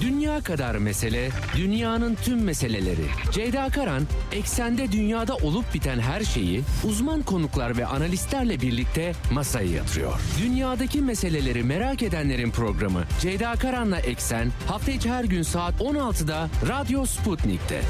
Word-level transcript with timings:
Dünya 0.00 0.40
kadar 0.40 0.74
mesele, 0.74 1.30
dünyanın 1.56 2.14
tüm 2.14 2.44
meseleleri. 2.44 3.06
Ceyda 3.32 3.68
Karan, 3.68 4.02
eksende 4.32 4.92
dünyada 4.92 5.36
olup 5.36 5.74
biten 5.74 5.98
her 5.98 6.24
şeyi 6.24 6.62
uzman 6.84 7.22
konuklar 7.22 7.76
ve 7.76 7.86
analistlerle 7.86 8.60
birlikte 8.60 9.12
masaya 9.32 9.70
yatırıyor. 9.70 10.20
Dünyadaki 10.42 11.00
meseleleri 11.00 11.62
merak 11.64 12.02
edenlerin 12.02 12.50
programı 12.50 13.04
Ceyda 13.20 13.52
Karan'la 13.52 13.98
Eksen 13.98 14.50
hafta 14.68 14.92
içi 14.92 15.10
her 15.10 15.24
gün 15.24 15.42
saat 15.42 15.80
16'da 15.80 16.48
Radyo 16.68 17.06
Sputnik'te. 17.06 17.82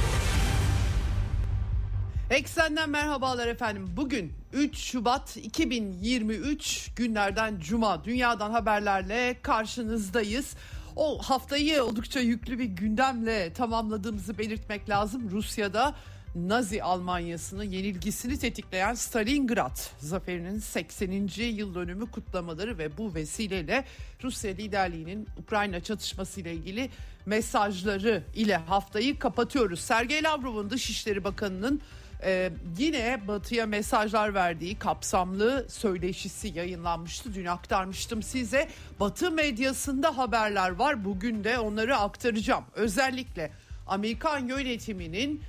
Eksenden 2.31 2.91
merhabalar 2.91 3.49
efendim. 3.49 3.91
Bugün 3.97 4.33
3 4.53 4.77
Şubat 4.79 5.37
2023 5.37 6.91
günlerden 6.97 7.61
Cuma 7.61 8.05
dünyadan 8.05 8.51
haberlerle 8.51 9.37
karşınızdayız. 9.43 10.55
O 10.97 11.19
haftayı 11.19 11.83
oldukça 11.83 12.21
yüklü 12.21 12.59
bir 12.59 12.65
gündemle 12.65 13.53
tamamladığımızı 13.53 14.39
belirtmek 14.39 14.89
lazım. 14.89 15.31
Rusya'da 15.31 15.95
Nazi 16.35 16.83
Almanyası'nın 16.83 17.65
yenilgisini 17.65 18.39
tetikleyen 18.39 18.95
Stalingrad 18.95 19.79
zaferinin 19.99 20.59
80. 20.59 21.29
yıl 21.39 21.75
dönümü 21.75 22.11
kutlamaları 22.11 22.79
ve 22.79 22.99
bu 22.99 23.15
vesileyle 23.15 23.85
Rusya 24.23 24.51
liderliğinin 24.51 25.29
Ukrayna 25.39 25.81
çatışması 25.81 26.41
ile 26.41 26.53
ilgili 26.53 26.91
mesajları 27.27 28.23
ile 28.35 28.57
haftayı 28.57 29.19
kapatıyoruz. 29.19 29.81
Sergey 29.81 30.23
Lavrov'un 30.23 30.71
Dışişleri 30.71 31.25
Bakanı'nın 31.25 31.81
ee, 32.25 32.51
yine 32.79 33.21
Batı'ya 33.29 33.67
mesajlar 33.67 34.35
verdiği 34.35 34.79
kapsamlı 34.79 35.67
söyleşisi 35.69 36.49
yayınlanmıştı. 36.49 37.35
Dün 37.35 37.45
aktarmıştım 37.45 38.23
size. 38.23 38.69
Batı 39.01 39.31
medyasında 39.31 40.19
haberler 40.19 40.71
var. 40.71 41.05
Bugün 41.05 41.45
de 41.45 41.59
onları 41.59 41.97
aktaracağım. 41.97 42.65
Özellikle 42.75 43.51
Amerikan 43.87 44.49
yönetiminin 44.49 45.43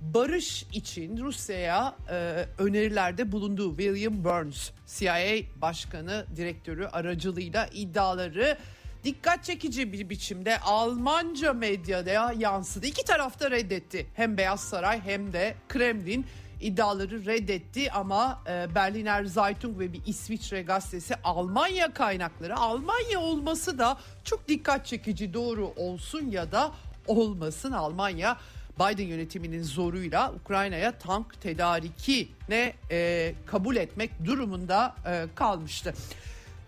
barış 0.00 0.62
için 0.72 1.16
Rusya'ya 1.18 1.94
e, 2.10 2.46
önerilerde 2.58 3.32
bulunduğu 3.32 3.76
William 3.76 4.24
Burns, 4.24 4.70
CIA 4.86 5.36
Başkanı 5.62 6.26
Direktörü 6.36 6.86
aracılığıyla 6.86 7.66
iddiaları 7.66 8.58
dikkat 9.04 9.44
çekici 9.44 9.92
bir 9.92 10.10
biçimde 10.10 10.60
Almanca 10.60 11.52
medyada 11.52 12.32
yansıdı. 12.38 12.86
İki 12.86 13.04
tarafta 13.04 13.50
reddetti. 13.50 14.06
Hem 14.14 14.36
Beyaz 14.36 14.60
Saray 14.60 15.00
hem 15.00 15.32
de 15.32 15.54
Kremlin 15.68 16.26
iddiaları 16.60 17.26
reddetti 17.26 17.92
ama 17.92 18.42
e, 18.48 18.74
Berliner 18.74 19.24
Zeitung 19.24 19.78
ve 19.78 19.92
bir 19.92 20.00
İsviçre 20.06 20.62
gazetesi 20.62 21.14
Almanya 21.24 21.94
kaynakları 21.94 22.56
Almanya 22.56 23.20
olması 23.20 23.78
da 23.78 23.98
çok 24.24 24.48
dikkat 24.48 24.86
çekici 24.86 25.34
doğru 25.34 25.72
olsun 25.76 26.30
ya 26.30 26.52
da 26.52 26.72
olmasın 27.06 27.72
Almanya 27.72 28.36
Biden 28.80 29.06
yönetiminin 29.06 29.62
zoruyla 29.62 30.32
Ukrayna'ya 30.32 30.98
tank 30.98 31.40
tedariki 31.40 32.28
ne 32.48 32.72
e, 32.90 33.34
kabul 33.46 33.76
etmek 33.76 34.10
durumunda 34.24 34.94
e, 35.06 35.26
kalmıştı. 35.34 35.94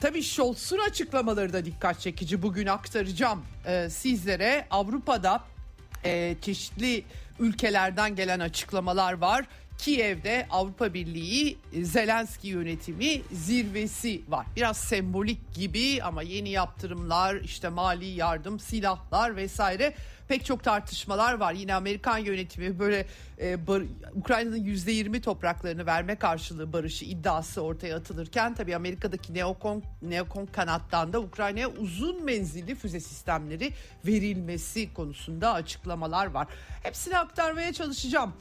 Tabii 0.01 0.23
Scholz'un 0.23 0.79
açıklamaları 0.79 1.53
da 1.53 1.65
dikkat 1.65 2.01
çekici. 2.01 2.43
Bugün 2.43 2.67
aktaracağım 2.67 3.45
e, 3.67 3.91
sizlere. 3.91 4.67
Avrupa'da 4.71 5.45
e, 6.05 6.37
çeşitli 6.43 7.05
ülkelerden 7.39 8.17
gelen 8.17 8.41
açıklamalar 8.41 9.13
var. 9.13 9.45
Kiev'de 9.79 10.47
Avrupa 10.51 10.95
Birliği 10.95 11.59
Zelenski 11.83 12.49
yönetimi 12.49 13.23
zirvesi 13.33 14.23
var. 14.29 14.47
Biraz 14.57 14.77
sembolik 14.77 15.55
gibi 15.55 16.03
ama 16.03 16.23
yeni 16.23 16.51
yaptırımlar, 16.51 17.35
işte 17.35 17.69
mali 17.69 18.07
yardım, 18.07 18.61
silahlar 18.61 19.37
vesaire 19.37 19.95
pek 20.29 20.45
çok 20.45 20.65
tartışmalar 20.65 21.35
var. 21.35 21.53
Yine 21.53 21.75
Amerikan 21.75 22.19
yönetimi 22.19 22.79
böyle 22.79 23.07
e, 23.41 23.67
bar, 23.67 23.83
Ukrayna'nın 24.15 24.65
%20 24.65 25.21
topraklarını 25.21 25.87
verme 25.87 26.17
karşılığı 26.17 26.73
barışı 26.73 27.05
iddiası 27.05 27.61
ortaya 27.61 27.97
atılırken 27.97 28.55
tabii 28.55 28.77
Amerika'daki 28.77 29.35
neokon, 29.35 29.83
neokon 30.03 30.47
kanattan 30.47 31.13
da 31.13 31.21
Ukrayna'ya 31.21 31.69
uzun 31.69 32.25
menzilli 32.25 32.75
füze 32.75 33.01
sistemleri 33.01 33.73
verilmesi 34.07 34.95
konusunda 34.95 35.53
açıklamalar 35.53 36.27
var. 36.27 36.47
Hepsini 36.83 37.19
aktarmaya 37.19 37.73
çalışacağım 37.73 38.33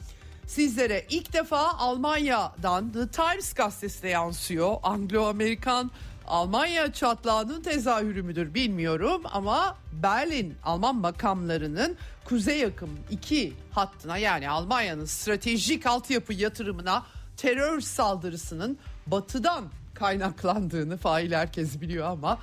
sizlere. 0.46 1.06
ilk 1.10 1.32
defa 1.32 1.72
Almanya'dan 1.78 2.92
The 2.92 3.08
Times 3.08 3.52
gazetesine 3.52 4.10
yansıyor. 4.10 4.76
Anglo-Amerikan 4.82 5.90
Almanya 6.26 6.92
çatlağının 6.92 7.62
tezahürü 7.62 8.22
müdür 8.22 8.54
bilmiyorum 8.54 9.22
ama 9.32 9.76
Berlin 9.92 10.54
Alman 10.64 10.96
makamlarının 10.96 11.96
kuzey 12.24 12.58
yakın 12.58 12.90
iki 13.10 13.52
hattına 13.70 14.18
yani 14.18 14.50
Almanya'nın 14.50 15.04
stratejik 15.04 15.86
altyapı 15.86 16.32
yatırımına 16.32 17.06
terör 17.36 17.80
saldırısının 17.80 18.78
batıdan 19.06 19.64
kaynaklandığını 19.94 20.96
fail 20.96 21.32
herkes 21.32 21.80
biliyor 21.80 22.06
ama 22.06 22.38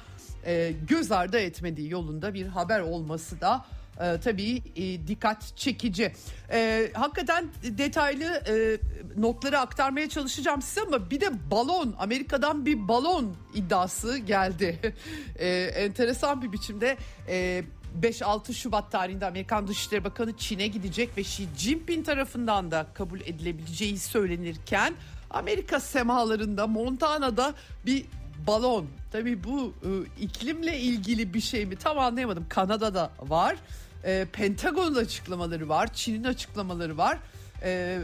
e, 0.46 0.74
göz 0.88 1.12
ardı 1.12 1.40
etmediği 1.40 1.92
yolunda 1.92 2.34
bir 2.34 2.48
haber 2.48 2.80
olması 2.80 3.42
da 3.42 3.66
e, 4.02 4.20
tabii 4.24 4.62
e, 4.76 5.08
dikkat 5.08 5.58
çekici. 5.58 6.12
E, 6.52 6.90
hakikaten 6.94 7.46
detaylı 7.64 8.24
e, 8.26 8.78
notları 9.22 9.60
aktarmaya 9.60 10.10
çalışacağım 10.10 10.62
size 10.62 10.82
ama 10.82 11.10
bir 11.10 11.22
de 11.22 11.52
balon 11.52 11.96
Amerika'dan 12.00 12.66
bir 12.66 12.88
balon 12.88 13.36
iddiası 13.54 14.18
geldi. 14.18 14.94
e, 15.40 15.48
enteresan 15.64 16.42
bir 16.42 16.52
biçimde 16.52 16.98
e, 17.28 17.64
5-6 18.02 18.54
Şubat 18.54 18.92
tarihinde 18.92 19.26
Amerikan 19.26 19.68
Dışişleri 19.68 20.04
Bakanı 20.04 20.38
Çin'e 20.38 20.68
gidecek 20.68 21.18
ve 21.18 21.22
Xi 21.22 21.48
Jinping 21.58 22.06
tarafından 22.06 22.72
da 22.72 22.88
kabul 22.94 23.22
edilebileceği 23.22 24.00
söylenirken 24.00 24.94
Amerika 25.30 25.80
semalarında 25.80 26.68
Montana'da 26.68 27.54
bir 27.86 28.06
balon. 28.48 28.88
Tabii 29.12 29.44
bu 29.44 29.74
e, 29.84 29.90
iklimle 30.24 30.80
ilgili 30.80 31.34
bir 31.34 31.42
şey 31.42 31.66
mi 31.66 31.76
tam 31.76 32.00
anlayamadım. 32.00 32.46
Kanada'da 32.50 33.12
var. 33.20 33.56
E, 34.04 34.28
Pentagon'un 34.34 34.96
açıklamaları 34.96 35.70
var. 35.70 35.94
Çin'in 35.94 36.24
açıklamaları 36.24 36.98
var. 36.98 37.18
E, 37.64 38.00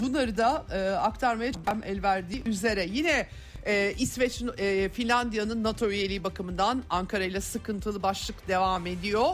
bunları 0.00 0.36
da 0.36 0.64
e, 0.72 0.90
aktarmaya 0.90 1.52
el 1.84 2.02
verdiği 2.02 2.48
üzere. 2.48 2.86
Yine 2.92 3.26
e, 3.66 3.94
İsveç, 3.98 4.42
e, 4.58 4.88
Finlandiya'nın 4.88 5.62
NATO 5.62 5.90
üyeliği 5.90 6.24
bakımından 6.24 6.82
Ankara 6.90 7.24
ile 7.24 7.40
sıkıntılı 7.40 8.02
başlık 8.02 8.48
devam 8.48 8.86
ediyor 8.86 9.26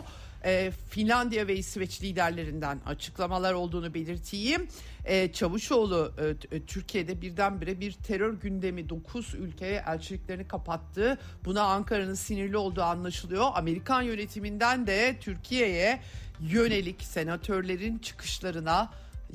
e, 0.44 0.72
Finlandiya 0.90 1.46
ve 1.46 1.56
İsveç 1.56 2.02
liderlerinden 2.02 2.80
açıklamalar 2.86 3.52
olduğunu 3.52 3.94
belirteyim. 3.94 4.68
E, 5.04 5.32
Çavuşoğlu 5.32 6.12
e, 6.52 6.56
e 6.56 6.66
Türkiye'de 6.66 7.22
birdenbire 7.22 7.80
bir 7.80 7.92
terör 7.92 8.34
gündemi 8.34 8.88
9 8.88 9.34
ülkeye 9.34 9.84
elçiliklerini 9.86 10.48
kapattı. 10.48 11.18
Buna 11.44 11.62
Ankara'nın 11.62 12.14
sinirli 12.14 12.56
olduğu 12.56 12.82
anlaşılıyor. 12.82 13.46
Amerikan 13.54 14.02
yönetiminden 14.02 14.86
de 14.86 15.16
Türkiye'ye 15.20 16.00
yönelik 16.40 17.02
senatörlerin 17.02 17.98
çıkışlarına 17.98 18.90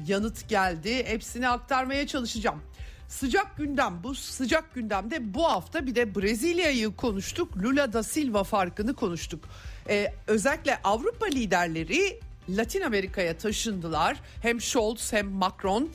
yanıt 0.07 0.49
geldi. 0.49 1.05
Hepsini 1.05 1.49
aktarmaya 1.49 2.07
çalışacağım. 2.07 2.61
Sıcak 3.07 3.57
gündem 3.57 4.03
bu 4.03 4.15
sıcak 4.15 4.73
gündemde 4.75 5.33
bu 5.33 5.43
hafta 5.43 5.87
bir 5.87 5.95
de 5.95 6.15
Brezilya'yı 6.15 6.95
konuştuk. 6.95 7.57
Lula 7.57 7.93
da 7.93 8.03
Silva 8.03 8.43
farkını 8.43 8.93
konuştuk. 8.93 9.49
Ee, 9.89 10.13
özellikle 10.27 10.79
Avrupa 10.83 11.25
liderleri 11.25 12.19
Latin 12.49 12.81
Amerika'ya 12.81 13.37
taşındılar. 13.37 14.17
Hem 14.41 14.61
Scholz 14.61 15.13
hem 15.13 15.27
Macron 15.27 15.89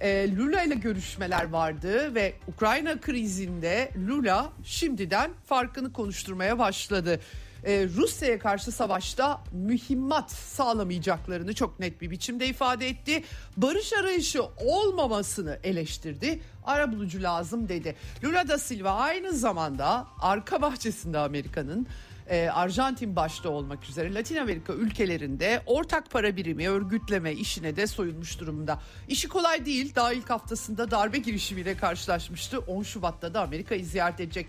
e, 0.00 0.36
Lula 0.36 0.62
ile 0.62 0.74
görüşmeler 0.74 1.50
vardı 1.50 2.14
ve 2.14 2.34
Ukrayna 2.48 3.00
krizinde 3.00 3.90
Lula 4.08 4.52
şimdiden 4.64 5.30
farkını 5.46 5.92
konuşturmaya 5.92 6.58
başladı. 6.58 7.20
Ee, 7.64 7.88
Rusya'ya 7.96 8.38
karşı 8.38 8.72
savaşta 8.72 9.40
mühimmat 9.52 10.30
sağlamayacaklarını 10.30 11.54
çok 11.54 11.80
net 11.80 12.00
bir 12.00 12.10
biçimde 12.10 12.46
ifade 12.46 12.88
etti. 12.88 13.24
Barış 13.56 13.92
arayışı 13.92 14.42
olmamasını 14.44 15.58
eleştirdi. 15.64 16.40
Ara 16.64 16.92
bulucu 16.92 17.22
lazım 17.22 17.68
dedi. 17.68 17.96
Lula 18.24 18.48
da 18.48 18.58
Silva 18.58 18.90
aynı 18.90 19.32
zamanda 19.32 20.06
arka 20.20 20.62
bahçesinde 20.62 21.18
Amerika'nın 21.18 21.86
e, 22.30 22.48
Arjantin 22.48 23.16
başta 23.16 23.48
olmak 23.48 23.84
üzere 23.84 24.14
Latin 24.14 24.36
Amerika 24.36 24.72
ülkelerinde 24.72 25.62
ortak 25.66 26.10
para 26.10 26.36
birimi 26.36 26.68
örgütleme 26.68 27.32
işine 27.32 27.76
de 27.76 27.86
soyulmuş 27.86 28.40
durumda. 28.40 28.80
İşi 29.08 29.28
kolay 29.28 29.66
değil. 29.66 29.94
Daha 29.94 30.12
ilk 30.12 30.30
haftasında 30.30 30.90
darbe 30.90 31.18
girişimiyle 31.18 31.76
karşılaşmıştı. 31.76 32.58
10 32.58 32.82
Şubat'ta 32.82 33.34
da 33.34 33.42
Amerika'yı 33.42 33.84
ziyaret 33.84 34.20
edecek. 34.20 34.46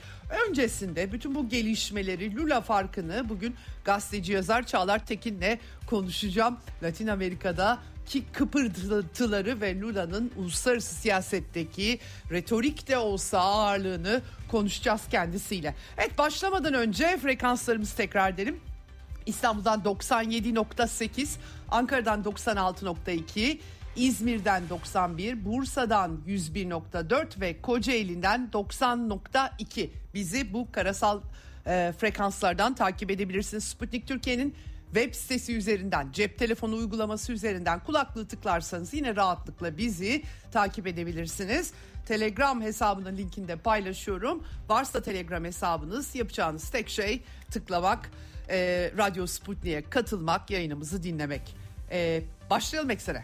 Öncesinde 0.47 1.11
bütün 1.11 1.35
bu 1.35 1.49
gelişmeleri 1.49 2.35
Lula 2.35 2.61
farkını 2.61 3.29
bugün 3.29 3.55
gazeteci 3.85 4.33
yazar 4.33 4.65
Çağlar 4.65 5.05
Tekin'le 5.05 5.59
konuşacağım. 5.87 6.57
Latin 6.83 7.07
Amerika'da 7.07 7.79
ki 8.07 8.23
kıpırtıları 8.33 9.61
ve 9.61 9.79
Lula'nın 9.79 10.31
uluslararası 10.37 10.95
siyasetteki 10.95 11.99
retorik 12.31 12.87
de 12.87 12.97
olsa 12.97 13.39
ağırlığını 13.39 14.21
konuşacağız 14.51 15.01
kendisiyle. 15.11 15.75
Evet 15.97 16.17
başlamadan 16.17 16.73
önce 16.73 17.17
frekanslarımızı 17.17 17.97
tekrar 17.97 18.33
edelim. 18.33 18.59
İstanbul'dan 19.25 19.79
97.8, 19.79 21.29
Ankara'dan 21.69 22.23
96.2, 22.23 23.59
İzmir'den 23.95 24.69
91, 24.69 25.45
Bursa'dan 25.45 26.19
101.4 26.27 27.41
ve 27.41 27.61
Kocaeli'nden 27.61 28.49
90.2. 28.53 29.89
Bizi 30.13 30.53
bu 30.53 30.71
karasal 30.71 31.21
e, 31.67 31.93
frekanslardan 31.97 32.75
takip 32.75 33.11
edebilirsiniz. 33.11 33.63
Sputnik 33.63 34.07
Türkiye'nin 34.07 34.55
web 34.93 35.13
sitesi 35.13 35.55
üzerinden, 35.55 36.11
cep 36.11 36.37
telefonu 36.37 36.75
uygulaması 36.75 37.33
üzerinden 37.33 37.79
kulaklığı 37.79 38.27
tıklarsanız 38.27 38.93
yine 38.93 39.15
rahatlıkla 39.15 39.77
bizi 39.77 40.23
takip 40.51 40.87
edebilirsiniz. 40.87 41.73
Telegram 42.07 42.61
hesabının 42.61 43.17
linkinde 43.17 43.55
paylaşıyorum. 43.55 44.43
Varsa 44.69 45.01
Telegram 45.01 45.45
hesabınız 45.45 46.15
yapacağınız 46.15 46.69
tek 46.69 46.89
şey 46.89 47.23
tıklamak, 47.51 48.11
e, 48.49 48.91
Radyo 48.97 49.27
Sputnik'e 49.27 49.89
katılmak, 49.89 50.51
yayınımızı 50.51 51.03
dinlemek. 51.03 51.55
E, 51.91 52.21
başlayalım 52.49 52.89
eksene. 52.89 53.23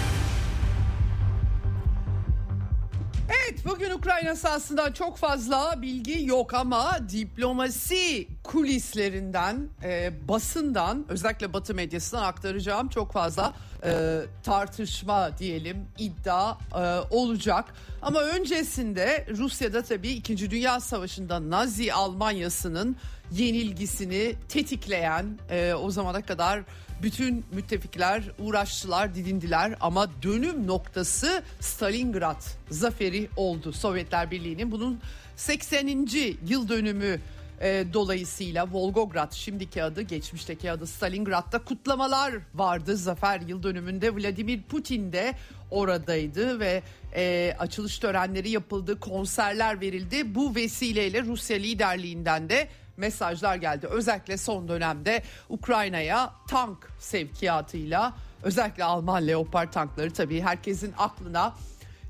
Evet 3.31 3.65
bugün 3.65 3.91
Ukrayna 3.91 4.35
sahasında 4.35 4.93
çok 4.93 5.17
fazla 5.17 5.81
bilgi 5.81 6.25
yok 6.25 6.53
ama 6.53 6.99
diplomasi 7.11 8.27
kulislerinden, 8.43 9.69
e, 9.83 10.11
basından 10.27 11.05
özellikle 11.09 11.53
Batı 11.53 11.73
medyasından 11.75 12.23
aktaracağım 12.23 12.89
çok 12.89 13.13
fazla 13.13 13.53
e, 13.85 14.19
tartışma 14.43 15.37
diyelim 15.37 15.87
iddia 15.97 16.57
e, 16.75 16.99
olacak. 17.15 17.65
Ama 18.01 18.21
öncesinde 18.21 19.25
Rusya'da 19.37 19.81
tabii 19.83 20.09
2. 20.09 20.51
Dünya 20.51 20.79
Savaşı'nda 20.79 21.49
Nazi 21.49 21.93
Almanyası'nın 21.93 22.95
yenilgisini 23.31 24.35
tetikleyen 24.49 25.39
e, 25.49 25.73
o 25.73 25.91
zamana 25.91 26.21
kadar 26.21 26.63
bütün 27.03 27.45
müttefikler 27.51 28.23
uğraştılar, 28.39 29.15
didindiler 29.15 29.75
ama 29.79 30.09
dönüm 30.23 30.67
noktası 30.67 31.43
Stalingrad 31.59 32.41
zaferi 32.69 33.29
oldu 33.37 33.73
Sovyetler 33.73 34.31
Birliği'nin. 34.31 34.71
Bunun 34.71 34.99
80. 35.35 36.07
yıl 36.47 36.69
dönümü 36.69 37.19
e, 37.61 37.85
dolayısıyla 37.93 38.67
Volgograd 38.71 39.33
şimdiki 39.33 39.83
adı 39.83 40.01
geçmişteki 40.01 40.71
adı 40.71 40.87
Stalingrad'da 40.87 41.59
kutlamalar 41.59 42.33
vardı 42.53 42.97
zafer 42.97 43.41
yıl 43.41 43.63
dönümünde 43.63 44.15
Vladimir 44.15 44.61
Putin 44.61 45.13
de 45.13 45.33
oradaydı 45.71 46.59
ve 46.59 46.83
e, 47.15 47.55
açılış 47.59 47.99
törenleri 47.99 48.49
yapıldı 48.49 48.99
konserler 48.99 49.81
verildi 49.81 50.35
bu 50.35 50.55
vesileyle 50.55 51.21
Rusya 51.21 51.57
liderliğinden 51.57 52.49
de 52.49 52.67
mesajlar 52.97 53.55
geldi. 53.55 53.87
Özellikle 53.87 54.37
son 54.37 54.67
dönemde 54.67 55.23
Ukrayna'ya 55.49 56.33
tank 56.49 56.91
sevkiyatıyla 56.99 58.13
özellikle 58.43 58.83
Alman 58.83 59.27
Leopard 59.27 59.71
tankları 59.71 60.13
tabii 60.13 60.41
herkesin 60.41 60.93
aklına 60.97 61.55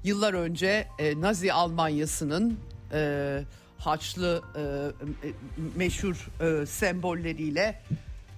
yıllar 0.04 0.34
önce 0.34 0.88
e, 1.00 1.22
Nazi 1.22 1.54
Almanyası'nın 1.54 2.60
e, 2.94 3.44
Haçlı 3.78 4.44
e, 4.56 4.62
e, 4.62 5.32
meşhur 5.76 6.30
e, 6.42 6.66
sembolleriyle 6.66 7.82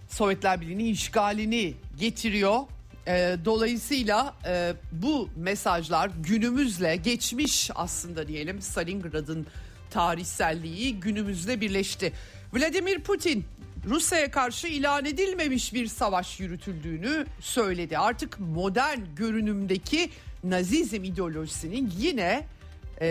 Sovyetler 0.09 0.61
Birliği'nin 0.61 0.85
işgalini 0.85 1.73
getiriyor. 1.99 2.59
E, 3.07 3.37
dolayısıyla 3.45 4.35
e, 4.47 4.73
bu 4.91 5.29
mesajlar 5.35 6.11
günümüzle 6.23 6.95
geçmiş 6.95 7.71
aslında 7.75 8.27
diyelim 8.27 8.61
Stalingrad'ın 8.61 9.47
tarihselliği 9.93 10.99
günümüzde 10.99 11.61
birleşti. 11.61 12.13
Vladimir 12.53 12.99
Putin 12.99 13.45
Rusya'ya 13.85 14.31
karşı 14.31 14.67
ilan 14.67 15.05
edilmemiş 15.05 15.73
bir 15.73 15.87
savaş 15.87 16.39
yürütüldüğünü 16.39 17.25
söyledi. 17.39 17.97
Artık 17.97 18.39
modern 18.39 18.99
görünümdeki 19.15 20.09
Nazizm 20.43 21.03
ideolojisinin 21.03 21.93
yine 21.97 22.47
e, 23.01 23.07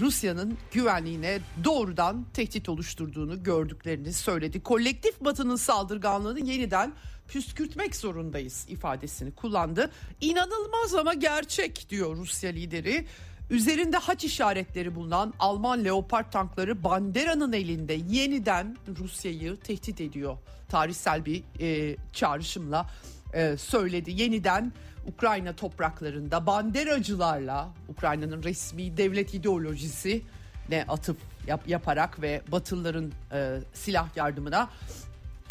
Rusya'nın 0.00 0.58
güvenliğine 0.72 1.38
doğrudan 1.64 2.26
tehdit 2.34 2.68
oluşturduğunu 2.68 3.42
gördüklerini 3.42 4.12
söyledi. 4.12 4.62
Kolektif 4.62 5.20
Batı'nın 5.20 5.56
saldırganlığını 5.56 6.40
yeniden 6.40 6.92
püskürtmek 7.28 7.96
zorundayız 7.96 8.66
ifadesini 8.68 9.34
kullandı. 9.34 9.90
İnanılmaz 10.20 10.94
ama 10.94 11.14
gerçek 11.14 11.86
diyor 11.90 12.16
Rusya 12.16 12.50
lideri. 12.50 13.06
Üzerinde 13.52 13.96
haç 13.96 14.24
işaretleri 14.24 14.94
bulunan 14.94 15.34
Alman 15.38 15.84
Leopard 15.84 16.32
tankları 16.32 16.84
Bandera'nın 16.84 17.52
elinde 17.52 17.92
yeniden 18.08 18.76
Rusya'yı 18.98 19.56
tehdit 19.56 20.00
ediyor. 20.00 20.38
Tarihsel 20.68 21.24
bir 21.24 21.42
e, 21.60 21.96
çağrışımla 22.12 22.86
e, 23.34 23.56
söyledi. 23.56 24.22
Yeniden 24.22 24.72
Ukrayna 25.06 25.56
topraklarında 25.56 26.46
banderacılarla 26.46 27.68
Ukrayna'nın 27.88 28.42
resmi 28.42 28.96
devlet 28.96 29.34
ideolojisi 29.34 30.22
ne 30.68 30.84
atıp 30.88 31.16
yap, 31.46 31.68
yaparak 31.68 32.22
ve 32.22 32.42
Batılıların 32.52 33.12
e, 33.32 33.58
silah 33.74 34.16
yardımına 34.16 34.70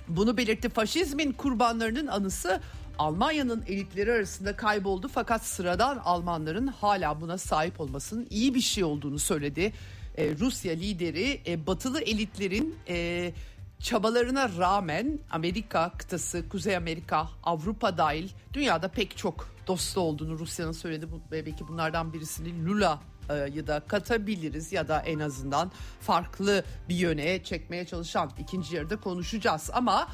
bunu 0.07 0.37
belirtti. 0.37 0.69
Faşizmin 0.69 1.31
kurbanlarının 1.31 2.07
anısı 2.07 2.61
Almanya'nın 3.01 3.63
elitleri 3.67 4.11
arasında 4.11 4.55
kayboldu 4.55 5.07
fakat 5.13 5.45
sıradan 5.45 5.97
Almanların 5.97 6.67
hala 6.67 7.21
buna 7.21 7.37
sahip 7.37 7.79
olmasının 7.81 8.27
iyi 8.29 8.55
bir 8.55 8.61
şey 8.61 8.83
olduğunu 8.83 9.19
söyledi. 9.19 9.73
Ee, 10.17 10.35
Rusya 10.39 10.73
lideri 10.73 11.41
e, 11.47 11.67
batılı 11.67 12.01
elitlerin 12.01 12.75
e, 12.87 13.31
çabalarına 13.79 14.49
rağmen 14.57 15.19
Amerika 15.31 15.91
kıtası, 15.97 16.49
Kuzey 16.49 16.77
Amerika, 16.77 17.27
Avrupa 17.43 17.97
dahil 17.97 18.29
dünyada 18.53 18.87
pek 18.87 19.17
çok 19.17 19.49
dostu 19.67 20.01
olduğunu 20.01 20.39
Rusya'nın 20.39 20.71
söyledi. 20.71 21.07
Belki 21.31 21.67
bunlardan 21.67 22.13
birisini 22.13 22.65
Lula 22.65 22.99
e, 23.29 23.33
ya 23.33 23.67
da 23.67 23.79
katabiliriz 23.79 24.71
ya 24.71 24.87
da 24.87 24.99
en 24.99 25.19
azından 25.19 25.71
farklı 25.99 26.63
bir 26.89 26.95
yöne 26.95 27.43
çekmeye 27.43 27.85
çalışan 27.85 28.31
ikinci 28.39 28.75
yarıda 28.75 28.97
konuşacağız 28.97 29.69
ama 29.73 30.07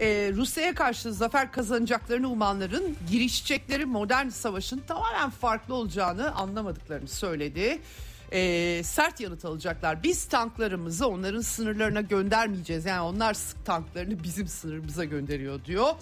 e, 0.00 0.32
Rusya'ya 0.36 0.74
karşı 0.74 1.12
zafer 1.12 1.52
kazanacaklarını 1.52 2.30
umanların 2.30 2.96
girişecekleri 3.10 3.86
modern 3.86 4.28
savaşın 4.28 4.82
tamamen 4.86 5.30
farklı 5.30 5.74
olacağını 5.74 6.34
anlamadıklarını 6.34 7.08
söyledi. 7.08 7.80
E, 8.32 8.82
sert 8.84 9.20
yanıt 9.20 9.44
alacaklar. 9.44 10.02
Biz 10.02 10.24
tanklarımızı 10.24 11.08
onların 11.08 11.40
sınırlarına 11.40 12.00
göndermeyeceğiz. 12.00 12.84
Yani 12.84 13.00
onlar 13.00 13.36
tanklarını 13.64 14.22
bizim 14.22 14.48
sınırımıza 14.48 15.04
gönderiyor 15.04 15.64
diyor. 15.64 15.94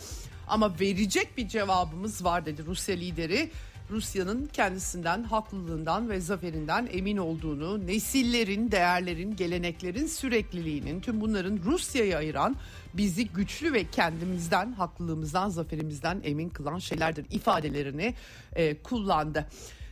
Ama 0.48 0.80
verecek 0.80 1.36
bir 1.36 1.48
cevabımız 1.48 2.24
var 2.24 2.46
dedi 2.46 2.66
Rusya 2.66 2.96
lideri. 2.96 3.50
Rusya'nın 3.90 4.50
kendisinden, 4.52 5.22
haklılığından 5.22 6.10
ve 6.10 6.20
zaferinden 6.20 6.88
emin 6.92 7.16
olduğunu, 7.16 7.86
nesillerin, 7.86 8.70
değerlerin, 8.70 9.36
geleneklerin 9.36 10.06
sürekliliğinin, 10.06 11.00
tüm 11.00 11.20
bunların 11.20 11.60
Rusya'yı 11.64 12.16
ayıran, 12.16 12.56
bizi 12.96 13.28
güçlü 13.28 13.72
ve 13.72 13.84
kendimizden, 13.90 14.72
haklılığımızdan, 14.72 15.48
zaferimizden 15.48 16.20
emin 16.24 16.48
kılan 16.48 16.78
şeylerdir 16.78 17.26
ifadelerini 17.30 18.14
e, 18.52 18.82
kullandı. 18.82 19.46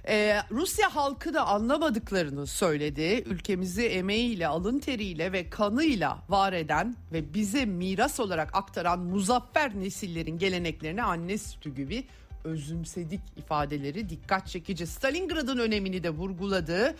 Ee, 0.08 0.40
Rusya 0.50 0.96
halkı 0.96 1.34
da 1.34 1.46
anlamadıklarını 1.46 2.46
söyledi. 2.46 3.22
Ülkemizi 3.26 3.86
emeğiyle, 3.86 4.46
alın 4.46 4.78
teriyle 4.78 5.32
ve 5.32 5.50
kanıyla 5.50 6.18
var 6.28 6.52
eden 6.52 6.96
ve 7.12 7.34
bize 7.34 7.64
miras 7.64 8.20
olarak 8.20 8.56
aktaran 8.56 9.00
muzaffer 9.00 9.74
nesillerin 9.74 10.38
geleneklerini 10.38 11.02
anne 11.02 11.38
sütü 11.38 11.74
gibi 11.74 12.04
özümsedik 12.44 13.20
ifadeleri 13.36 14.08
dikkat 14.08 14.46
çekici. 14.46 14.86
Stalingrad'ın 14.86 15.58
önemini 15.58 16.02
de 16.02 16.10
vurguladı. 16.10 16.96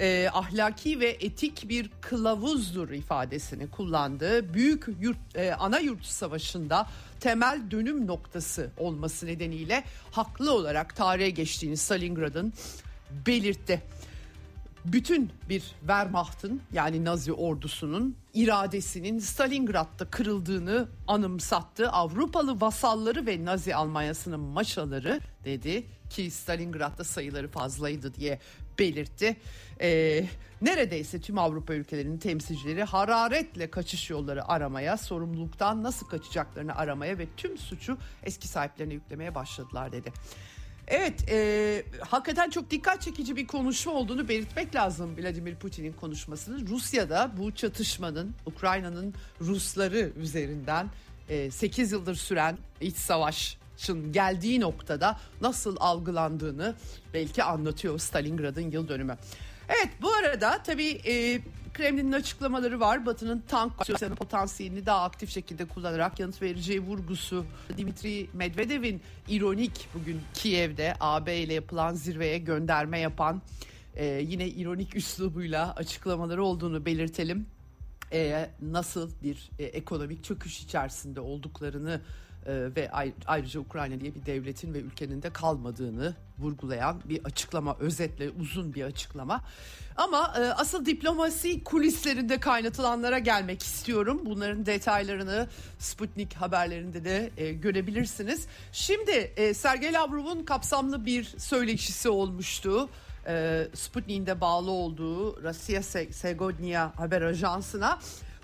E, 0.00 0.28
ahlaki 0.32 1.00
ve 1.00 1.08
etik 1.20 1.68
bir 1.68 1.90
kılavuzdur 2.00 2.90
ifadesini 2.90 3.70
kullandı. 3.70 4.54
Büyük 4.54 4.86
yurt, 5.00 5.36
e, 5.36 5.54
ana 5.54 5.78
yurt 5.78 6.04
savaşında 6.04 6.86
temel 7.20 7.70
dönüm 7.70 8.06
noktası 8.06 8.70
olması 8.76 9.26
nedeniyle 9.26 9.84
haklı 10.10 10.52
olarak 10.52 10.96
tarihe 10.96 11.30
geçtiğini 11.30 11.76
Stalingrad'ın 11.76 12.52
belirtti 13.26 13.82
bütün 14.84 15.30
bir 15.48 15.60
Wehrmacht'ın 15.80 16.62
yani 16.72 17.04
Nazi 17.04 17.32
ordusunun 17.32 18.16
iradesinin 18.34 19.18
Stalingrad'da 19.18 20.04
kırıldığını 20.10 20.88
anımsattı. 21.08 21.90
Avrupalı 21.90 22.60
vasalları 22.60 23.26
ve 23.26 23.44
Nazi 23.44 23.74
Almanyası'nın 23.74 24.40
maşaları 24.40 25.20
dedi 25.44 25.86
ki 26.10 26.30
Stalingrad'da 26.30 27.04
sayıları 27.04 27.48
fazlaydı 27.48 28.14
diye 28.14 28.38
belirtti. 28.78 29.36
E, 29.80 30.24
neredeyse 30.62 31.20
tüm 31.20 31.38
Avrupa 31.38 31.74
ülkelerinin 31.74 32.18
temsilcileri 32.18 32.84
hararetle 32.84 33.70
kaçış 33.70 34.10
yolları 34.10 34.48
aramaya, 34.48 34.96
sorumluluktan 34.96 35.82
nasıl 35.82 36.06
kaçacaklarını 36.06 36.74
aramaya 36.74 37.18
ve 37.18 37.26
tüm 37.36 37.58
suçu 37.58 37.98
eski 38.22 38.48
sahiplerine 38.48 38.94
yüklemeye 38.94 39.34
başladılar 39.34 39.92
dedi. 39.92 40.12
Evet, 40.90 41.30
e, 41.30 41.82
hakikaten 42.00 42.50
çok 42.50 42.70
dikkat 42.70 43.02
çekici 43.02 43.36
bir 43.36 43.46
konuşma 43.46 43.92
olduğunu 43.92 44.28
belirtmek 44.28 44.74
lazım 44.74 45.16
Vladimir 45.18 45.54
Putin'in 45.54 45.92
konuşmasını. 45.92 46.68
Rusya'da 46.68 47.30
bu 47.38 47.54
çatışmanın, 47.54 48.34
Ukrayna'nın 48.46 49.14
Rusları 49.40 50.12
üzerinden 50.16 50.88
e, 51.28 51.50
8 51.50 51.92
yıldır 51.92 52.14
süren 52.14 52.58
iç 52.80 52.96
savaşın 52.96 54.12
geldiği 54.12 54.60
noktada 54.60 55.20
nasıl 55.40 55.76
algılandığını 55.80 56.74
belki 57.14 57.42
anlatıyor 57.42 57.98
Stalingrad'ın 57.98 58.70
yıl 58.70 58.88
dönümü. 58.88 59.16
Evet 59.68 59.88
bu 60.02 60.12
arada 60.12 60.62
tabii 60.62 61.00
e, 61.06 61.40
Kremlin'in 61.78 62.12
açıklamaları 62.12 62.80
var. 62.80 63.06
Batı'nın 63.06 63.42
tank 63.48 63.72
potansiyelini 64.16 64.86
daha 64.86 65.02
aktif 65.02 65.30
şekilde 65.30 65.64
kullanarak 65.64 66.20
yanıt 66.20 66.42
vereceği 66.42 66.80
vurgusu. 66.80 67.44
Dimitri 67.76 68.28
Medvedev'in 68.32 69.02
ironik 69.28 69.88
bugün 69.94 70.20
Kiev'de 70.34 70.94
AB 71.00 71.36
ile 71.36 71.54
yapılan 71.54 71.94
zirveye 71.94 72.38
gönderme 72.38 72.98
yapan 72.98 73.42
e, 73.96 74.04
yine 74.06 74.48
ironik 74.48 74.96
üslubuyla 74.96 75.74
açıklamaları 75.74 76.44
olduğunu 76.44 76.86
belirtelim. 76.86 77.46
E, 78.12 78.50
nasıl 78.62 79.10
bir 79.22 79.50
e, 79.58 79.64
ekonomik 79.64 80.24
çöküş 80.24 80.60
içerisinde 80.60 81.20
olduklarını 81.20 82.00
ve 82.48 82.90
ayrıca 83.26 83.60
Ukrayna 83.60 84.00
diye 84.00 84.14
bir 84.14 84.26
devletin 84.26 84.74
ve 84.74 84.78
ülkenin 84.78 85.22
de 85.22 85.30
kalmadığını 85.30 86.14
vurgulayan 86.38 87.02
bir 87.04 87.24
açıklama 87.24 87.76
özetle 87.80 88.30
uzun 88.30 88.74
bir 88.74 88.84
açıklama. 88.84 89.40
Ama 89.96 90.34
e, 90.38 90.40
asıl 90.40 90.86
diplomasi 90.86 91.64
kulislerinde 91.64 92.40
kaynatılanlara 92.40 93.18
gelmek 93.18 93.62
istiyorum. 93.62 94.20
Bunların 94.24 94.66
detaylarını 94.66 95.48
Sputnik 95.78 96.34
haberlerinde 96.34 97.04
de 97.04 97.30
e, 97.36 97.52
görebilirsiniz. 97.52 98.46
Şimdi 98.72 99.10
e, 99.10 99.54
Sergey 99.54 99.92
Lavrov'un 99.92 100.44
kapsamlı 100.44 101.06
bir 101.06 101.24
söyleşisi 101.24 102.08
olmuştu. 102.08 102.88
E, 103.26 103.66
Sputnik'in 103.74 104.26
de 104.26 104.40
bağlı 104.40 104.70
olduğu 104.70 105.42
Rusya 105.42 105.82
Segodnia 106.12 106.98
haber 106.98 107.22
ajansına 107.22 107.98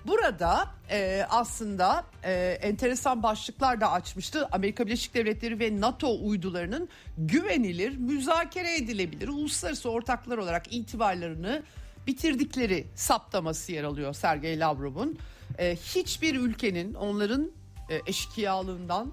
Burada 0.06 0.68
e, 0.90 1.26
aslında 1.30 2.04
e, 2.25 2.58
enteresan 2.62 3.23
başlıklar 3.23 3.80
da 3.80 3.92
açmıştı. 3.92 4.49
Amerika 4.52 4.87
Birleşik 4.87 5.14
Devletleri 5.14 5.58
ve 5.58 5.80
NATO 5.80 6.18
uydularının 6.23 6.88
güvenilir, 7.18 7.96
müzakere 7.96 8.76
edilebilir, 8.76 9.28
uluslararası 9.28 9.90
ortaklar 9.90 10.38
olarak 10.38 10.73
itibarlarını 10.73 11.62
bitirdikleri 12.06 12.87
saptaması 12.94 13.73
yer 13.73 13.84
alıyor 13.84 14.12
Sergey 14.12 14.61
Lavrov'un. 14.61 15.18
E, 15.58 15.76
hiçbir 15.76 16.34
ülkenin 16.34 16.94
onların 16.94 17.50
e, 17.90 18.00
eşkıyalığından 18.06 19.12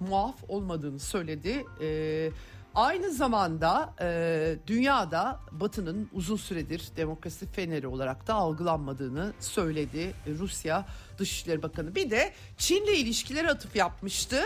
muaf 0.00 0.34
olmadığını 0.48 0.98
söyledi. 0.98 1.64
E, 1.80 2.30
Aynı 2.74 3.10
zamanda 3.10 3.94
e, 4.00 4.56
dünyada 4.66 5.40
Batı'nın 5.52 6.08
uzun 6.12 6.36
süredir 6.36 6.82
demokrasi 6.96 7.46
feneri 7.46 7.86
olarak 7.86 8.26
da 8.26 8.34
algılanmadığını 8.34 9.32
söyledi 9.40 10.14
Rusya 10.38 10.86
Dışişleri 11.18 11.62
Bakanı. 11.62 11.94
Bir 11.94 12.10
de 12.10 12.32
Çin'le 12.58 12.94
ilişkiler 12.96 13.44
atıf 13.44 13.76
yapmıştı. 13.76 14.42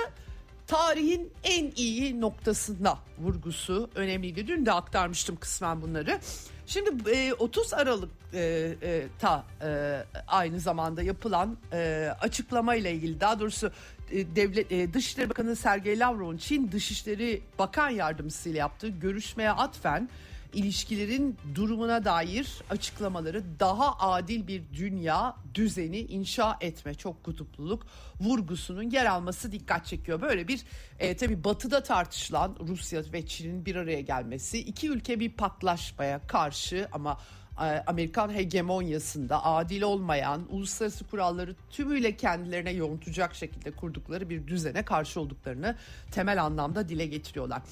Tarihin 0.67 1.33
en 1.45 1.73
iyi 1.77 2.21
noktasında 2.21 2.99
vurgusu 3.19 3.91
önemliydi. 3.95 4.47
Dün 4.47 4.67
de 4.67 4.73
aktarmıştım 4.73 5.37
kısmen 5.37 5.83
bunları. 5.83 6.21
Şimdi 6.67 7.11
e, 7.11 7.33
30 7.35 7.75
Aralık'ta 7.75 9.45
e, 9.61 9.69
e, 9.69 10.05
aynı 10.29 10.61
zamanda 10.61 11.03
yapılan 11.03 11.57
e, 11.73 12.11
açıklama 12.21 12.75
ile 12.75 12.93
ilgili 12.93 13.21
daha 13.21 13.41
doğrusu 13.41 13.67
e, 13.67 13.71
devlet 14.11 14.73
e, 14.73 14.95
Dışişleri 14.95 15.31
Bakanı 15.31 15.57
Sergey 15.57 15.99
Lavrov'un 15.99 16.37
Çin 16.37 16.73
Dışişleri 16.73 17.43
Bakan 17.59 17.91
Yardımcısıyla 17.91 18.59
yaptığı 18.59 18.89
görüşmeye 18.89 19.51
atfen 19.51 20.09
ilişkilerin 20.55 21.39
durumuna 21.55 22.05
dair 22.05 22.63
açıklamaları 22.71 23.43
daha 23.61 23.99
adil 23.99 24.47
bir 24.47 24.63
dünya 24.75 25.37
düzeni 25.55 25.99
inşa 25.99 26.57
etme 26.61 26.95
çok 26.95 27.25
kutupluluk 27.25 27.87
vurgusunun 28.21 28.91
yer 28.91 29.07
alması 29.07 29.53
dikkat 29.53 29.87
çekiyor. 29.87 30.21
Böyle 30.21 30.49
bir 30.49 30.61
e, 30.99 31.17
tabii 31.17 31.45
batıda 31.45 31.83
tartışılan 31.83 32.57
Rusya 32.69 33.03
ve 33.13 33.27
Çin'in 33.27 33.67
bir 33.67 33.77
araya 33.77 34.01
gelmesi 34.01 34.59
iki 34.59 34.91
ülke 34.91 35.21
bir 35.21 35.33
patlaşmaya 35.33 36.27
karşı 36.27 36.89
ama 36.93 37.13
e, 37.13 37.44
Amerikan 37.87 38.35
hegemonyasında 38.35 39.45
adil 39.45 39.83
olmayan 39.83 40.43
uluslararası 40.51 41.05
kuralları 41.07 41.55
tümüyle 41.71 42.17
kendilerine 42.17 42.73
yontacak 42.73 43.35
şekilde 43.35 43.71
kurdukları 43.71 44.31
bir 44.31 44.47
düzene 44.47 44.85
karşı 44.85 45.21
olduklarını 45.21 45.77
temel 46.11 46.43
anlamda 46.43 46.89
dile 46.89 47.07
getiriyorlar. 47.07 47.63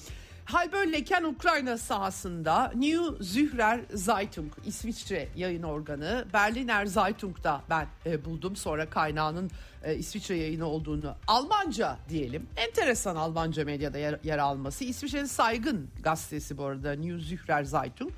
Hal 0.45 0.71
böyleyken 0.71 1.23
Ukrayna 1.23 1.77
sahasında 1.77 2.71
New 2.75 3.23
Zührer 3.23 3.79
Zeitung 3.93 4.51
İsviçre 4.65 5.27
yayın 5.35 5.63
organı 5.63 6.25
Berliner 6.33 6.85
Zeitung'da 6.85 7.61
ben 7.69 7.87
e, 8.05 8.25
buldum. 8.25 8.55
Sonra 8.55 8.89
kaynağının 8.89 9.51
e, 9.83 9.95
İsviçre 9.95 10.37
yayını 10.37 10.65
olduğunu 10.65 11.15
Almanca 11.27 11.97
diyelim. 12.09 12.47
Enteresan 12.57 13.15
Almanca 13.15 13.65
medyada 13.65 13.97
yer, 13.97 14.19
yer 14.23 14.37
alması. 14.37 14.83
İsviçre'nin 14.83 15.25
saygın 15.25 15.89
gazetesi 16.03 16.57
bu 16.57 16.65
arada 16.65 16.91
New 16.91 17.19
Zührer 17.19 17.63
Zeitung. 17.63 18.11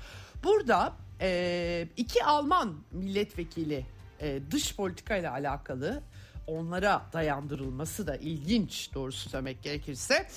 Burada 0.44 0.92
e, 1.20 1.88
iki 1.96 2.24
Alman 2.24 2.74
milletvekili 2.92 3.86
e, 4.20 4.40
dış 4.50 4.76
politika 4.76 5.16
ile 5.16 5.30
alakalı 5.30 6.02
onlara 6.46 7.02
dayandırılması 7.12 8.06
da 8.06 8.16
ilginç 8.16 8.94
doğrusu 8.94 9.28
söylemek 9.28 9.62
gerekirse 9.62 10.28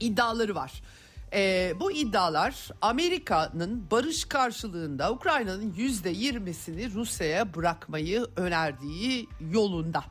iddiaları 0.00 0.54
var. 0.54 0.82
E, 1.32 1.72
bu 1.80 1.92
iddialar 1.92 2.68
Amerika'nın 2.80 3.86
barış 3.90 4.24
karşılığında 4.24 5.12
Ukrayna'nın 5.12 5.74
yüzde 5.76 6.10
yirmisini 6.10 6.92
Rusya'ya 6.92 7.54
bırakmayı 7.54 8.26
önerdiği 8.36 9.28
yolunda. 9.52 10.04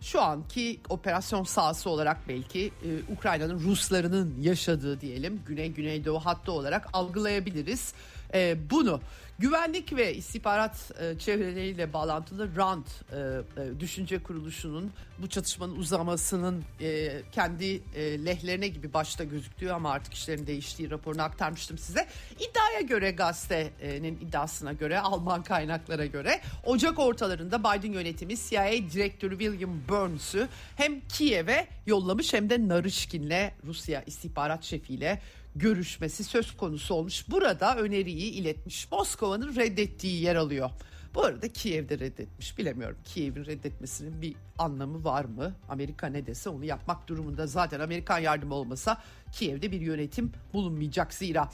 Şu 0.00 0.22
anki 0.22 0.80
operasyon 0.88 1.44
sahası 1.44 1.90
olarak 1.90 2.28
belki 2.28 2.66
e, 2.66 3.12
Ukrayna'nın 3.12 3.60
Ruslarının 3.60 4.34
yaşadığı 4.40 5.00
diyelim 5.00 5.42
Güney 5.46 5.72
Güneydoğu 5.72 6.18
hattı 6.18 6.52
olarak 6.52 6.88
algılayabiliriz 6.92 7.94
e, 8.34 8.70
bunu. 8.70 9.00
Güvenlik 9.38 9.96
ve 9.96 10.14
istihbarat 10.14 10.90
e, 11.00 11.18
çevreleriyle 11.18 11.92
bağlantılı 11.92 12.56
RAND 12.56 12.84
e, 12.86 13.16
e, 13.16 13.80
düşünce 13.80 14.22
kuruluşunun 14.22 14.92
bu 15.18 15.28
çatışmanın 15.28 15.76
uzamasının 15.76 16.64
e, 16.80 17.22
kendi 17.32 17.64
e, 17.94 18.24
lehlerine 18.24 18.68
gibi 18.68 18.94
başta 18.94 19.24
gözüktüğü 19.24 19.70
ama 19.70 19.90
artık 19.90 20.14
işlerin 20.14 20.46
değiştiği 20.46 20.90
raporunu 20.90 21.22
aktarmıştım 21.22 21.78
size. 21.78 22.06
İddiaya 22.36 22.80
göre 22.80 23.10
gazetenin 23.10 24.16
iddiasına 24.16 24.72
göre 24.72 25.00
Alman 25.00 25.42
kaynaklara 25.42 26.06
göre 26.06 26.40
Ocak 26.66 26.98
ortalarında 26.98 27.58
Biden 27.60 27.92
yönetimi 27.92 28.36
CIA 28.36 28.72
direktörü 28.92 29.38
William 29.38 29.80
Burns'ü 29.88 30.48
hem 30.76 31.00
Kiev'e 31.00 31.66
yollamış 31.86 32.32
hem 32.32 32.50
de 32.50 32.68
Narışkin'le 32.68 33.50
Rusya 33.64 34.02
istihbarat 34.02 34.64
şefiyle 34.64 35.22
görüşmesi 35.56 36.24
söz 36.24 36.56
konusu 36.56 36.94
olmuş. 36.94 37.28
Burada 37.28 37.76
öneriyi 37.76 38.32
iletmiş. 38.32 38.92
Moskova'nın 38.92 39.56
reddettiği 39.56 40.22
yer 40.22 40.36
alıyor. 40.36 40.70
Bu 41.14 41.24
arada 41.24 41.48
Kiev'de 41.48 41.98
reddetmiş. 41.98 42.58
Bilemiyorum 42.58 42.96
Kiev'in 43.04 43.44
reddetmesinin 43.44 44.22
bir 44.22 44.34
anlamı 44.58 45.04
var 45.04 45.24
mı? 45.24 45.54
Amerika 45.68 46.06
ne 46.06 46.26
dese 46.26 46.50
onu 46.50 46.64
yapmak 46.64 47.08
durumunda. 47.08 47.46
Zaten 47.46 47.80
Amerikan 47.80 48.18
yardımı 48.18 48.54
olmasa 48.54 49.02
Kiev'de 49.32 49.72
bir 49.72 49.80
yönetim 49.80 50.32
bulunmayacak 50.52 51.14
zira. 51.14 51.50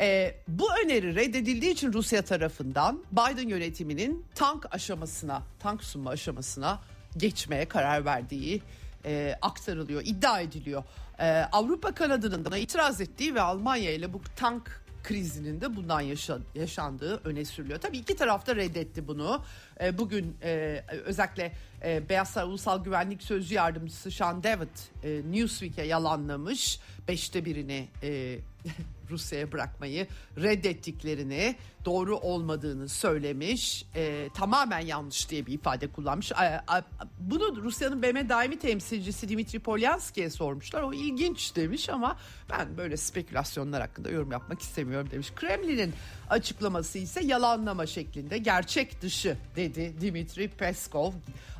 Ee, 0.00 0.34
bu 0.48 0.68
öneri 0.84 1.14
reddedildiği 1.14 1.72
için 1.72 1.92
Rusya 1.92 2.22
tarafından 2.22 3.04
Biden 3.12 3.48
yönetiminin 3.48 4.24
tank 4.34 4.74
aşamasına, 4.74 5.42
tank 5.58 5.84
sunma 5.84 6.10
aşamasına 6.10 6.80
geçmeye 7.16 7.68
karar 7.68 8.04
verdiği 8.04 8.62
e, 9.04 9.38
aktarılıyor, 9.42 10.02
iddia 10.04 10.40
ediliyor. 10.40 10.84
E, 11.18 11.28
Avrupa 11.52 11.94
kanadının 11.94 12.44
da 12.44 12.58
itiraz 12.58 13.00
ettiği 13.00 13.34
ve 13.34 13.40
Almanya 13.40 13.92
ile 13.92 14.12
bu 14.12 14.20
tank 14.36 14.80
krizinin 15.02 15.60
de 15.60 15.76
bundan 15.76 16.00
yaşa, 16.00 16.38
yaşandığı 16.54 17.20
öne 17.24 17.44
sürülüyor. 17.44 17.80
Tabii 17.80 17.98
iki 17.98 18.16
taraf 18.16 18.46
da 18.46 18.56
reddetti 18.56 19.08
bunu. 19.08 19.42
E, 19.80 19.98
bugün 19.98 20.36
e, 20.42 20.84
özellikle 21.04 21.52
e, 21.84 22.08
Beyaz 22.08 22.28
Saray 22.30 22.48
Ulusal 22.48 22.84
Güvenlik 22.84 23.22
Sözcü 23.22 23.54
Yardımcısı 23.54 24.10
Sean 24.10 24.42
David 24.42 24.76
e, 25.04 25.22
Newsweek'e 25.32 25.82
yalanlamış. 25.82 26.80
Beşte 27.08 27.44
birini 27.44 27.88
e, 28.02 28.38
Rusya'ya 29.10 29.52
bırakmayı 29.52 30.06
reddettiklerini, 30.36 31.56
doğru 31.84 32.16
olmadığını 32.16 32.88
söylemiş. 32.88 33.84
E, 33.94 34.28
tamamen 34.34 34.80
yanlış 34.80 35.30
diye 35.30 35.46
bir 35.46 35.52
ifade 35.52 35.86
kullanmış. 35.86 36.32
A, 36.32 36.64
a, 36.68 36.82
bunu 37.20 37.62
Rusya'nın 37.62 38.02
BM 38.02 38.28
daimi 38.28 38.58
temsilcisi 38.58 39.28
Dimitri 39.28 39.58
Polyanski'ye 39.58 40.30
sormuşlar. 40.30 40.82
O 40.82 40.92
ilginç 40.92 41.56
demiş 41.56 41.88
ama 41.88 42.16
ben 42.50 42.76
böyle 42.76 42.96
spekülasyonlar 42.96 43.80
hakkında 43.80 44.10
yorum 44.10 44.32
yapmak 44.32 44.60
istemiyorum 44.60 45.08
demiş. 45.10 45.32
Kremlin'in 45.36 45.92
açıklaması 46.30 46.98
ise 46.98 47.24
yalanlama 47.24 47.86
şeklinde 47.86 48.38
gerçek 48.38 49.02
dışı 49.02 49.36
dedi 49.56 50.00
Dimitri 50.00 50.48
Peskov. 50.48 51.12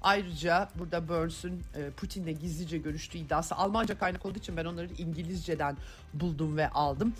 Ayrıca 0.02 0.68
burada 0.78 1.08
Burns'ün 1.08 1.62
e, 1.74 1.90
Putin'le 1.90 2.40
gizlice 2.40 2.78
görüştüğü 2.78 3.18
iddiası 3.18 3.54
Almanca 3.54 3.98
kaynak 3.98 4.26
olduğu 4.26 4.38
için 4.38 4.56
ben 4.56 4.64
onları 4.64 4.88
İngilizceden 4.98 5.76
buldum 6.14 6.56
ve 6.56 6.68
aldım. 6.68 7.14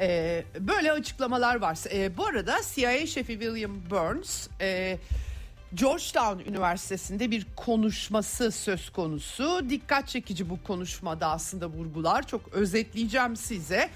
Ee, 0.00 0.44
böyle 0.60 0.92
açıklamalar 0.92 1.56
var. 1.56 1.78
Ee, 1.92 2.16
bu 2.16 2.26
arada 2.26 2.56
CIA 2.74 3.06
şefi 3.06 3.32
William 3.32 3.90
Burns 3.90 4.48
e, 4.60 4.98
Georgetown 5.74 6.50
Üniversitesi'nde 6.50 7.30
bir 7.30 7.46
konuşması 7.56 8.52
söz 8.52 8.90
konusu. 8.90 9.70
Dikkat 9.70 10.08
çekici 10.08 10.50
bu 10.50 10.62
konuşmada 10.62 11.30
aslında 11.30 11.66
vurgular. 11.66 12.26
Çok 12.26 12.52
özetleyeceğim 12.52 13.36
size. 13.36 13.90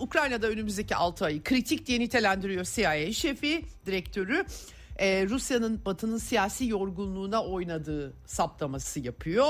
Ukrayna'da 0.00 0.48
önümüzdeki 0.48 0.96
6 0.96 1.24
ayı 1.24 1.44
kritik 1.44 1.86
diye 1.86 2.00
nitelendiriyor 2.00 2.64
CIA 2.64 3.12
şefi, 3.12 3.64
direktörü. 3.86 4.44
Ee, 4.96 5.26
Rusya'nın 5.28 5.84
batının 5.84 6.18
siyasi 6.18 6.66
yorgunluğuna 6.68 7.44
oynadığı 7.44 8.12
saptaması 8.26 9.00
yapıyor 9.00 9.46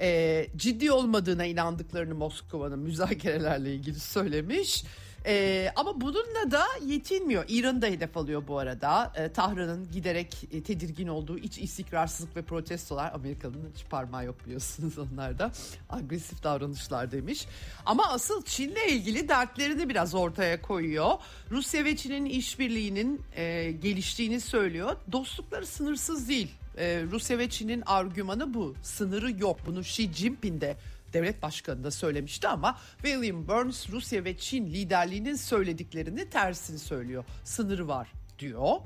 e, 0.00 0.46
ciddi 0.56 0.92
olmadığına 0.92 1.44
inandıklarını 1.44 2.14
Moskova'nın 2.14 2.78
müzakerelerle 2.78 3.74
ilgili 3.74 4.00
söylemiş. 4.00 4.84
E, 5.26 5.72
ama 5.76 6.00
bununla 6.00 6.50
da 6.50 6.64
yetinmiyor. 6.86 7.44
İran'ı 7.48 7.82
da 7.82 7.86
hedef 7.86 8.16
alıyor 8.16 8.42
bu 8.48 8.58
arada. 8.58 9.12
E, 9.16 9.32
Tahran'ın 9.32 9.90
giderek 9.92 10.48
e, 10.52 10.62
tedirgin 10.62 11.08
olduğu 11.08 11.38
iç 11.38 11.58
istikrarsızlık 11.58 12.36
ve 12.36 12.42
protestolar. 12.42 13.12
Amerika'nın 13.12 13.70
hiç 13.74 13.84
parmağı 13.84 14.24
yok 14.24 14.44
biliyorsunuz 14.46 14.98
onlarda. 14.98 15.52
Agresif 15.90 16.42
davranışlar 16.42 17.12
demiş. 17.12 17.46
Ama 17.86 18.08
asıl 18.08 18.42
Çin'le 18.42 18.88
ilgili 18.88 19.28
dertlerini 19.28 19.88
biraz 19.88 20.14
ortaya 20.14 20.62
koyuyor. 20.62 21.12
Rusya 21.50 21.84
ve 21.84 21.96
Çin'in 21.96 22.24
işbirliğinin 22.24 23.22
e, 23.36 23.72
geliştiğini 23.72 24.40
söylüyor. 24.40 24.96
Dostlukları 25.12 25.66
sınırsız 25.66 26.28
değil. 26.28 26.50
E, 26.76 27.02
Rusya 27.10 27.38
ve 27.38 27.50
Çin'in 27.50 27.82
argümanı 27.86 28.54
bu. 28.54 28.74
Sınırı 28.82 29.40
yok. 29.40 29.60
Bunu 29.66 29.80
Xi 29.80 30.12
Jinping 30.12 30.60
de 30.60 30.76
devlet 31.12 31.42
başkanı 31.42 31.84
da 31.84 31.90
söylemişti 31.90 32.48
ama 32.48 32.78
William 33.02 33.48
Burns 33.48 33.90
Rusya 33.90 34.24
ve 34.24 34.36
Çin 34.36 34.66
liderliğinin 34.66 35.34
söylediklerini 35.34 36.30
tersini 36.30 36.78
söylüyor. 36.78 37.24
Sınırı 37.44 37.88
var 37.88 38.08
diyor. 38.38 38.76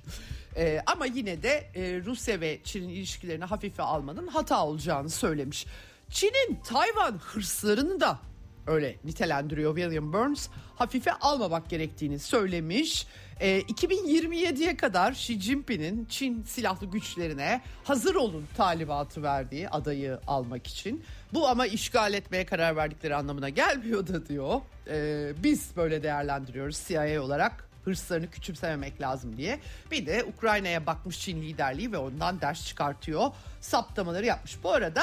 e, 0.56 0.80
ama 0.86 1.06
yine 1.06 1.42
de 1.42 1.70
e, 1.74 2.00
Rusya 2.04 2.40
ve 2.40 2.60
Çin'in 2.64 2.88
ilişkilerini 2.88 3.44
hafife 3.44 3.82
almanın 3.82 4.26
hata 4.26 4.66
olacağını 4.66 5.10
söylemiş. 5.10 5.66
Çin'in 6.10 6.60
Tayvan 6.64 7.18
hırslarını 7.18 8.00
da 8.00 8.18
öyle 8.66 8.96
nitelendiriyor 9.04 9.76
William 9.76 10.12
Burns. 10.12 10.48
Hafife 10.76 11.12
almamak 11.12 11.70
gerektiğini 11.70 12.18
söylemiş. 12.18 13.06
E, 13.40 13.60
2027'ye 13.60 14.76
kadar 14.76 15.12
Xi 15.12 15.40
Jinping'in 15.40 16.04
Çin 16.04 16.42
silahlı 16.42 16.86
güçlerine 16.86 17.60
hazır 17.84 18.14
olun 18.14 18.46
talimatı 18.56 19.22
verdiği 19.22 19.68
adayı 19.68 20.18
almak 20.26 20.66
için. 20.66 21.04
Bu 21.34 21.48
ama 21.48 21.66
işgal 21.66 22.14
etmeye 22.14 22.46
karar 22.46 22.76
verdikleri 22.76 23.14
anlamına 23.14 23.48
gelmiyor 23.48 24.06
da 24.06 24.26
diyor. 24.26 24.60
E, 24.90 25.32
biz 25.42 25.76
böyle 25.76 26.02
değerlendiriyoruz 26.02 26.78
CIA 26.88 27.22
olarak 27.22 27.68
hırslarını 27.84 28.30
küçümsememek 28.30 29.00
lazım 29.00 29.36
diye. 29.36 29.60
Bir 29.90 30.06
de 30.06 30.24
Ukrayna'ya 30.24 30.86
bakmış 30.86 31.20
Çin 31.20 31.42
liderliği 31.42 31.92
ve 31.92 31.98
ondan 31.98 32.40
ders 32.40 32.66
çıkartıyor. 32.66 33.30
Saptamaları 33.60 34.26
yapmış. 34.26 34.58
Bu 34.62 34.72
arada 34.72 35.02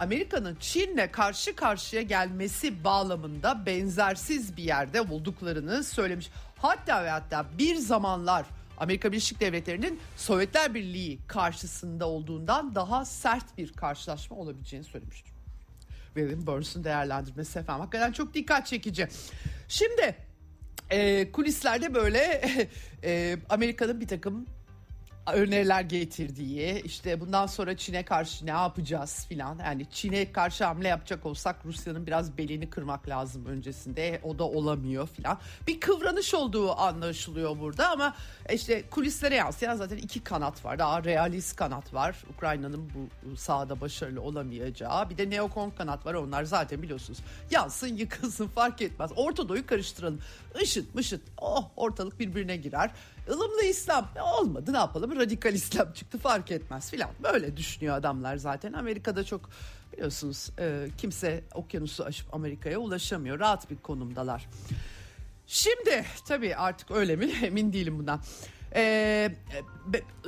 Amerika'nın 0.00 0.56
Çin'le 0.60 1.12
karşı 1.12 1.56
karşıya 1.56 2.02
gelmesi 2.02 2.84
bağlamında 2.84 3.66
benzersiz 3.66 4.56
bir 4.56 4.62
yerde 4.62 5.00
olduklarını 5.00 5.84
söylemiş. 5.84 6.30
Hatta 6.62 7.04
ve 7.04 7.10
hatta 7.10 7.46
bir 7.58 7.76
zamanlar 7.76 8.46
Amerika 8.78 9.12
Birleşik 9.12 9.40
Devletleri'nin 9.40 10.00
Sovyetler 10.16 10.74
Birliği 10.74 11.18
karşısında 11.26 12.08
olduğundan 12.08 12.74
daha 12.74 13.04
sert 13.04 13.58
bir 13.58 13.72
karşılaşma 13.72 14.36
olabileceğini 14.36 14.84
söylemiştir. 14.84 15.32
William 16.14 16.46
Burns'un 16.46 16.84
değerlendirmesi 16.84 17.58
efendim 17.58 17.80
hakikaten 17.80 18.12
çok 18.12 18.34
dikkat 18.34 18.66
çekici. 18.66 19.08
Şimdi 19.68 20.16
e, 20.90 21.32
kulislerde 21.32 21.94
böyle 21.94 22.42
e, 23.04 23.38
Amerika'nın 23.48 24.00
bir 24.00 24.08
takım 24.08 24.46
öneriler 25.32 25.80
getirdiği 25.80 26.82
işte 26.84 27.20
bundan 27.20 27.46
sonra 27.46 27.76
Çin'e 27.76 28.04
karşı 28.04 28.46
ne 28.46 28.50
yapacağız 28.50 29.26
filan. 29.28 29.58
Yani 29.58 29.86
Çin'e 29.90 30.32
karşı 30.32 30.64
hamle 30.64 30.88
yapacak 30.88 31.26
olsak 31.26 31.56
Rusya'nın 31.64 32.06
biraz 32.06 32.38
belini 32.38 32.70
kırmak 32.70 33.08
lazım 33.08 33.46
öncesinde. 33.46 34.20
O 34.22 34.38
da 34.38 34.44
olamıyor 34.44 35.08
filan. 35.08 35.38
Bir 35.66 35.80
kıvranış 35.80 36.34
olduğu 36.34 36.78
anlaşılıyor 36.80 37.58
burada 37.60 37.90
ama 37.90 38.14
işte 38.52 38.82
kulislere 38.90 39.34
yansıyan 39.34 39.76
zaten 39.76 39.96
iki 39.96 40.24
kanat 40.24 40.64
var. 40.64 40.78
Daha 40.78 41.04
realist 41.04 41.56
kanat 41.56 41.94
var. 41.94 42.24
Ukrayna'nın 42.36 42.90
bu 42.94 43.36
sahada 43.36 43.80
başarılı 43.80 44.20
olamayacağı. 44.20 45.10
Bir 45.10 45.18
de 45.18 45.30
neokon 45.30 45.70
kanat 45.70 46.06
var. 46.06 46.14
Onlar 46.14 46.44
zaten 46.44 46.82
biliyorsunuz 46.82 47.18
yansın 47.50 47.96
yıkılsın 47.96 48.48
fark 48.48 48.82
etmez. 48.82 49.10
Ortadoğu'yu 49.16 49.66
karıştıralım. 49.66 50.20
Işıt 50.62 50.94
mışıt 50.94 51.22
oh 51.38 51.70
ortalık 51.76 52.20
birbirine 52.20 52.56
girer 52.56 52.90
ılımlı 53.28 53.62
İslam. 53.64 54.08
Olmadı 54.38 54.72
ne 54.72 54.76
yapalım? 54.76 55.16
Radikal 55.16 55.54
İslam 55.54 55.92
çıktı 55.92 56.18
fark 56.18 56.50
etmez 56.50 56.90
filan. 56.90 57.10
Böyle 57.22 57.56
düşünüyor 57.56 57.96
adamlar 57.96 58.36
zaten. 58.36 58.72
Amerika'da 58.72 59.24
çok 59.24 59.50
biliyorsunuz 59.92 60.50
e, 60.58 60.88
kimse 60.98 61.44
okyanusu 61.54 62.04
aşıp 62.04 62.34
Amerika'ya 62.34 62.78
ulaşamıyor. 62.78 63.38
Rahat 63.40 63.70
bir 63.70 63.76
konumdalar. 63.76 64.48
Şimdi 65.46 66.04
tabii 66.26 66.56
artık 66.56 66.90
öyle 66.90 67.16
mi? 67.16 67.24
Emin 67.42 67.72
değilim 67.72 67.98
bundan. 67.98 68.20
Ee, 68.74 69.30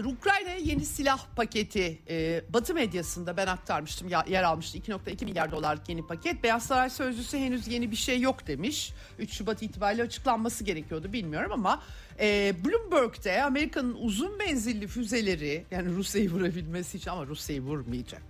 Ukrayna'ya 0.05 0.57
yeni 0.57 0.85
silah 0.85 1.27
paketi 1.37 1.99
e, 2.09 2.43
Batı 2.49 2.75
medyasında 2.75 3.37
ben 3.37 3.47
aktarmıştım 3.47 4.09
ya, 4.09 4.25
yer 4.29 4.43
almıştı 4.43 4.79
2.2 4.79 5.25
milyar 5.25 5.53
dolarlık 5.53 5.89
yeni 5.89 6.07
paket. 6.07 6.43
Beyaz 6.43 6.63
Saray 6.63 6.91
Sözcüsü 6.91 7.39
henüz 7.39 7.69
yeni 7.69 7.91
bir 7.91 7.97
şey 7.97 8.21
yok 8.21 8.47
demiş. 8.47 8.93
3 9.19 9.33
Şubat 9.33 9.63
itibariyle 9.63 10.03
açıklanması 10.03 10.65
gerekiyordu 10.65 11.13
bilmiyorum 11.13 11.53
ama 11.53 11.83
e, 12.21 12.55
Bloomberg'de 12.65 13.43
Amerika'nın 13.43 13.95
uzun 13.95 14.39
menzilli 14.39 14.87
füzeleri 14.87 15.65
yani 15.71 15.89
Rusya'yı 15.89 16.31
vurabilmesi 16.31 16.97
için 16.97 17.11
ama 17.11 17.27
Rusya'yı 17.27 17.63
vurmayacak. 17.63 18.23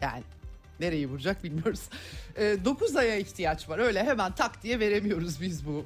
Yani 0.00 0.22
Nereyi 0.80 1.08
vuracak 1.08 1.44
bilmiyoruz. 1.44 1.80
E, 2.36 2.64
9 2.64 2.96
aya 2.96 3.16
ihtiyaç 3.16 3.68
var. 3.68 3.78
Öyle 3.78 4.04
hemen 4.04 4.32
tak 4.32 4.62
diye 4.62 4.80
veremiyoruz 4.80 5.40
biz 5.40 5.66
bu. 5.66 5.84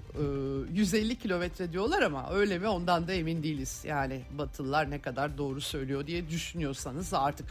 E, 0.73 0.79
150 0.79 1.19
kilometre 1.19 1.73
diyorlar 1.73 2.03
ama 2.03 2.31
öyle 2.31 2.59
mi 2.59 2.69
ondan 2.69 3.09
da 3.09 3.13
emin 3.13 3.43
değiliz. 3.43 3.83
Yani 3.87 4.23
Batılılar 4.39 4.91
ne 4.91 5.01
kadar 5.01 5.39
doğru 5.39 5.61
söylüyor 5.61 6.07
diye 6.07 6.29
düşünüyorsanız 6.31 7.15
artık. 7.15 7.47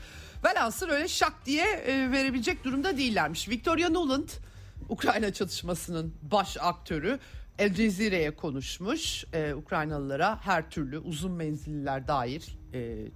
Velhasıl 0.45 0.89
öyle 0.89 1.07
şak 1.07 1.45
diye 1.45 1.65
e, 1.65 2.11
verebilecek 2.11 2.63
durumda 2.63 2.97
değillermiş. 2.97 3.49
Victoria 3.49 3.89
Nuland 3.89 4.29
Ukrayna 4.89 5.33
çatışmasının 5.33 6.13
baş 6.21 6.57
aktörü 6.59 7.19
El 7.59 7.73
Cezire'ye 7.73 8.35
konuşmuş. 8.35 9.25
Ee, 9.33 9.53
Ukraynalılara 9.53 10.39
her 10.45 10.69
türlü 10.69 10.97
uzun 10.97 11.31
menzilliler 11.31 12.07
dair 12.07 12.58
e, 12.73 13.07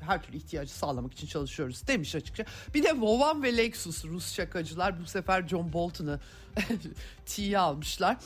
her 0.00 0.22
türlü 0.22 0.36
ihtiyacı 0.36 0.72
sağlamak 0.72 1.12
için 1.12 1.26
çalışıyoruz 1.26 1.86
demiş 1.86 2.14
açıkça. 2.14 2.44
Bir 2.74 2.82
de 2.82 3.00
Vovan 3.00 3.42
ve 3.42 3.56
Lexus 3.56 4.04
Rus 4.04 4.34
şakacılar 4.34 5.00
bu 5.00 5.06
sefer 5.06 5.48
John 5.48 5.72
Bolton'ı 5.72 6.20
tiye 7.26 7.58
almışlar. 7.58 8.16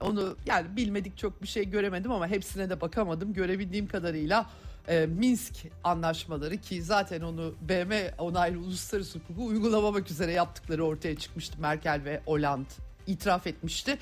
Onu 0.00 0.36
yani 0.46 0.76
bilmedik 0.76 1.18
çok 1.18 1.42
bir 1.42 1.48
şey 1.48 1.70
göremedim 1.70 2.12
ama 2.12 2.28
hepsine 2.28 2.70
de 2.70 2.80
bakamadım. 2.80 3.32
Görebildiğim 3.32 3.86
kadarıyla 3.86 4.50
e, 4.88 5.06
Minsk 5.06 5.54
anlaşmaları 5.84 6.56
ki 6.56 6.82
zaten 6.82 7.20
onu 7.20 7.54
BM 7.60 8.14
onaylı 8.18 8.58
uluslararası 8.58 9.18
hukuku 9.18 9.46
uygulamamak 9.46 10.10
üzere 10.10 10.32
yaptıkları 10.32 10.84
ortaya 10.84 11.16
çıkmıştı. 11.16 11.60
Merkel 11.60 12.00
ve 12.04 12.20
Hollande 12.26 12.68
itiraf 13.06 13.46
etmişti 13.46 13.98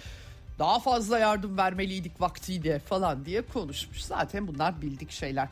daha 0.58 0.78
fazla 0.78 1.18
yardım 1.18 1.58
vermeliydik 1.58 2.20
vaktiyle 2.20 2.78
falan 2.78 3.24
diye 3.24 3.42
konuşmuş. 3.42 4.04
Zaten 4.04 4.48
bunlar 4.48 4.82
bildik 4.82 5.10
şeyler. 5.10 5.48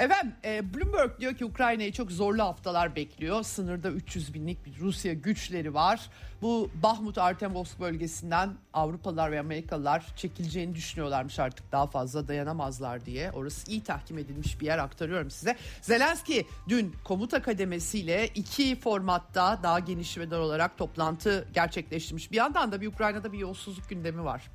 Efendim 0.00 0.32
e, 0.44 0.74
Bloomberg 0.74 1.20
diyor 1.20 1.34
ki 1.34 1.44
Ukrayna'yı 1.44 1.92
çok 1.92 2.12
zorlu 2.12 2.42
haftalar 2.42 2.96
bekliyor. 2.96 3.42
Sınırda 3.42 3.90
300 3.90 4.34
binlik 4.34 4.66
bir 4.66 4.78
Rusya 4.78 5.12
güçleri 5.12 5.74
var. 5.74 6.00
Bu 6.42 6.70
Bahmut 6.82 7.18
Artemovsk 7.18 7.80
bölgesinden 7.80 8.50
Avrupalılar 8.72 9.32
ve 9.32 9.40
Amerikalılar 9.40 10.06
çekileceğini 10.16 10.74
düşünüyorlarmış 10.74 11.38
artık 11.38 11.72
daha 11.72 11.86
fazla 11.86 12.28
dayanamazlar 12.28 13.06
diye. 13.06 13.30
Orası 13.30 13.70
iyi 13.70 13.82
tahkim 13.82 14.18
edilmiş 14.18 14.60
bir 14.60 14.66
yer 14.66 14.78
aktarıyorum 14.78 15.30
size. 15.30 15.56
Zelenski 15.82 16.46
dün 16.68 16.94
komuta 17.04 17.42
kademesiyle 17.42 18.28
iki 18.28 18.80
formatta 18.80 19.60
daha 19.62 19.78
geniş 19.78 20.18
ve 20.18 20.30
dar 20.30 20.38
olarak 20.38 20.78
toplantı 20.78 21.48
gerçekleştirmiş. 21.54 22.32
Bir 22.32 22.36
yandan 22.36 22.72
da 22.72 22.80
bir 22.80 22.86
Ukrayna'da 22.86 23.32
bir 23.32 23.38
yolsuzluk 23.38 23.88
gündemi 23.88 24.24
var 24.24 24.50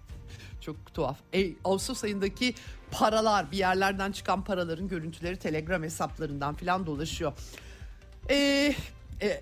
Çok 0.65 0.93
tuhaf. 0.93 1.17
E, 1.33 1.53
Ağustos 1.63 2.03
ayındaki 2.03 2.53
paralar 2.91 3.51
bir 3.51 3.57
yerlerden 3.57 4.11
çıkan 4.11 4.43
paraların 4.43 4.87
görüntüleri 4.87 5.37
Telegram 5.37 5.83
hesaplarından 5.83 6.55
filan 6.55 6.85
dolaşıyor. 6.85 7.33
E, 8.29 8.35
e, 9.21 9.41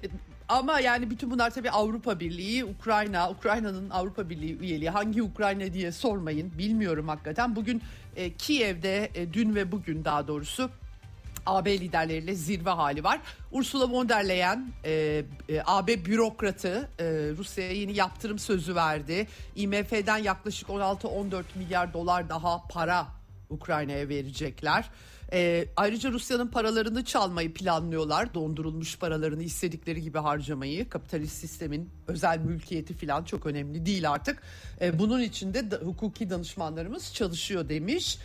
ama 0.49 0.79
yani 0.79 1.09
bütün 1.09 1.31
bunlar 1.31 1.49
tabii 1.49 1.71
Avrupa 1.71 2.19
Birliği, 2.19 2.65
Ukrayna, 2.65 3.29
Ukrayna'nın 3.31 3.89
Avrupa 3.89 4.29
Birliği 4.29 4.57
üyeliği. 4.59 4.89
Hangi 4.89 5.23
Ukrayna 5.23 5.73
diye 5.73 5.91
sormayın 5.91 6.57
bilmiyorum 6.57 7.07
hakikaten. 7.07 7.55
Bugün 7.55 7.81
e, 8.15 8.33
Kiev'de 8.33 9.11
e, 9.15 9.33
dün 9.33 9.55
ve 9.55 9.71
bugün 9.71 10.05
daha 10.05 10.27
doğrusu 10.27 10.69
AB 11.45 11.79
liderleriyle 11.79 12.35
zirve 12.35 12.69
hali 12.69 13.03
var. 13.03 13.21
Ursula 13.51 13.91
von 13.91 14.09
der 14.09 14.27
Leyen 14.29 14.67
e, 14.85 15.23
e, 15.49 15.61
AB 15.65 16.05
bürokratı 16.05 16.89
e, 16.99 17.03
Rusya'ya 17.37 17.71
yeni 17.71 17.95
yaptırım 17.95 18.39
sözü 18.39 18.75
verdi. 18.75 19.27
IMF'den 19.55 20.17
yaklaşık 20.17 20.69
16-14 20.69 21.43
milyar 21.55 21.93
dolar 21.93 22.29
daha 22.29 22.67
para 22.67 23.07
Ukrayna'ya 23.49 24.09
verecekler. 24.09 24.89
E, 25.33 25.65
ayrıca 25.75 26.11
Rusya'nın 26.11 26.47
paralarını 26.47 27.05
çalmayı 27.05 27.53
planlıyorlar. 27.53 28.33
Dondurulmuş 28.33 28.99
paralarını 28.99 29.43
istedikleri 29.43 30.01
gibi 30.01 30.17
harcamayı. 30.17 30.89
Kapitalist 30.89 31.37
sistemin 31.37 31.89
özel 32.07 32.39
mülkiyeti 32.39 32.93
falan 32.93 33.23
çok 33.23 33.45
önemli 33.45 33.85
değil 33.85 34.11
artık. 34.11 34.41
E, 34.81 34.99
bunun 34.99 35.21
için 35.21 35.53
de 35.53 35.71
da, 35.71 35.75
hukuki 35.77 36.29
danışmanlarımız 36.29 37.13
çalışıyor 37.13 37.69
demiş. 37.69 38.17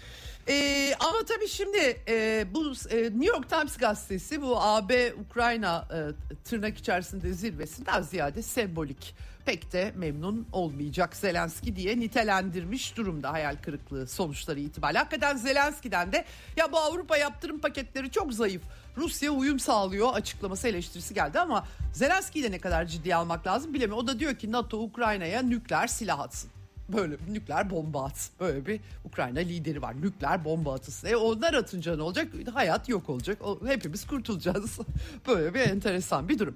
Ee, 0.49 0.95
ama 1.01 1.19
tabii 1.29 1.49
şimdi 1.49 2.01
e, 2.09 2.47
bu 2.55 2.73
e, 2.91 2.97
New 2.97 3.27
York 3.27 3.49
Times 3.51 3.77
gazetesi 3.77 4.43
bu 4.43 4.61
AB 4.61 5.13
Ukrayna 5.15 5.89
e, 5.93 5.99
tırnak 6.45 6.79
içerisinde 6.79 7.33
zirvesinden 7.33 8.03
ziyade 8.03 8.43
sembolik 8.43 9.15
pek 9.47 9.73
de 9.73 9.93
memnun 9.97 10.47
olmayacak 10.53 11.17
Zelenski 11.17 11.77
diye 11.77 12.01
nitelendirmiş 12.01 12.97
durumda 12.97 13.33
hayal 13.33 13.57
kırıklığı 13.57 14.07
sonuçları 14.07 14.61
itibariyle. 14.61 14.99
Hakikaten 14.99 15.37
Zelenski'den 15.37 16.13
de 16.13 16.25
ya 16.57 16.73
bu 16.73 16.79
Avrupa 16.79 17.17
yaptırım 17.17 17.59
paketleri 17.59 18.11
çok 18.11 18.35
zayıf. 18.35 18.63
Rusya 18.97 19.31
uyum 19.31 19.59
sağlıyor 19.59 20.15
açıklaması 20.15 20.69
eleştirisi 20.69 21.15
geldi 21.15 21.41
ama 21.41 21.67
Zelenski'yi 21.95 22.45
de 22.45 22.51
ne 22.51 22.59
kadar 22.59 22.85
ciddiye 22.85 23.17
almak 23.17 23.47
lazım 23.47 23.75
bilemiyorum. 23.75 24.05
O 24.05 24.07
da 24.07 24.19
diyor 24.19 24.35
ki 24.35 24.53
NATO 24.53 24.79
Ukrayna'ya 24.79 25.43
nükleer 25.43 25.87
silah 25.87 26.21
atsın 26.21 26.51
böyle 26.89 27.17
nükleer 27.29 27.71
bomba 27.71 28.05
atsın. 28.05 28.35
Böyle 28.41 28.67
bir 28.67 28.81
Ukrayna 29.05 29.39
lideri 29.39 29.83
var. 29.83 30.03
Nükleer 30.03 30.45
bomba 30.45 30.75
atılsın. 30.75 31.09
E 31.09 31.17
onlar 31.17 31.55
atınca 31.55 31.97
ne 31.97 32.03
olacak? 32.03 32.29
Hayat 32.53 32.89
yok 32.89 33.11
olacak. 33.11 33.39
O, 33.43 33.59
hepimiz 33.67 34.07
kurtulacağız. 34.07 34.79
böyle 35.29 35.55
bir 35.55 35.61
enteresan 35.61 36.29
bir 36.29 36.39
durum. 36.39 36.55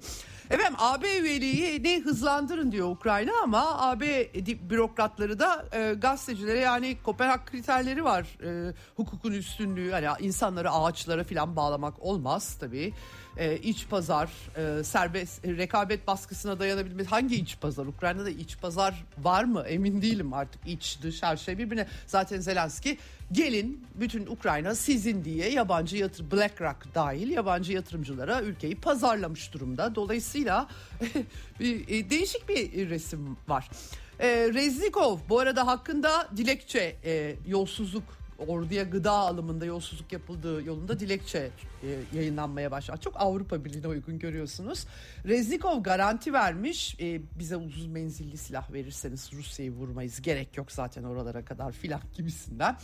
Efendim 0.49 0.75
AB 0.77 1.17
üyeliğini 1.17 2.01
hızlandırın 2.05 2.71
diyor 2.71 2.89
Ukrayna 2.89 3.31
ama 3.43 3.89
AB 3.89 4.33
bürokratları 4.69 5.39
da 5.39 5.65
e, 5.71 5.93
gazetecilere 5.93 6.59
yani 6.59 6.97
Kopenhag 7.03 7.45
kriterleri 7.45 8.03
var. 8.03 8.37
E, 8.43 8.73
hukukun 8.95 9.31
üstünlüğü 9.31 9.91
hani 9.91 10.07
insanları 10.19 10.71
ağaçlara 10.71 11.23
falan 11.23 11.55
bağlamak 11.55 11.99
olmaz 11.99 12.57
tabii 12.59 12.93
e, 13.37 13.57
iç 13.57 13.87
pazar, 13.89 14.31
e, 14.57 14.83
serbest 14.83 15.45
e, 15.45 15.57
rekabet 15.57 16.07
baskısına 16.07 16.59
dayanabilmesi. 16.59 17.09
Hangi 17.09 17.35
iç 17.35 17.57
pazar? 17.61 17.85
Ukrayna'da 17.85 18.29
iç 18.29 18.57
pazar 18.57 19.05
var 19.17 19.43
mı? 19.43 19.63
Emin 19.67 20.01
değilim 20.01 20.33
artık. 20.33 20.67
iç 20.67 20.99
dış 21.01 21.23
her 21.23 21.37
şey 21.37 21.57
birbirine. 21.57 21.87
Zaten 22.07 22.39
Zelenski 22.39 22.97
gelin 23.31 23.87
bütün 23.95 24.25
Ukrayna 24.25 24.75
sizin 24.75 25.25
diye 25.25 25.49
yabancı 25.49 25.97
yatır 25.97 26.31
BlackRock 26.31 26.95
dahil 26.95 27.29
yabancı 27.29 27.73
yatırımcılara 27.73 28.41
ülkeyi 28.41 28.75
pazarlamış 28.75 29.53
durumda. 29.53 29.95
Dolayısıyla 29.95 30.67
e, 31.59 32.09
değişik 32.09 32.49
bir 32.49 32.89
resim 32.89 33.37
var. 33.47 33.69
E, 34.19 34.27
Reznikov 34.53 35.17
bu 35.29 35.39
arada 35.39 35.67
hakkında 35.67 36.29
dilekçe 36.37 36.97
e, 37.05 37.35
yolsuzluk 37.47 38.22
orduya 38.37 38.83
gıda 38.83 39.11
alımında 39.11 39.65
yolsuzluk 39.65 40.11
yapıldığı 40.11 40.63
yolunda 40.63 40.99
dilekçe 40.99 41.49
e, 41.83 42.17
yayınlanmaya 42.17 42.71
başladı. 42.71 42.99
Çok 43.01 43.21
Avrupa 43.21 43.65
Birliği'ne 43.65 43.87
uygun 43.87 44.19
görüyorsunuz. 44.19 44.87
Reznikov 45.25 45.83
garanti 45.83 46.33
vermiş. 46.33 46.97
E, 46.99 47.21
bize 47.39 47.57
uzun 47.57 47.91
menzilli 47.91 48.37
silah 48.37 48.73
verirseniz 48.73 49.33
Rusya'yı 49.33 49.71
vurmayız. 49.71 50.21
Gerek 50.21 50.57
yok 50.57 50.71
zaten 50.71 51.03
oralara 51.03 51.45
kadar 51.45 51.71
filan 51.71 52.01
gibisinden. 52.17 52.75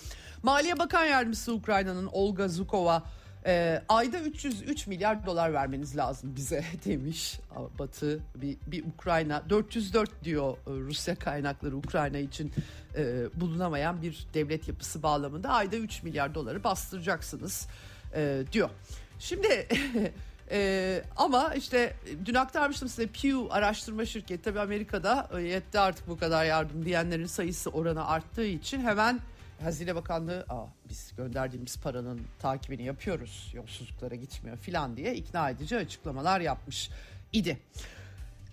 Maliye 0.44 0.80
Bakan 0.80 1.06
Yardımcısı 1.06 1.54
Ukrayna'nın 1.54 2.10
Olga 2.12 2.48
Zukova 2.48 3.04
e, 3.45 3.82
ayda 3.89 4.19
303 4.19 4.88
milyar 4.88 5.25
dolar 5.25 5.54
vermeniz 5.54 5.97
lazım 5.97 6.36
bize 6.36 6.63
demiş. 6.86 7.39
Batı 7.80 8.19
bir, 8.36 8.58
bir 8.67 8.84
Ukrayna. 8.86 9.49
404 9.49 10.23
diyor 10.23 10.54
e, 10.54 10.58
Rusya 10.67 11.15
kaynakları 11.15 11.78
Ukrayna 11.78 12.17
için 12.17 12.52
e, 12.95 13.25
bulunamayan 13.36 14.02
bir 14.02 14.28
devlet 14.34 14.67
yapısı 14.67 15.04
bağlamında. 15.04 15.49
Ayda 15.49 15.75
3 15.75 16.04
milyar 16.04 16.36
doları 16.36 16.63
bastıracaksınız 16.63 17.67
e, 18.15 18.43
diyor. 18.52 18.69
Şimdi 19.19 19.67
Ee, 20.52 21.04
ama 21.17 21.54
işte 21.54 21.93
dün 22.25 22.34
aktarmıştım 22.34 22.89
size 22.89 23.08
Pew 23.08 23.38
araştırma 23.49 24.06
şirketi 24.06 24.43
tabii 24.43 24.60
Amerika'da 24.60 25.30
e, 25.38 25.41
yetti 25.41 25.80
artık 25.80 26.08
bu 26.08 26.17
kadar 26.17 26.45
yardım 26.45 26.86
diyenlerin 26.86 27.25
sayısı 27.25 27.69
oranı 27.69 28.08
arttığı 28.08 28.45
için 28.45 28.82
hemen 28.82 29.19
Hazine 29.63 29.95
Bakanlığı 29.95 30.45
Aa, 30.50 30.65
biz 30.89 31.12
gönderdiğimiz 31.17 31.78
paranın 31.78 32.22
takibini 32.39 32.84
yapıyoruz 32.84 33.52
yolsuzluklara 33.56 34.15
gitmiyor 34.15 34.58
filan 34.58 34.98
diye 34.98 35.15
ikna 35.15 35.50
edici 35.50 35.78
açıklamalar 35.78 36.39
yapmış 36.39 36.89
idi. 37.34 37.60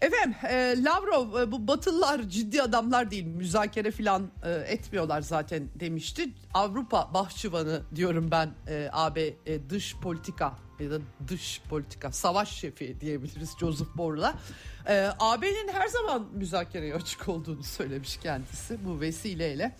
Efendim 0.00 0.36
e, 0.50 0.84
Lavrov 0.84 1.40
e, 1.40 1.52
bu 1.52 1.68
Batılılar 1.68 2.22
ciddi 2.22 2.62
adamlar 2.62 3.10
değil 3.10 3.24
müzakere 3.24 3.90
filan 3.90 4.30
e, 4.44 4.50
etmiyorlar 4.50 5.20
zaten 5.20 5.68
demişti. 5.80 6.28
Avrupa 6.54 7.14
bahçıvanı 7.14 7.82
diyorum 7.94 8.30
ben 8.30 8.50
e, 8.68 8.88
AB 8.92 9.34
e, 9.46 9.70
dış 9.70 9.96
politika 9.96 10.54
ya 10.80 10.90
da 10.90 10.98
dış 11.28 11.60
politika 11.68 12.12
savaş 12.12 12.52
şefi 12.52 13.00
diyebiliriz 13.00 13.54
Joseph 13.60 13.96
Borrell'a. 13.96 14.34
E, 14.88 15.10
AB'nin 15.18 15.68
her 15.72 15.88
zaman 15.88 16.26
müzakereye 16.32 16.94
açık 16.94 17.28
olduğunu 17.28 17.62
söylemiş 17.62 18.16
kendisi 18.16 18.84
bu 18.84 19.00
vesileyle. 19.00 19.76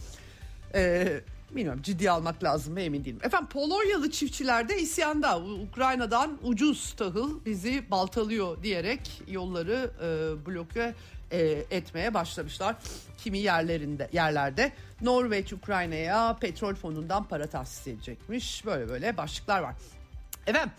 E, 0.75 1.21
bilmiyorum 1.51 1.83
ciddi 1.83 2.11
almak 2.11 2.45
lazım 2.45 2.73
mı 2.73 2.81
emin 2.81 3.05
değilim. 3.05 3.21
Efendim 3.23 3.49
Polonyalı 3.49 4.11
çiftçiler 4.11 4.69
de 4.69 4.79
isyanda 4.79 5.41
Ukrayna'dan 5.41 6.39
ucuz 6.43 6.93
tahıl 6.93 7.45
bizi 7.45 7.91
baltalıyor 7.91 8.63
diyerek 8.63 9.23
yolları 9.29 9.91
e, 10.03 10.47
bloke 10.47 10.95
e, 11.31 11.39
etmeye 11.71 12.15
başlamışlar. 12.15 12.77
Kimi 13.19 13.39
yerlerinde 13.39 14.09
yerlerde 14.13 14.73
Norveç 15.01 15.53
Ukrayna'ya 15.53 16.37
petrol 16.41 16.75
fonundan 16.75 17.29
para 17.29 17.47
tahsis 17.47 17.87
edecekmiş. 17.87 18.67
Böyle 18.67 18.89
böyle 18.89 19.17
başlıklar 19.17 19.61
var. 19.61 19.75
Efendim 20.47 20.73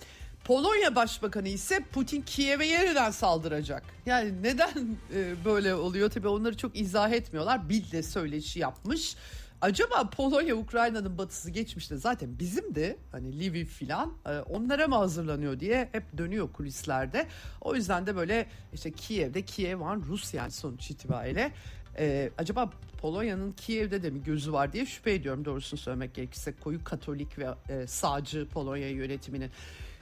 Polonya 0.47 0.95
Başbakanı 0.95 1.47
ise 1.47 1.79
Putin 1.93 2.21
Kiev'e 2.21 2.65
yeniden 2.65 3.11
saldıracak. 3.11 3.83
Yani 4.05 4.43
neden 4.43 4.97
e, 5.13 5.45
böyle 5.45 5.75
oluyor? 5.75 6.09
Tabii 6.09 6.27
onları 6.27 6.57
çok 6.57 6.77
izah 6.79 7.11
etmiyorlar. 7.11 7.69
Bil 7.69 7.91
de 7.91 8.03
söyleşi 8.03 8.59
yapmış. 8.59 9.15
Acaba 9.61 10.09
Polonya 10.09 10.55
Ukrayna'nın 10.55 11.17
batısı 11.17 11.51
geçmişte 11.51 11.97
zaten 11.97 12.39
bizim 12.39 12.75
de 12.75 12.97
hani 13.11 13.39
Lviv 13.39 13.65
filan 13.65 14.13
e, 14.25 14.39
onlara 14.39 14.87
mı 14.87 14.95
hazırlanıyor 14.95 15.59
diye 15.59 15.89
hep 15.91 16.17
dönüyor 16.17 16.53
kulislerde. 16.53 17.27
O 17.61 17.75
yüzden 17.75 18.07
de 18.07 18.15
böyle 18.15 18.47
işte 18.73 18.91
Kiev'de 18.91 19.41
Kiev 19.41 19.79
var 19.79 19.97
Rus 20.07 20.33
yani 20.33 20.51
sonuç 20.51 20.91
itibariyle. 20.91 21.51
Ee, 21.99 22.29
acaba 22.37 22.69
Polonya'nın 23.01 23.51
Kiev'de 23.51 24.03
de 24.03 24.09
mi 24.09 24.23
gözü 24.23 24.53
var 24.53 24.73
diye 24.73 24.85
şüphe 24.85 25.13
ediyorum 25.13 25.45
doğrusunu 25.45 25.79
söylemek 25.79 26.15
gerekirse 26.15 26.53
koyu 26.63 26.83
Katolik 26.83 27.39
ve 27.39 27.47
e, 27.69 27.87
sağcı 27.87 28.47
Polonya 28.47 28.89
yönetiminin. 28.89 29.51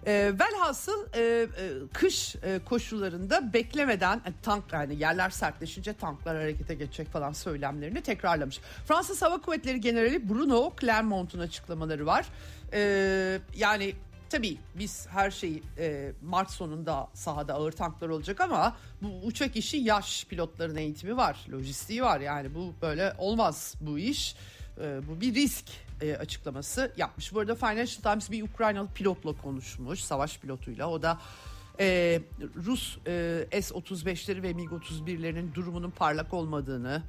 E, 0.05 0.33
velhasıl 0.39 1.05
e, 1.13 1.21
e, 1.21 1.47
kış 1.93 2.35
e, 2.35 2.59
koşullarında 2.65 3.53
beklemeden 3.53 4.17
e, 4.17 4.33
tank 4.43 4.63
yani 4.73 4.95
yerler 4.99 5.29
sertleşince 5.29 5.93
tanklar 5.93 6.37
harekete 6.37 6.75
geçecek 6.75 7.07
falan 7.07 7.31
söylemlerini 7.31 8.01
tekrarlamış. 8.01 8.59
Fransız 8.87 9.21
Hava 9.21 9.41
Kuvvetleri 9.41 9.81
Generali 9.81 10.29
Bruno 10.29 10.73
Clermont'un 10.81 11.39
açıklamaları 11.39 12.05
var. 12.05 12.25
E, 12.73 13.39
yani 13.57 13.93
tabii 14.29 14.57
biz 14.75 15.07
her 15.07 15.31
şeyi 15.31 15.63
e, 15.77 16.11
Mart 16.23 16.51
sonunda 16.51 17.07
sahada 17.13 17.53
ağır 17.53 17.71
tanklar 17.71 18.09
olacak 18.09 18.41
ama 18.41 18.77
bu 19.01 19.25
uçak 19.25 19.55
işi 19.55 19.77
yaş 19.77 20.25
pilotların 20.25 20.75
eğitimi 20.75 21.17
var, 21.17 21.45
lojistiği 21.51 22.03
var. 22.03 22.19
Yani 22.19 22.55
bu 22.55 22.73
böyle 22.81 23.13
olmaz 23.17 23.75
bu 23.81 23.99
iş. 23.99 24.35
E, 24.81 25.07
bu 25.07 25.21
bir 25.21 25.35
risk 25.35 25.65
e, 26.01 26.15
açıklaması 26.15 26.91
yapmış. 26.97 27.33
Bu 27.33 27.39
arada 27.39 27.55
Financial 27.55 28.01
Times 28.01 28.31
bir 28.31 28.43
Ukraynalı 28.43 28.87
pilotla 28.87 29.33
konuşmuş, 29.33 29.99
savaş 29.99 30.39
pilotuyla. 30.39 30.89
O 30.89 31.01
da 31.01 31.19
e, 31.79 32.21
Rus 32.65 32.97
e, 33.07 33.61
S-35'leri 33.61 34.43
ve 34.43 34.51
MiG-31'lerinin 34.51 35.53
durumunun 35.53 35.91
parlak 35.91 36.33
olmadığını, 36.33 37.03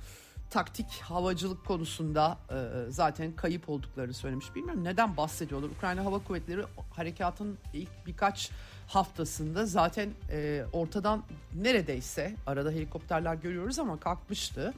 taktik 0.51 0.91
havacılık 1.03 1.65
konusunda 1.65 2.39
e, 2.51 2.91
zaten 2.91 3.37
kayıp 3.37 3.69
olduklarını 3.69 4.15
söylemiş. 4.15 4.55
Bilmiyorum 4.55 4.85
neden 4.85 5.17
bahsediyorlar. 5.17 5.69
Ukrayna 5.69 6.05
Hava 6.05 6.19
Kuvvetleri 6.19 6.63
harekatın 6.91 7.59
ilk 7.73 8.07
birkaç 8.07 8.51
haftasında 8.87 9.67
zaten 9.67 10.11
e, 10.31 10.65
ortadan 10.73 11.23
neredeyse 11.55 12.35
arada 12.47 12.71
helikopterler 12.71 13.35
görüyoruz 13.35 13.79
ama 13.79 14.01
kalkmıştı. 14.01 14.75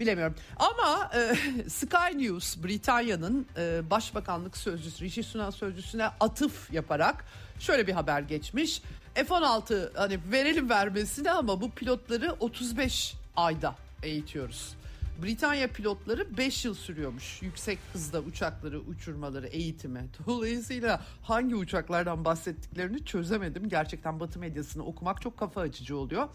Bilemiyorum. 0.00 0.34
Ama 0.56 1.10
e, 1.14 1.36
Sky 1.68 2.18
News 2.18 2.56
Britanya'nın 2.56 3.46
e, 3.56 3.90
başbakanlık 3.90 4.56
sözcüsü 4.56 5.04
Rishi 5.04 5.22
Sunak 5.22 5.54
sözcüsüne 5.54 6.06
atıf 6.06 6.72
yaparak 6.72 7.24
şöyle 7.58 7.86
bir 7.86 7.92
haber 7.92 8.20
geçmiş. 8.20 8.82
F-16 9.14 9.96
hani 9.96 10.18
verelim 10.32 10.70
vermesine 10.70 11.30
ama 11.30 11.60
bu 11.60 11.70
pilotları 11.70 12.32
35 12.40 13.14
ayda 13.36 13.74
eğitiyoruz. 14.02 14.74
Britanya 15.22 15.68
pilotları 15.68 16.36
5 16.36 16.64
yıl 16.64 16.74
sürüyormuş 16.74 17.42
yüksek 17.42 17.78
hızda 17.92 18.20
uçakları 18.20 18.80
uçurmaları 18.80 19.46
eğitimi. 19.46 20.08
Dolayısıyla 20.26 21.02
hangi 21.22 21.54
uçaklardan 21.54 22.24
bahsettiklerini 22.24 23.04
çözemedim. 23.04 23.68
Gerçekten 23.68 24.20
Batı 24.20 24.38
medyasını 24.38 24.84
okumak 24.84 25.22
çok 25.22 25.38
kafa 25.38 25.60
açıcı 25.60 25.96
oluyor. 25.96 26.28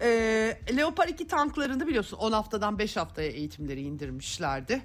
Ee, 0.00 0.58
Leopard 0.76 1.08
2 1.08 1.26
tanklarını 1.26 1.86
biliyorsun 1.86 2.16
10 2.16 2.32
haftadan 2.32 2.78
5 2.78 2.96
haftaya 2.96 3.28
eğitimleri 3.28 3.80
indirmişlerdi. 3.80 4.82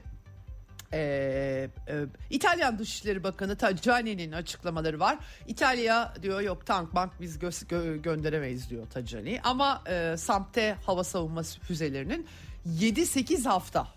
Ee, 0.93 1.69
e, 1.88 1.93
İtalyan 2.30 2.80
Dışişleri 2.80 3.24
Bakanı 3.24 3.56
Tajani'nin 3.58 4.32
açıklamaları 4.32 5.00
var. 5.00 5.17
İtalya 5.48 6.13
diyor 6.22 6.41
yok 6.41 6.65
tank 6.65 6.95
bank 6.95 7.12
biz 7.22 7.38
gö- 7.38 7.65
gö- 7.67 8.02
gönderemeyiz 8.02 8.69
diyor 8.69 8.88
Tajani. 8.89 9.39
Ama 9.43 9.84
e, 9.89 10.15
Samte 10.17 10.76
hava 10.86 11.04
savunma 11.04 11.43
füzelerinin 11.43 12.28
7-8 12.80 13.48
hafta 13.48 13.88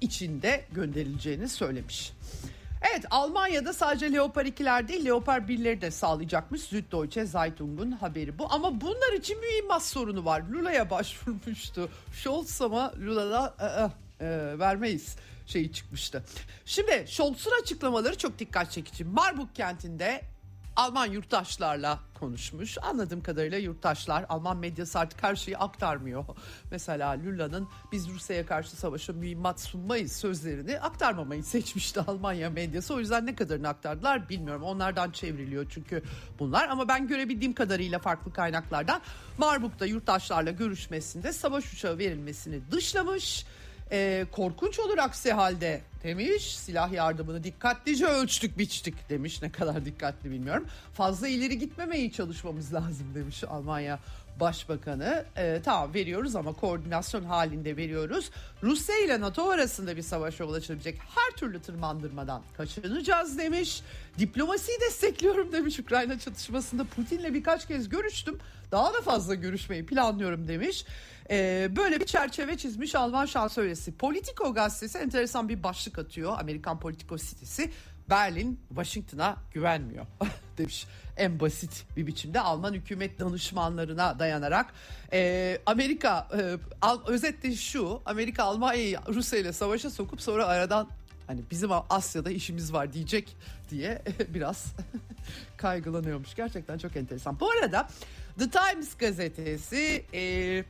içinde 0.00 0.64
gönderileceğini 0.72 1.48
söylemiş. 1.48 2.12
Evet 2.90 3.04
Almanya'da 3.10 3.72
sadece 3.72 4.12
Leopard 4.12 4.46
2'ler 4.46 4.88
değil 4.88 5.04
Leopard 5.04 5.48
1'leri 5.48 5.80
de 5.80 5.90
sağlayacakmış. 5.90 6.62
Süddeutsche 6.62 7.26
Zeitung'un 7.26 7.90
haberi 7.90 8.38
bu. 8.38 8.52
Ama 8.52 8.80
bunlar 8.80 9.12
için 9.12 9.40
mühimmat 9.40 9.82
sorunu 9.82 10.24
var. 10.24 10.42
Lula'ya 10.52 10.90
başvurmuştu. 10.90 11.88
Scholz 12.12 12.62
ama 12.62 12.92
Lula'da 13.00 13.54
e, 14.20 14.24
e, 14.24 14.58
vermeyiz 14.58 15.16
şeyi 15.46 15.72
çıkmıştı. 15.72 16.24
Şimdi 16.64 17.04
Scholz'un 17.08 17.62
açıklamaları 17.62 18.18
çok 18.18 18.38
dikkat 18.38 18.70
çekici. 18.70 19.04
Marburg 19.04 19.48
kentinde 19.54 20.20
Alman 20.76 21.06
yurttaşlarla 21.06 21.98
konuşmuş. 22.14 22.78
Anladığım 22.82 23.22
kadarıyla 23.22 23.58
yurttaşlar 23.58 24.26
Alman 24.28 24.56
medyası 24.56 24.98
artık 24.98 25.22
her 25.22 25.36
şeyi 25.36 25.58
aktarmıyor. 25.58 26.24
Mesela 26.70 27.10
Lula'nın 27.24 27.68
biz 27.92 28.08
Rusya'ya 28.08 28.46
karşı 28.46 28.76
savaşa 28.76 29.12
mühimmat 29.12 29.60
sunmayız 29.60 30.12
sözlerini 30.12 30.80
aktarmamayı 30.80 31.44
seçmişti 31.44 32.00
Almanya 32.00 32.50
medyası. 32.50 32.94
O 32.94 32.98
yüzden 33.00 33.26
ne 33.26 33.34
kadarını 33.34 33.68
aktardılar 33.68 34.28
bilmiyorum. 34.28 34.62
Onlardan 34.62 35.10
çevriliyor 35.10 35.66
çünkü 35.70 36.02
bunlar. 36.38 36.68
Ama 36.68 36.88
ben 36.88 37.08
görebildiğim 37.08 37.54
kadarıyla 37.54 37.98
farklı 37.98 38.32
kaynaklardan 38.32 39.00
Marburg'da 39.38 39.86
yurttaşlarla 39.86 40.50
görüşmesinde 40.50 41.32
savaş 41.32 41.72
uçağı 41.72 41.98
verilmesini 41.98 42.70
dışlamış 42.70 43.46
e, 43.92 44.26
korkunç 44.32 44.78
olur 44.78 44.98
aksi 44.98 45.32
halde 45.32 45.80
demiş. 46.02 46.56
Silah 46.56 46.92
yardımını 46.92 47.44
dikkatlice 47.44 48.06
ölçtük 48.06 48.58
biçtik 48.58 49.10
demiş. 49.10 49.42
Ne 49.42 49.52
kadar 49.52 49.84
dikkatli 49.84 50.30
bilmiyorum. 50.30 50.66
Fazla 50.94 51.28
ileri 51.28 51.58
gitmemeyi 51.58 52.12
çalışmamız 52.12 52.74
lazım 52.74 53.14
demiş 53.14 53.44
Almanya 53.44 53.98
Başbakanı. 54.40 55.24
E, 55.36 55.60
tamam 55.64 55.94
veriyoruz 55.94 56.36
ama 56.36 56.52
koordinasyon 56.52 57.24
halinde 57.24 57.76
veriyoruz. 57.76 58.30
Rusya 58.62 58.98
ile 58.98 59.20
NATO 59.20 59.50
arasında 59.50 59.96
bir 59.96 60.02
savaşa 60.02 60.44
ulaşabilecek 60.44 60.98
her 61.14 61.36
türlü 61.36 61.62
tırmandırmadan 61.62 62.42
kaçınacağız 62.56 63.38
demiş. 63.38 63.82
Diplomasiyi 64.18 64.80
destekliyorum 64.80 65.52
demiş 65.52 65.78
Ukrayna 65.78 66.18
çatışmasında. 66.18 66.84
Putin'le 66.84 67.34
birkaç 67.34 67.68
kez 67.68 67.88
görüştüm. 67.88 68.38
Daha 68.72 68.94
da 68.94 69.00
fazla 69.00 69.34
görüşmeyi 69.34 69.86
planlıyorum 69.86 70.48
demiş. 70.48 70.84
Ee, 71.30 71.68
böyle 71.76 72.00
bir 72.00 72.06
çerçeve 72.06 72.56
çizmiş 72.56 72.94
Alman 72.94 73.26
şansölyesi. 73.26 73.96
Politico 73.96 74.54
gazetesi 74.54 74.98
enteresan 74.98 75.48
bir 75.48 75.62
başlık 75.62 75.98
atıyor. 75.98 76.38
Amerikan 76.38 76.80
Politico 76.80 77.18
sitesi. 77.18 77.70
Berlin 78.10 78.60
Washington'a 78.68 79.36
güvenmiyor 79.52 80.06
demiş 80.58 80.86
en 81.16 81.40
basit 81.40 81.86
bir 81.96 82.06
biçimde 82.06 82.40
Alman 82.40 82.74
hükümet 82.74 83.18
danışmanlarına 83.18 84.18
dayanarak 84.18 84.74
e, 85.12 85.58
Amerika 85.66 86.28
e, 86.38 86.56
özetle 87.12 87.56
şu 87.56 88.02
Amerika 88.06 88.44
Almanya'yı 88.44 88.98
Rusya 89.08 89.38
ile 89.38 89.52
savaşa 89.52 89.90
sokup 89.90 90.22
sonra 90.22 90.46
aradan 90.46 90.88
hani 91.26 91.40
bizim 91.50 91.70
Asya'da 91.90 92.30
işimiz 92.30 92.72
var 92.72 92.92
diyecek 92.92 93.36
diye 93.70 94.02
biraz 94.28 94.64
kaygılanıyormuş 95.56 96.34
gerçekten 96.34 96.78
çok 96.78 96.96
enteresan 96.96 97.40
bu 97.40 97.50
arada 97.50 97.88
The 98.38 98.50
Times 98.50 98.96
gazetesi 98.96 100.04
e, 100.14 100.64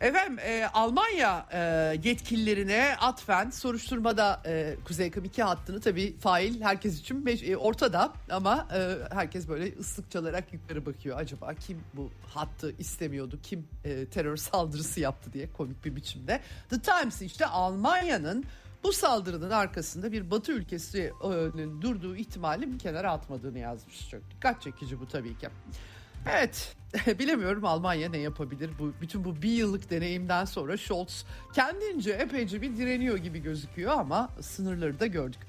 Efendim 0.00 0.38
e, 0.38 0.66
Almanya 0.74 1.46
e, 1.52 1.58
yetkililerine 2.04 2.96
atfen 3.00 3.50
soruşturmada 3.50 4.42
e, 4.46 4.76
Kuzey 4.84 5.10
Kıbrıs 5.10 5.30
2 5.30 5.42
hattını 5.42 5.80
tabii 5.80 6.18
fail 6.18 6.60
herkes 6.60 7.00
için 7.00 7.26
beş, 7.26 7.42
e, 7.42 7.56
ortada 7.56 8.12
ama 8.30 8.68
e, 8.74 9.14
herkes 9.14 9.48
böyle 9.48 9.78
ıslık 9.78 10.10
çalarak 10.10 10.52
yukarı 10.52 10.86
bakıyor. 10.86 11.18
Acaba 11.18 11.54
kim 11.54 11.80
bu 11.94 12.10
hattı 12.34 12.74
istemiyordu, 12.78 13.38
kim 13.42 13.68
e, 13.84 14.06
terör 14.06 14.36
saldırısı 14.36 15.00
yaptı 15.00 15.32
diye 15.32 15.52
komik 15.52 15.84
bir 15.84 15.96
biçimde. 15.96 16.40
The 16.70 16.80
Times 16.80 17.22
işte 17.22 17.46
Almanya'nın 17.46 18.44
bu 18.82 18.92
saldırının 18.92 19.50
arkasında 19.50 20.12
bir 20.12 20.30
Batı 20.30 20.52
ülkesinin 20.52 21.82
durduğu 21.82 22.16
ihtimali 22.16 22.72
bir 22.72 22.78
kenara 22.78 23.12
atmadığını 23.12 23.58
yazmış. 23.58 24.10
Çok 24.10 24.20
dikkat 24.30 24.62
çekici 24.62 25.00
bu 25.00 25.08
tabii 25.08 25.38
ki. 25.38 25.48
Evet 26.30 26.76
bilemiyorum 27.18 27.64
Almanya 27.64 28.10
ne 28.10 28.18
yapabilir 28.18 28.70
bu 28.78 28.92
bütün 29.00 29.24
bu 29.24 29.42
bir 29.42 29.50
yıllık 29.50 29.90
deneyimden 29.90 30.44
sonra 30.44 30.76
Scholz 30.76 31.24
kendince 31.54 32.10
epeyce 32.10 32.62
bir 32.62 32.76
direniyor 32.76 33.16
gibi 33.16 33.42
gözüküyor 33.42 33.92
ama 33.92 34.28
sınırları 34.40 35.00
da 35.00 35.06
gördük. 35.06 35.40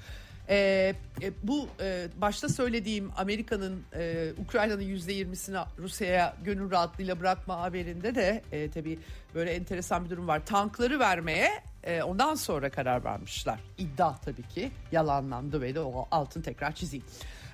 Ee, 0.49 0.93
e, 1.21 1.31
bu 1.43 1.67
e, 1.81 2.07
başta 2.21 2.49
söylediğim 2.49 3.11
Amerika'nın 3.17 3.83
e, 3.95 4.27
Ukrayna'nın 4.37 4.81
yüzde 4.81 5.13
yirmisini 5.13 5.57
Rusya'ya 5.77 6.35
gönül 6.43 6.71
rahatlığıyla 6.71 7.19
bırakma 7.19 7.61
haberinde 7.61 8.15
de 8.15 8.43
e, 8.51 8.71
tabii 8.71 8.99
böyle 9.35 9.51
enteresan 9.51 10.05
bir 10.05 10.09
durum 10.09 10.27
var. 10.27 10.45
Tankları 10.45 10.99
vermeye 10.99 11.49
e, 11.83 12.03
ondan 12.03 12.35
sonra 12.35 12.69
karar 12.69 13.03
vermişler. 13.03 13.59
İddia 13.77 14.15
tabii 14.17 14.47
ki 14.47 14.71
yalanlandı 14.91 15.61
ve 15.61 15.75
de 15.75 15.79
o 15.79 16.07
altın 16.11 16.41
tekrar 16.41 16.75
çizeyim. 16.75 17.05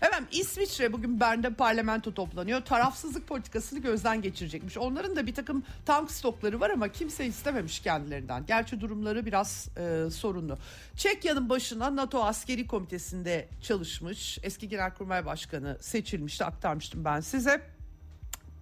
Efendim 0.03 0.27
İsviçre 0.31 0.93
bugün 0.93 1.19
Bern'de 1.19 1.53
parlamento 1.53 2.13
toplanıyor. 2.13 2.61
Tarafsızlık 2.61 3.27
politikasını 3.27 3.79
gözden 3.79 4.21
geçirecekmiş. 4.21 4.77
Onların 4.77 5.15
da 5.15 5.27
bir 5.27 5.33
takım 5.33 5.63
tank 5.85 6.11
stokları 6.11 6.59
var 6.59 6.69
ama 6.69 6.87
kimse 6.87 7.25
istememiş 7.25 7.79
kendilerinden. 7.79 8.45
Gerçi 8.45 8.81
durumları 8.81 9.25
biraz 9.25 9.67
e, 9.77 10.11
sorunlu. 10.11 10.57
Çekya'nın 10.95 11.49
başına 11.49 11.95
NATO 11.95 12.23
askeri 12.23 12.67
komitesinde 12.67 13.47
çalışmış. 13.61 14.39
Eski 14.43 14.69
Genelkurmay 14.69 15.25
Başkanı 15.25 15.77
seçilmişti 15.81 16.45
aktarmıştım 16.45 17.05
ben 17.05 17.19
size. 17.19 17.61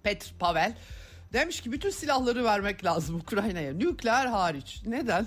Petr 0.02 0.34
Pavel. 0.38 0.76
Demiş 1.32 1.60
ki 1.60 1.72
bütün 1.72 1.90
silahları 1.90 2.44
vermek 2.44 2.84
lazım 2.84 3.16
Ukrayna'ya. 3.16 3.72
Nükleer 3.72 4.26
hariç. 4.26 4.82
Neden? 4.86 5.26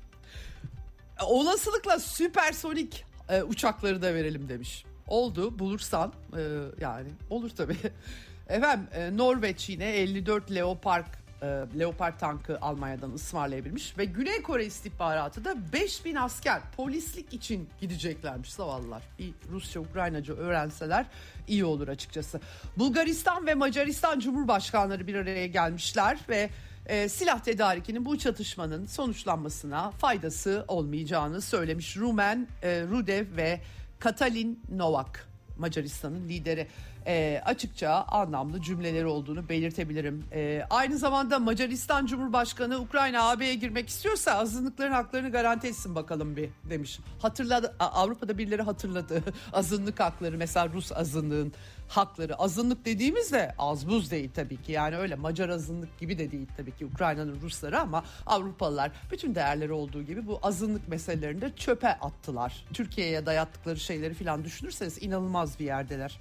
Olasılıkla 1.22 1.98
süpersonik 1.98 3.04
e, 3.28 3.42
uçakları 3.42 4.02
da 4.02 4.14
verelim 4.14 4.48
demiş. 4.48 4.84
Oldu 5.10 5.58
bulursan 5.58 6.12
e, 6.36 6.42
yani 6.80 7.08
olur 7.30 7.50
tabii. 7.50 7.76
Efendim 8.48 8.86
e, 8.92 9.16
Norveç 9.16 9.68
yine 9.68 9.96
54 9.96 10.54
Leopard 10.54 11.06
e, 11.42 11.46
Leopard 11.78 12.18
tankı 12.18 12.58
Almanya'dan 12.60 13.12
ısmarlayabilmiş 13.12 13.98
ve 13.98 14.04
Güney 14.04 14.42
Kore 14.42 14.66
istihbaratı 14.66 15.44
da 15.44 15.72
5000 15.72 16.14
asker 16.14 16.60
polislik 16.76 17.34
için 17.34 17.68
gideceklermiş 17.80 18.52
zavallılar. 18.52 19.02
Bir 19.18 19.32
Rusça 19.52 19.80
Ukraynaca 19.80 20.34
öğrenseler 20.34 21.06
iyi 21.48 21.64
olur 21.64 21.88
açıkçası. 21.88 22.40
Bulgaristan 22.76 23.46
ve 23.46 23.54
Macaristan 23.54 24.20
Cumhurbaşkanları 24.20 25.06
bir 25.06 25.14
araya 25.14 25.46
gelmişler 25.46 26.18
ve 26.28 26.50
e, 26.86 27.08
silah 27.08 27.38
tedarikinin 27.38 28.04
bu 28.04 28.18
çatışmanın 28.18 28.86
sonuçlanmasına 28.86 29.90
faydası 29.90 30.64
olmayacağını 30.68 31.40
söylemiş 31.40 31.96
Rumen, 31.96 32.48
e, 32.62 32.82
Rudev 32.82 33.36
ve 33.36 33.60
Katalin 34.00 34.62
Novak 34.70 35.28
Macaristan'ın 35.58 36.28
lideri 36.28 36.66
e, 37.06 37.42
açıkça 37.44 37.90
anlamlı 37.90 38.62
cümleleri 38.62 39.06
olduğunu 39.06 39.48
belirtebilirim. 39.48 40.24
E, 40.32 40.62
aynı 40.70 40.98
zamanda 40.98 41.38
Macaristan 41.38 42.06
Cumhurbaşkanı 42.06 42.78
Ukrayna 42.78 43.30
AB'ye 43.30 43.54
girmek 43.54 43.88
istiyorsa 43.88 44.32
azınlıkların 44.32 44.92
haklarını 44.92 45.32
garanti 45.32 45.68
etsin 45.68 45.94
bakalım 45.94 46.36
bir 46.36 46.50
demiş. 46.70 47.00
Hatırladı 47.22 47.74
Avrupa'da 47.78 48.38
birileri 48.38 48.62
hatırladı 48.62 49.22
azınlık 49.52 50.00
hakları 50.00 50.38
mesela 50.38 50.68
Rus 50.68 50.92
azınlığın 50.92 51.52
hakları. 51.90 52.34
Azınlık 52.34 52.84
dediğimizde 52.84 53.54
az 53.58 53.88
buz 53.88 54.10
değil 54.10 54.30
tabii 54.34 54.62
ki 54.62 54.72
yani 54.72 54.96
öyle 54.96 55.14
Macar 55.14 55.48
azınlık 55.48 55.98
gibi 55.98 56.18
de 56.18 56.32
değil 56.32 56.48
tabii 56.56 56.76
ki 56.76 56.86
Ukrayna'nın 56.86 57.40
Rusları 57.40 57.80
ama 57.80 58.04
Avrupalılar 58.26 58.90
bütün 59.12 59.34
değerleri 59.34 59.72
olduğu 59.72 60.02
gibi 60.02 60.26
bu 60.26 60.38
azınlık 60.42 60.88
meselelerini 60.88 61.56
çöpe 61.56 61.88
attılar. 61.88 62.64
Türkiye'ye 62.72 63.26
dayattıkları 63.26 63.80
şeyleri 63.80 64.14
falan 64.14 64.44
düşünürseniz 64.44 65.02
inanılmaz 65.02 65.58
bir 65.58 65.64
yerdeler. 65.64 66.18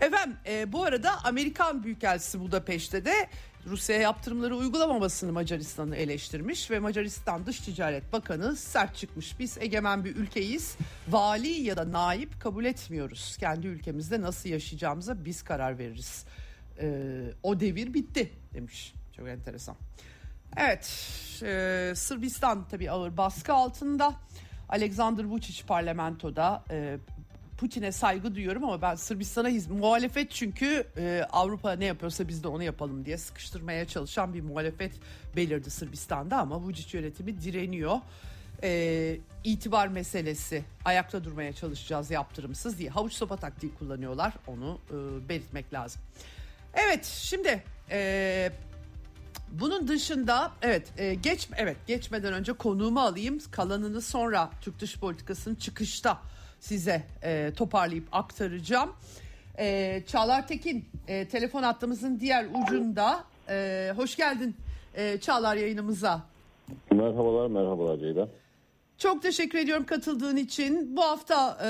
Efendim 0.00 0.36
e, 0.46 0.72
bu 0.72 0.84
arada 0.84 1.24
Amerikan 1.24 1.84
Büyükelçisi 1.84 2.40
Budapeşte 2.40 3.04
de 3.04 3.28
Rusya'ya 3.66 4.02
yaptırımları 4.02 4.56
uygulamamasını 4.56 5.32
Macaristan'ı 5.32 5.96
eleştirmiş 5.96 6.70
ve 6.70 6.78
Macaristan 6.78 7.46
Dış 7.46 7.60
Ticaret 7.60 8.12
Bakanı 8.12 8.56
sert 8.56 8.96
çıkmış. 8.96 9.38
Biz 9.38 9.58
egemen 9.58 10.04
bir 10.04 10.16
ülkeyiz. 10.16 10.76
Vali 11.08 11.48
ya 11.48 11.76
da 11.76 11.92
naip 11.92 12.40
kabul 12.40 12.64
etmiyoruz. 12.64 13.36
Kendi 13.40 13.66
ülkemizde 13.66 14.20
nasıl 14.20 14.48
yaşayacağımıza 14.48 15.24
biz 15.24 15.42
karar 15.42 15.78
veririz. 15.78 16.24
Ee, 16.80 17.22
o 17.42 17.60
devir 17.60 17.94
bitti 17.94 18.32
demiş. 18.54 18.94
Çok 19.16 19.28
enteresan. 19.28 19.76
Evet, 20.56 21.10
e, 21.42 21.92
Sırbistan 21.96 22.68
tabii 22.68 22.90
ağır 22.90 23.16
baskı 23.16 23.52
altında. 23.52 24.14
Alexander 24.68 25.24
Vučić 25.24 25.66
parlamentoda 25.66 26.64
e, 26.70 26.98
Putin'e 27.58 27.92
saygı 27.92 28.34
duyuyorum 28.34 28.64
ama 28.64 28.82
ben 28.82 28.94
Sırbistan'a 28.94 29.48
muhalefet 29.70 30.30
çünkü 30.30 30.86
e, 30.96 31.26
Avrupa 31.32 31.72
ne 31.72 31.84
yapıyorsa 31.84 32.28
biz 32.28 32.44
de 32.44 32.48
onu 32.48 32.62
yapalım 32.62 33.04
diye 33.04 33.18
sıkıştırmaya 33.18 33.84
çalışan 33.84 34.34
bir 34.34 34.40
muhalefet 34.40 34.92
belirdi 35.36 35.70
Sırbistan'da 35.70 36.36
ama 36.38 36.56
Vučić 36.56 36.96
yönetimi 36.96 37.42
direniyor. 37.42 37.98
E, 38.62 39.18
itibar 39.44 39.88
meselesi 39.88 40.64
ayakta 40.84 41.24
durmaya 41.24 41.52
çalışacağız 41.52 42.10
yaptırımsız 42.10 42.78
diye 42.78 42.90
havuç 42.90 43.12
sopa 43.12 43.36
taktiği 43.36 43.74
kullanıyorlar 43.74 44.32
onu 44.46 44.78
e, 44.90 45.28
belirtmek 45.28 45.72
lazım. 45.72 46.02
Evet 46.74 47.04
şimdi 47.04 47.62
e, 47.90 48.52
bunun 49.52 49.88
dışında 49.88 50.52
evet 50.62 50.92
e, 50.98 51.14
geç 51.14 51.48
evet 51.56 51.76
geçmeden 51.86 52.32
önce 52.32 52.52
konuğumu 52.52 53.00
alayım. 53.00 53.38
Kalanını 53.50 54.02
sonra 54.02 54.50
Türk 54.60 54.80
dış 54.80 54.98
politikasının 54.98 55.54
çıkışta 55.54 56.20
size 56.60 57.02
e, 57.22 57.52
toparlayıp 57.56 58.04
aktaracağım. 58.12 58.92
E, 59.58 60.02
Çağlar 60.06 60.48
Tekin 60.48 60.84
e, 61.08 61.28
telefon 61.28 61.62
hattımızın 61.62 62.20
diğer 62.20 62.46
ucunda. 62.54 63.24
E, 63.48 63.92
hoş 63.96 64.16
geldin 64.16 64.56
e, 64.94 65.18
Çağlar 65.20 65.56
yayınımıza. 65.56 66.22
Merhabalar, 66.90 67.46
merhabalar 67.46 67.98
Ceyda. 67.98 68.28
Çok 68.98 69.22
teşekkür 69.22 69.58
ediyorum 69.58 69.86
katıldığın 69.86 70.36
için. 70.36 70.96
Bu 70.96 71.02
hafta 71.02 71.58
e, 71.64 71.68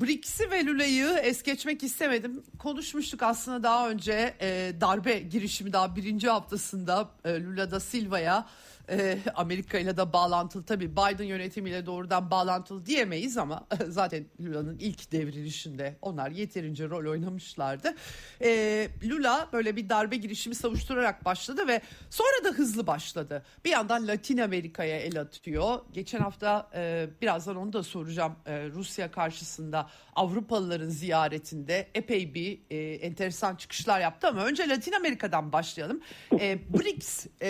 BRICS'i 0.00 0.50
ve 0.50 0.66
Lula'yı 0.66 1.08
es 1.08 1.42
geçmek 1.42 1.82
istemedim. 1.82 2.42
Konuşmuştuk 2.58 3.22
aslında 3.22 3.62
daha 3.62 3.90
önce 3.90 4.34
e, 4.40 4.72
darbe 4.80 5.18
girişimi 5.18 5.72
daha 5.72 5.96
birinci 5.96 6.28
haftasında 6.28 7.08
e, 7.24 7.44
Lula 7.44 7.70
da 7.70 7.80
Silva'ya 7.80 8.46
e, 8.90 9.18
Amerika 9.34 9.78
ile 9.78 9.96
de 9.96 10.12
bağlantılı 10.12 10.64
tabii 10.64 10.92
Biden 10.92 11.24
yönetimiyle 11.24 11.86
doğrudan 11.86 12.30
bağlantılı 12.30 12.86
diyemeyiz 12.86 13.36
ama 13.36 13.66
zaten 13.88 14.26
Lula'nın 14.40 14.78
ilk 14.78 15.12
devrilişinde 15.12 15.96
onlar 16.02 16.30
yeterince 16.30 16.88
rol 16.88 17.10
oynamışlardı. 17.10 17.94
E, 18.42 18.88
Lula 19.04 19.48
böyle 19.52 19.76
bir 19.76 19.88
darbe 19.88 20.16
girişimi 20.16 20.54
savuşturarak 20.54 21.24
başladı 21.24 21.68
ve 21.68 21.80
sonra 22.10 22.44
da 22.44 22.48
hızlı 22.48 22.86
başladı. 22.86 23.42
Bir 23.64 23.70
yandan 23.70 24.08
Latin 24.08 24.38
Amerika'ya 24.38 24.98
el 24.98 25.20
atıyor. 25.20 25.80
Geçen 25.92 26.18
hafta 26.18 26.70
e, 26.74 27.06
birazdan 27.22 27.56
onu 27.56 27.72
da 27.72 27.82
soracağım 27.82 28.36
e, 28.46 28.68
Rusya 28.68 29.10
karşısında 29.10 29.90
Avrupalıların 30.16 30.88
ziyaretinde 30.88 31.88
epey 31.94 32.34
bir 32.34 32.58
e, 32.70 32.76
enteresan 32.94 33.56
çıkışlar 33.56 34.00
yaptı 34.00 34.28
ama 34.28 34.44
önce 34.44 34.68
Latin 34.68 34.92
Amerika'dan 34.92 35.52
başlayalım. 35.52 36.00
E, 36.40 36.58
BRICS 36.72 37.26
e, 37.40 37.48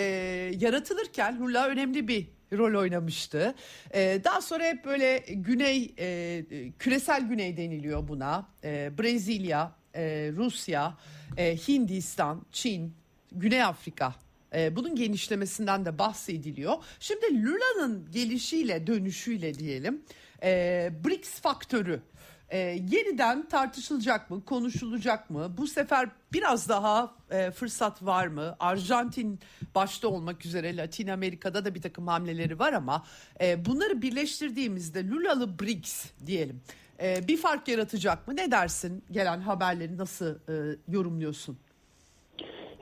yaratılırken 0.59 1.24
Lula 1.33 1.67
önemli 1.67 2.07
bir 2.07 2.27
rol 2.53 2.79
oynamıştı. 2.79 3.55
E, 3.93 4.21
daha 4.23 4.41
sonra 4.41 4.63
hep 4.63 4.85
böyle 4.85 5.23
güney, 5.27 5.93
e, 5.99 6.43
küresel 6.79 7.21
güney 7.21 7.57
deniliyor 7.57 8.07
buna. 8.07 8.47
E, 8.63 8.97
Brezilya, 8.97 9.75
e, 9.95 10.31
Rusya, 10.35 10.97
e, 11.37 11.57
Hindistan, 11.57 12.45
Çin, 12.51 12.93
Güney 13.31 13.63
Afrika 13.63 14.15
e, 14.55 14.75
bunun 14.75 14.95
genişlemesinden 14.95 15.85
de 15.85 15.99
bahsediliyor. 15.99 16.73
Şimdi 16.99 17.45
Lula'nın 17.45 18.07
gelişiyle 18.11 18.87
dönüşüyle 18.87 19.53
diyelim 19.53 20.01
e, 20.43 20.91
BRICS 21.05 21.39
faktörü 21.41 22.01
e, 22.49 22.57
yeniden 22.91 23.47
tartışılacak 23.49 24.29
mı, 24.29 24.45
konuşulacak 24.45 25.29
mı? 25.29 25.51
Bu 25.57 25.67
sefer 25.67 26.09
biraz 26.33 26.69
daha 26.69 27.11
e, 27.31 27.51
fırsat 27.51 28.05
var 28.05 28.27
mı? 28.27 28.55
Arjantin 28.59 29.39
başta 29.75 30.07
olmak 30.07 30.45
üzere 30.45 30.77
Latin 30.77 31.07
Amerika'da 31.07 31.65
da 31.65 31.75
bir 31.75 31.81
takım 31.81 32.07
hamleleri 32.07 32.59
var 32.59 32.73
ama 32.73 33.03
e, 33.41 33.65
bunları 33.65 34.01
birleştirdiğimizde 34.01 35.07
Lulalı 35.07 35.59
BRICS 35.59 36.11
diyelim. 36.25 36.61
E, 37.03 37.27
bir 37.27 37.37
fark 37.37 37.67
yaratacak 37.67 38.27
mı? 38.27 38.35
Ne 38.35 38.51
dersin? 38.51 39.03
Gelen 39.11 39.39
haberleri 39.39 39.97
nasıl 39.97 40.35
e, 40.35 40.75
yorumluyorsun? 40.87 41.57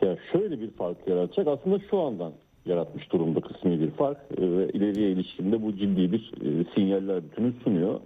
Ya 0.01 0.17
şöyle 0.31 0.59
bir 0.59 0.71
fark 0.71 1.07
yaratacak. 1.07 1.47
Aslında 1.47 1.79
şu 1.89 1.99
andan 1.99 2.33
yaratmış 2.65 3.11
durumda 3.11 3.41
kısmi 3.41 3.81
bir 3.81 3.91
fark 3.91 4.17
e, 4.37 4.41
ve 4.41 4.69
ileriye 4.69 5.11
ilişkinde 5.11 5.61
bu 5.61 5.77
ciddi 5.77 6.11
bir 6.11 6.31
e, 6.41 6.65
sinyaller 6.75 7.23
bütünü 7.23 7.53
sunuyor. 7.63 7.99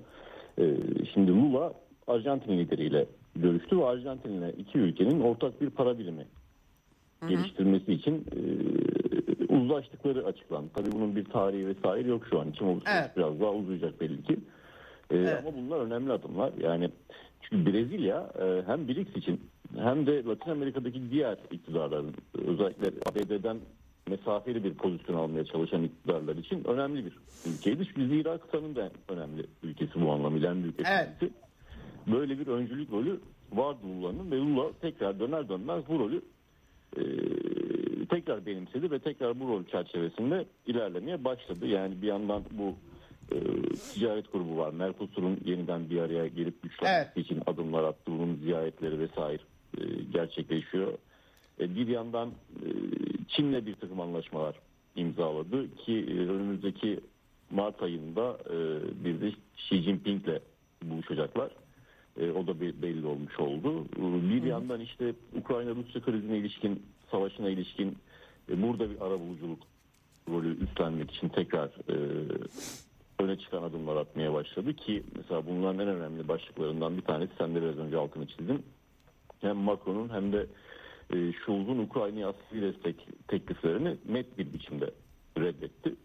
E, 0.59 0.75
Şimdi 1.13 1.31
Lula 1.31 1.73
Arjantin 2.07 2.57
lideriyle 2.57 3.05
görüştü 3.35 3.77
ve 3.77 3.85
Arjantin'le 3.85 4.49
iki 4.57 4.77
ülkenin 4.77 5.19
ortak 5.21 5.61
bir 5.61 5.69
para 5.69 5.99
birimi 5.99 6.25
geliştirmesi 7.29 7.93
için 7.93 8.25
e, 8.35 8.39
uzlaştıkları 9.53 10.25
açıklandı. 10.25 10.67
Tabii 10.75 10.91
bunun 10.91 11.15
bir 11.15 11.25
tarihi 11.25 11.67
vesaire 11.67 12.07
yok 12.09 12.23
şu 12.29 12.39
an 12.39 12.49
için. 12.51 12.65
O 12.65 12.79
Evet. 12.87 13.11
biraz 13.17 13.39
daha 13.39 13.51
uzayacak 13.53 14.01
belli 14.01 14.23
ki. 14.23 14.33
E, 15.11 15.17
Evet. 15.17 15.43
Ama 15.47 15.57
bunlar 15.57 15.79
önemli 15.79 16.11
adımlar. 16.11 16.53
Yani 16.61 16.89
çünkü 17.41 17.73
Brezilya 17.73 18.29
e, 18.41 18.61
hem 18.67 18.87
BRICS 18.87 19.15
için 19.15 19.41
hem 19.77 20.05
de 20.07 20.23
Latin 20.23 20.51
Amerika'daki 20.51 21.11
diğer 21.11 21.37
iktidarların 21.51 22.13
özellikle 22.47 22.87
ABD'den 22.87 23.57
mesafeli 24.07 24.63
bir 24.63 24.73
pozisyon 24.73 25.15
almaya 25.17 25.45
çalışan 25.45 25.83
iktidarlar 25.83 26.35
için 26.35 26.63
önemli 26.63 27.05
bir 27.05 27.13
ülkeydi. 27.45 27.85
Çünkü 27.85 28.07
Zira 28.07 28.37
kıtanın 28.37 28.75
da 28.75 28.91
önemli 29.09 29.45
ülkesi 29.63 30.01
bu 30.01 30.11
anlamıyla 30.11 30.51
en 30.51 30.63
büyük 30.63 30.79
Evet. 30.79 31.31
Böyle 32.07 32.39
bir 32.39 32.47
öncülük 32.47 32.91
rolü 32.91 33.19
vardı 33.51 33.79
Lula'nın 33.87 34.31
ve 34.31 34.35
Lula 34.35 34.71
tekrar 34.81 35.19
döner 35.19 35.49
dönmez 35.49 35.83
bu 35.89 35.99
rolü 35.99 36.21
e, 36.97 37.03
tekrar 38.05 38.45
benimsedi 38.45 38.91
ve 38.91 38.99
tekrar 38.99 39.39
bu 39.39 39.47
rol 39.47 39.63
çerçevesinde 39.63 40.45
ilerlemeye 40.65 41.23
başladı. 41.23 41.67
Yani 41.67 42.01
bir 42.01 42.07
yandan 42.07 42.43
bu 42.51 42.75
e, 43.31 43.37
ticaret 43.93 44.31
grubu 44.33 44.57
var. 44.57 44.73
Mercosur'un 44.73 45.39
yeniden 45.45 45.89
bir 45.89 45.99
araya 45.99 46.27
gelip 46.27 46.63
güçlenmesi 46.63 47.11
Evet. 47.15 47.25
için 47.25 47.41
adımlar 47.45 47.83
attı. 47.83 48.11
Bunun 48.11 48.35
ziyaretleri 48.35 48.99
vesaire 48.99 49.41
e, 49.77 49.81
gerçekleşiyor. 50.13 50.93
E, 51.59 51.75
bir 51.75 51.87
yandan 51.87 52.29
e, 52.29 52.67
Çin'le 53.27 53.65
bir 53.65 53.75
takım 53.75 53.99
anlaşmalar 54.01 54.55
imzaladı 54.95 55.75
ki 55.75 55.93
e, 56.09 56.13
önümüzdeki 56.13 56.99
Mart 57.51 57.83
ayında 57.83 58.37
bir 59.05 59.21
de 59.21 59.31
Xi 59.57 59.81
Jinping'le 59.81 60.39
buluşacaklar. 60.83 61.51
O 62.35 62.47
da 62.47 62.61
be- 62.61 62.81
belli 62.81 63.05
olmuş 63.05 63.39
oldu. 63.39 63.85
Bir 64.29 64.43
yandan 64.43 64.81
işte 64.81 65.13
Ukrayna-Rusya 65.35 66.01
krizine 66.01 66.37
ilişkin, 66.37 66.83
savaşına 67.11 67.49
ilişkin 67.49 67.97
burada 68.49 68.89
bir 68.89 69.01
arabuluculuk 69.01 69.59
rolü 70.29 70.63
üstlenmek 70.63 71.11
için 71.11 71.29
tekrar 71.29 71.69
öne 73.19 73.37
çıkan 73.39 73.63
adımlar 73.63 73.95
atmaya 73.95 74.33
başladı 74.33 74.73
ki 74.73 75.03
mesela 75.15 75.45
bunların 75.47 75.79
en 75.79 75.87
önemli 75.87 76.27
başlıklarından 76.27 76.97
bir 76.97 77.01
tanesi 77.01 77.31
sen 77.37 77.55
de 77.55 77.61
biraz 77.61 77.77
önce 77.77 77.97
altını 77.97 78.27
çizdin. 78.27 78.63
Hem 79.41 79.57
Macron'un 79.57 80.09
hem 80.09 80.33
de 80.33 80.47
e, 81.13 81.31
Ukrayna'ya 81.79 82.27
askeri 82.27 82.61
destek 82.61 83.07
tekliflerini 83.27 83.97
net 84.09 84.37
bir 84.37 84.53
biçimde 84.53 84.91
reddetti. 85.37 85.95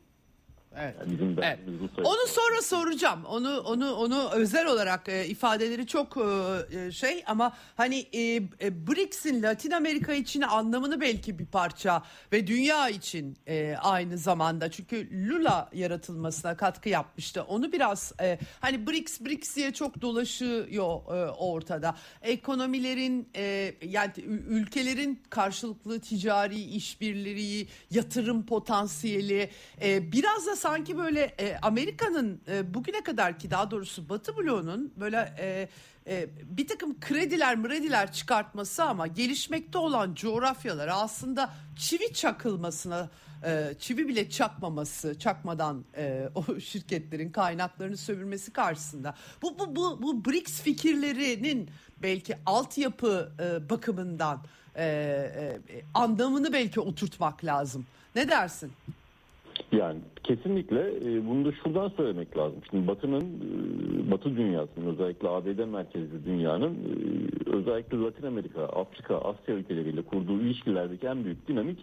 Evet. 0.79 0.95
Yani 1.01 1.13
bizim 1.13 1.37
Evet. 1.43 1.59
Onu 1.99 2.27
sonra 2.29 2.63
soracağım. 2.63 3.25
Onu 3.25 3.61
onu 3.61 3.95
onu 3.95 4.31
özel 4.33 4.67
olarak 4.67 5.09
e, 5.09 5.27
ifadeleri 5.27 5.87
çok 5.87 6.17
e, 6.17 6.79
e, 6.79 6.93
şey 6.93 7.23
ama 7.27 7.57
hani 7.77 8.07
e, 8.13 8.21
e, 8.37 8.87
BRICS'in 8.87 9.43
Latin 9.43 9.71
Amerika 9.71 10.13
için 10.13 10.41
anlamını 10.43 11.01
belki 11.01 11.39
bir 11.39 11.47
parça 11.47 12.03
ve 12.33 12.47
dünya 12.47 12.89
için 12.89 13.37
e, 13.47 13.77
aynı 13.83 14.19
zamanda 14.19 14.71
çünkü 14.71 15.29
Lula 15.29 15.69
yaratılmasına 15.73 16.57
katkı 16.57 16.89
yapmıştı. 16.89 17.43
Onu 17.43 17.73
biraz 17.73 18.13
e, 18.21 18.39
hani 18.61 18.87
BRICS 18.87 19.21
BRICS 19.21 19.57
diye 19.57 19.73
çok 19.73 20.01
dolaşıyor 20.01 21.17
e, 21.17 21.31
ortada. 21.31 21.97
Ekonomilerin 22.23 23.29
e, 23.37 23.75
yani 23.83 24.13
ülkelerin 24.49 25.23
karşılıklı 25.31 26.01
ticari 26.01 26.61
işbirliği, 26.61 27.69
yatırım 27.91 28.47
potansiyeli 28.47 29.51
e, 29.83 30.13
biraz 30.13 30.47
da 30.47 30.57
sanki 30.63 30.99
böyle 30.99 31.21
e, 31.21 31.59
Amerika'nın 31.63 32.41
e, 32.49 32.75
bugüne 32.75 33.03
kadar 33.03 33.39
ki 33.39 33.51
daha 33.51 33.71
doğrusu 33.71 34.09
Batı 34.09 34.37
bloğunun 34.37 34.93
böyle 34.97 35.35
e, 35.39 35.69
e, 36.07 36.29
bir 36.45 36.69
takım 36.69 37.01
krediler 37.01 37.57
mrediler 37.57 38.13
çıkartması 38.13 38.85
ama 38.85 39.07
gelişmekte 39.07 39.79
olan 39.79 40.15
coğrafyalara 40.15 40.95
aslında 40.95 41.51
çivi 41.77 42.13
çakılmasına 42.13 43.11
e, 43.45 43.75
çivi 43.79 44.09
bile 44.09 44.31
çakmaması 44.31 45.19
çakmadan 45.19 45.85
e, 45.97 46.29
o 46.35 46.61
şirketlerin 46.61 47.33
kaynaklarını 47.33 47.97
sömürmesi 47.97 48.53
karşısında 48.53 49.15
bu 49.43 49.59
bu 49.59 49.77
bu 49.77 50.03
bu 50.03 50.25
BRICS 50.25 50.61
fikirlerinin 50.61 51.71
belki 52.03 52.37
altyapı 52.47 53.33
e, 53.41 53.71
bakımından 53.71 54.45
e, 54.77 54.85
e, 54.85 55.61
anlamını 55.95 56.53
belki 56.53 56.81
oturtmak 56.81 57.45
lazım. 57.45 57.87
Ne 58.15 58.29
dersin? 58.29 58.73
Yani 59.73 59.99
kesinlikle 60.23 60.81
e, 60.81 61.29
bunu 61.29 61.45
da 61.45 61.53
şuradan 61.53 61.89
söylemek 61.89 62.37
lazım. 62.37 62.61
Şimdi 62.71 62.87
Batı'nın, 62.87 63.21
e, 63.21 64.11
Batı 64.11 64.37
dünyasının 64.37 64.87
özellikle 64.87 65.29
ABD 65.29 65.65
merkezli 65.65 66.25
dünyanın 66.25 66.75
e, 66.75 67.51
özellikle 67.51 67.99
Latin 67.99 68.27
Amerika, 68.27 68.65
Afrika, 68.65 69.19
Asya 69.19 69.55
ülkeleriyle 69.55 70.03
kurduğu 70.03 70.41
ilişkilerdeki 70.41 71.07
en 71.07 71.25
büyük 71.25 71.49
dinamik 71.49 71.79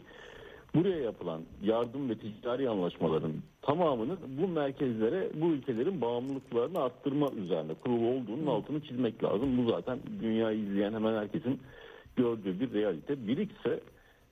buraya 0.76 1.00
yapılan 1.00 1.42
yardım 1.64 2.10
ve 2.10 2.16
ticari 2.16 2.70
anlaşmaların 2.70 3.34
tamamının 3.62 4.18
bu 4.42 4.48
merkezlere, 4.48 5.30
bu 5.42 5.46
ülkelerin 5.46 6.02
bağımlılıklarını 6.02 6.80
arttırma 6.80 7.32
üzerine 7.32 7.74
kurulu 7.74 8.08
olduğunun 8.08 8.46
altını 8.46 8.82
çizmek 8.82 9.24
lazım. 9.24 9.58
Bu 9.58 9.72
zaten 9.72 10.00
dünyayı 10.22 10.60
izleyen 10.60 10.94
hemen 10.94 11.14
herkesin 11.14 11.60
gördüğü 12.16 12.60
bir 12.60 12.74
realite. 12.74 13.28
BRICS'e 13.28 13.70
e, 13.70 13.80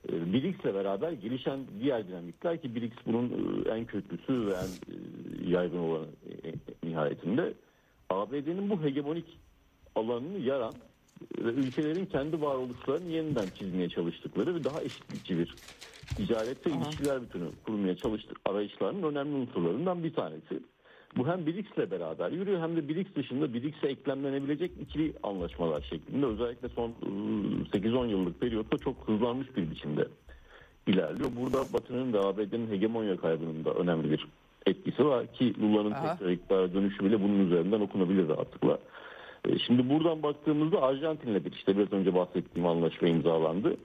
BRICS'le 0.10 0.74
beraber 0.74 1.12
gelişen 1.12 1.60
diğer 1.80 2.08
dinamikler 2.08 2.62
ki 2.62 2.76
BRICS 2.76 2.96
bunun 3.06 3.30
e, 3.30 3.70
en 3.70 3.86
köklüsü 3.86 4.48
ve 4.48 4.54
en 4.54 4.68
e, 4.68 5.52
yaygın 5.52 5.78
olanı 5.78 6.08
nihayetinde 6.84 7.54
ABD'nin 8.10 8.70
bu 8.70 8.84
hegemonik 8.84 9.26
alanını 9.96 10.38
yaran 10.38 10.74
ve 11.38 11.50
ülkelerin 11.50 12.06
kendi 12.06 12.42
varoluşlarını 12.42 13.10
yeniden 13.10 13.50
çizmeye 13.50 13.90
çalıştıkları 13.90 14.56
ve 14.56 14.64
daha 14.64 14.82
eşitlikçi 14.82 15.38
bir 15.38 15.58
ticaret 16.16 16.68
ve 16.68 16.72
ilişkiler 16.72 17.22
bütünü 17.22 17.50
kurmaya 17.66 17.96
çalıştık 17.96 18.38
arayışlarının 18.46 19.04
önemli 19.04 19.36
unsurlarından 19.36 20.04
bir 20.04 20.14
tanesi. 20.14 20.60
Bu 21.18 21.28
hem 21.28 21.46
BRICS'le 21.46 21.92
beraber 21.92 22.32
yürüyor 22.32 22.62
hem 22.62 22.76
de 22.76 22.90
BRICS 22.90 23.16
dışında 23.16 23.54
BRICS'e 23.54 23.88
eklemlenebilecek 23.88 24.72
ikili 24.82 25.14
anlaşmalar 25.24 25.82
şeklinde 25.82 26.26
özellikle 26.26 26.70
son 26.70 26.94
8-10 27.74 28.00
ıı, 28.00 28.08
yıllık 28.08 28.42
periyotta 28.42 28.78
çok 28.78 28.96
hızlanmış 29.08 29.56
bir 29.58 29.72
biçimde 29.72 30.08
ilerliyor. 30.88 31.30
Burada 31.42 31.58
Batı'nın 31.74 32.14
ve 32.14 32.20
ABD'nin 32.20 32.72
hegemonya 32.72 33.18
kaybının 33.18 33.66
da 33.66 33.74
önemli 33.74 34.12
bir 34.12 34.28
etkisi 34.66 35.06
var 35.06 35.34
ki 35.34 35.62
Lula'nın 35.62 35.94
tekrar 35.94 36.30
iktidara 36.30 36.74
dönüşü 36.74 37.06
bile 37.06 37.22
bunun 37.24 37.46
üzerinden 37.46 37.82
okunabilir 37.82 38.30
rahatlıkla. 38.30 38.80
E, 39.46 39.60
şimdi 39.60 39.90
buradan 39.90 40.24
baktığımızda 40.24 40.82
Arjantin'le 40.82 41.46
bir 41.46 41.52
işte 41.52 41.78
biraz 41.78 41.94
önce 41.94 42.16
bahsettiğim 42.16 42.68
anlaşma 42.68 43.08
imzalandı. 43.08 43.78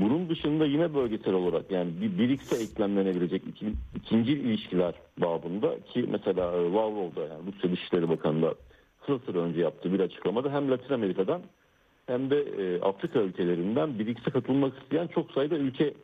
Bunun 0.00 0.28
dışında 0.28 0.66
yine 0.66 0.94
bölgesel 0.94 1.34
olarak 1.34 1.70
yani 1.70 1.90
bir 2.00 2.18
birikse 2.18 2.56
eklemlenebilecek 2.56 3.42
iki, 3.46 3.72
ikinci 3.96 4.32
ilişkiler 4.32 4.94
babında 5.18 5.80
ki 5.80 6.06
mesela 6.10 6.52
e, 6.52 6.72
Lavrov'da 6.72 7.20
yani 7.20 7.42
Rusya 7.46 7.72
Dışişleri 7.72 8.08
Bakanı 8.08 8.54
kısa 9.00 9.18
süre 9.18 9.38
önce 9.38 9.60
yaptığı 9.60 9.92
bir 9.92 10.00
açıklamada 10.00 10.52
hem 10.52 10.70
Latin 10.70 10.94
Amerika'dan 10.94 11.42
hem 12.06 12.30
de 12.30 12.40
e, 12.40 12.80
Afrika 12.80 13.18
ülkelerinden 13.18 13.98
birikse 13.98 14.30
katılmak 14.30 14.82
isteyen 14.82 15.06
çok 15.06 15.32
sayıda 15.32 15.56
ülke 15.56 15.94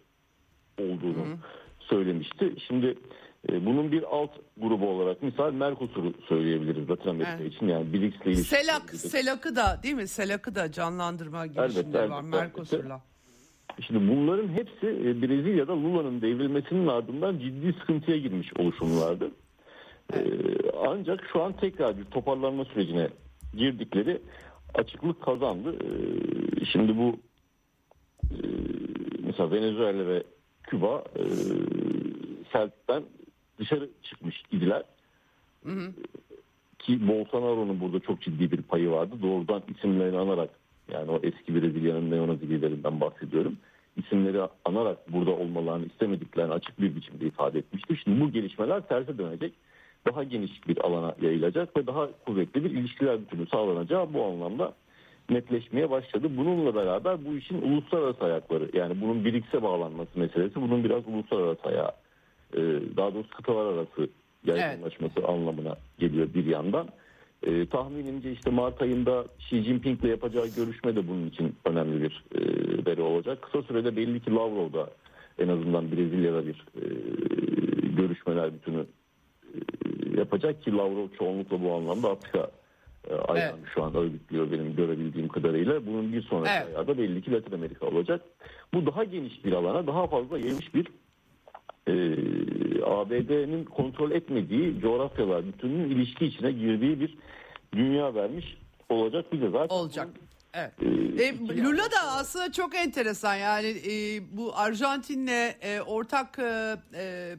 olduğunu 0.81 1.27
Hı. 1.27 1.37
söylemişti. 1.79 2.55
Şimdi 2.67 2.95
e, 3.53 3.67
bunun 3.67 3.93
bir 3.93 4.03
alt 4.03 4.31
grubu 4.57 4.89
olarak 4.89 5.23
misal 5.23 5.53
Mercosur'u 5.53 6.13
söyleyebiliriz 6.29 6.91
Latin 6.91 7.09
Amerika 7.11 7.39
evet. 7.41 7.55
için 7.55 7.69
yani 7.69 7.93
BRICS'le 7.93 8.27
ilişkili. 8.27 8.45
Selak, 8.45 8.91
Selak'ı 8.91 9.57
da 9.57 9.81
değil 9.83 9.95
mi? 9.95 10.09
Selak'ı 10.09 10.55
da 10.55 10.73
canlandırma 10.73 11.47
girişimleri 11.47 12.11
var 12.11 12.23
Mercosur'la. 12.23 13.01
Şimdi 13.87 14.09
bunların 14.09 14.49
hepsi 14.49 14.87
e, 14.87 15.23
Brezilya'da 15.23 15.77
Lula'nın 15.77 16.23
devrilmesinin 16.23 16.87
ardından 16.87 17.39
ciddi 17.39 17.73
sıkıntıya 17.73 18.17
girmiş 18.17 18.53
oluşumlardı. 18.59 19.31
Ee, 20.15 20.19
ancak 20.87 21.25
şu 21.33 21.43
an 21.43 21.53
tekrar 21.53 21.99
bir 21.99 22.05
toparlanma 22.05 22.65
sürecine 22.65 23.09
girdikleri 23.55 24.23
açıklık 24.75 25.23
kazandı. 25.23 25.77
Ee, 25.85 26.65
şimdi 26.65 26.97
bu 26.97 27.17
e, 28.25 28.39
mesela 29.27 29.51
Venezuela 29.51 30.07
ve 30.07 30.23
Küba 30.63 31.05
e, 31.17 31.23
Celtic'ten 32.53 33.03
dışarı 33.59 33.89
çıkmış 34.03 34.43
idiler. 34.53 34.83
Hı 35.65 35.73
hı. 35.73 35.93
Ki 36.79 37.09
Bolsonaro'nun 37.09 37.81
burada 37.81 38.01
çok 38.01 38.23
ciddi 38.23 38.51
bir 38.51 38.63
payı 38.63 38.91
vardı. 38.91 39.15
Doğrudan 39.23 39.63
isimlerini 39.77 40.19
anarak 40.19 40.51
yani 40.93 41.11
o 41.11 41.21
eski 41.23 41.55
Brezilya'nın 41.55 42.11
neonazi 42.11 42.51
liderinden 42.51 43.01
bahsediyorum. 43.01 43.57
İsimleri 43.97 44.41
anarak 44.65 45.13
burada 45.13 45.31
olmalarını 45.31 45.87
istemediklerini 45.87 46.53
açık 46.53 46.81
bir 46.81 46.97
biçimde 46.97 47.27
ifade 47.27 47.59
etmişti. 47.59 47.97
Şimdi 48.05 48.21
bu 48.21 48.31
gelişmeler 48.31 48.89
terse 48.89 49.19
dönecek. 49.19 49.53
Daha 50.07 50.25
geniş 50.25 50.69
bir 50.69 50.79
alana 50.79 51.15
yayılacak 51.21 51.77
ve 51.77 51.87
daha 51.87 52.09
kuvvetli 52.27 52.65
bir 52.65 52.71
ilişkiler 52.71 53.21
bütünü 53.21 53.47
sağlanacağı 53.47 54.15
bu 54.15 54.25
anlamda 54.25 54.75
netleşmeye 55.31 55.91
başladı. 55.91 56.29
Bununla 56.37 56.75
beraber 56.75 57.25
bu 57.25 57.37
işin 57.37 57.63
uluslararası 57.63 58.25
ayakları 58.25 58.71
yani 58.73 59.01
bunun 59.01 59.25
birikse 59.25 59.63
bağlanması 59.63 60.19
meselesi 60.19 60.55
bunun 60.55 60.85
biraz 60.85 61.09
uluslararası 61.09 61.63
ayağı 61.63 61.93
e, 62.55 62.61
daha 62.97 63.15
doğrusu 63.15 63.31
kıtalar 63.31 63.73
arası 63.73 64.09
yaygınlaşması 64.45 65.15
evet. 65.17 65.29
anlamına 65.29 65.77
geliyor 65.99 66.35
bir 66.35 66.47
yandan. 66.47 66.89
E, 67.43 67.67
tahminimce 67.67 68.33
işte 68.33 68.51
Mart 68.51 68.83
ayında 68.83 69.25
Xi 69.39 69.63
Jinping'le 69.63 70.05
yapacağı 70.05 70.47
görüşme 70.57 70.97
de 70.97 71.09
bunun 71.09 71.27
için 71.27 71.57
önemli 71.65 72.03
bir 72.03 72.25
e, 72.35 72.41
veri 72.87 73.03
olacak. 73.03 73.43
Kısa 73.43 73.63
sürede 73.63 73.97
belli 73.97 74.21
ki 74.21 74.35
Lavrov'da 74.35 74.91
en 75.39 75.49
azından 75.49 75.93
Brezilya'da 75.93 76.47
bir 76.47 76.65
e, 76.75 76.85
görüşmeler 77.97 78.55
bütünü 78.55 78.87
e, 79.55 79.59
yapacak 80.19 80.63
ki 80.63 80.73
Lavrov 80.73 81.09
çoğunlukla 81.19 81.63
bu 81.63 81.75
anlamda 81.75 82.11
Afrika 82.11 82.51
e, 83.11 83.15
ayağını 83.15 83.59
evet. 83.59 83.69
şu 83.75 83.83
an 83.83 83.95
örgütlüyor 83.95 84.53
benim 84.53 84.77
görebildiğim 84.77 85.29
kadarıyla. 85.29 85.87
Bunun 85.87 86.13
bir 86.13 86.23
sonraki 86.23 86.51
evet. 86.51 86.67
ayağı 86.69 86.87
da 86.87 86.99
belli 86.99 87.23
ki 87.23 87.33
Latin 87.33 87.55
Amerika 87.55 87.87
olacak. 87.87 88.21
Bu 88.75 88.87
daha 88.87 89.05
geniş 89.05 89.45
bir 89.45 89.53
alana 89.53 89.87
daha 89.87 90.07
fazla 90.07 90.39
yayılmış 90.39 90.75
bir 90.75 90.87
e, 91.89 91.93
ABD'nin 92.85 93.65
kontrol 93.65 94.11
etmediği 94.11 94.81
coğrafyalar 94.81 95.47
bütününün 95.47 95.91
ilişki 95.91 96.27
içine 96.27 96.53
girdiği 96.53 97.01
bir 97.01 97.17
dünya 97.73 98.15
vermiş 98.15 98.57
olacak 98.89 99.33
bize 99.33 99.51
zaten. 99.51 99.77
Olacak. 99.77 100.09
Evet. 100.57 100.73
Ee, 101.19 101.25
e, 101.25 101.63
Lula 101.63 101.91
da 101.91 102.01
aslında 102.13 102.53
çok 102.53 102.75
enteresan 102.75 103.35
yani 103.35 103.67
e, 103.67 104.21
bu 104.37 104.57
Arjantin'le 104.57 105.55
e, 105.61 105.81
ortak 105.81 106.39
e, 106.39 106.77
e, 106.95 107.37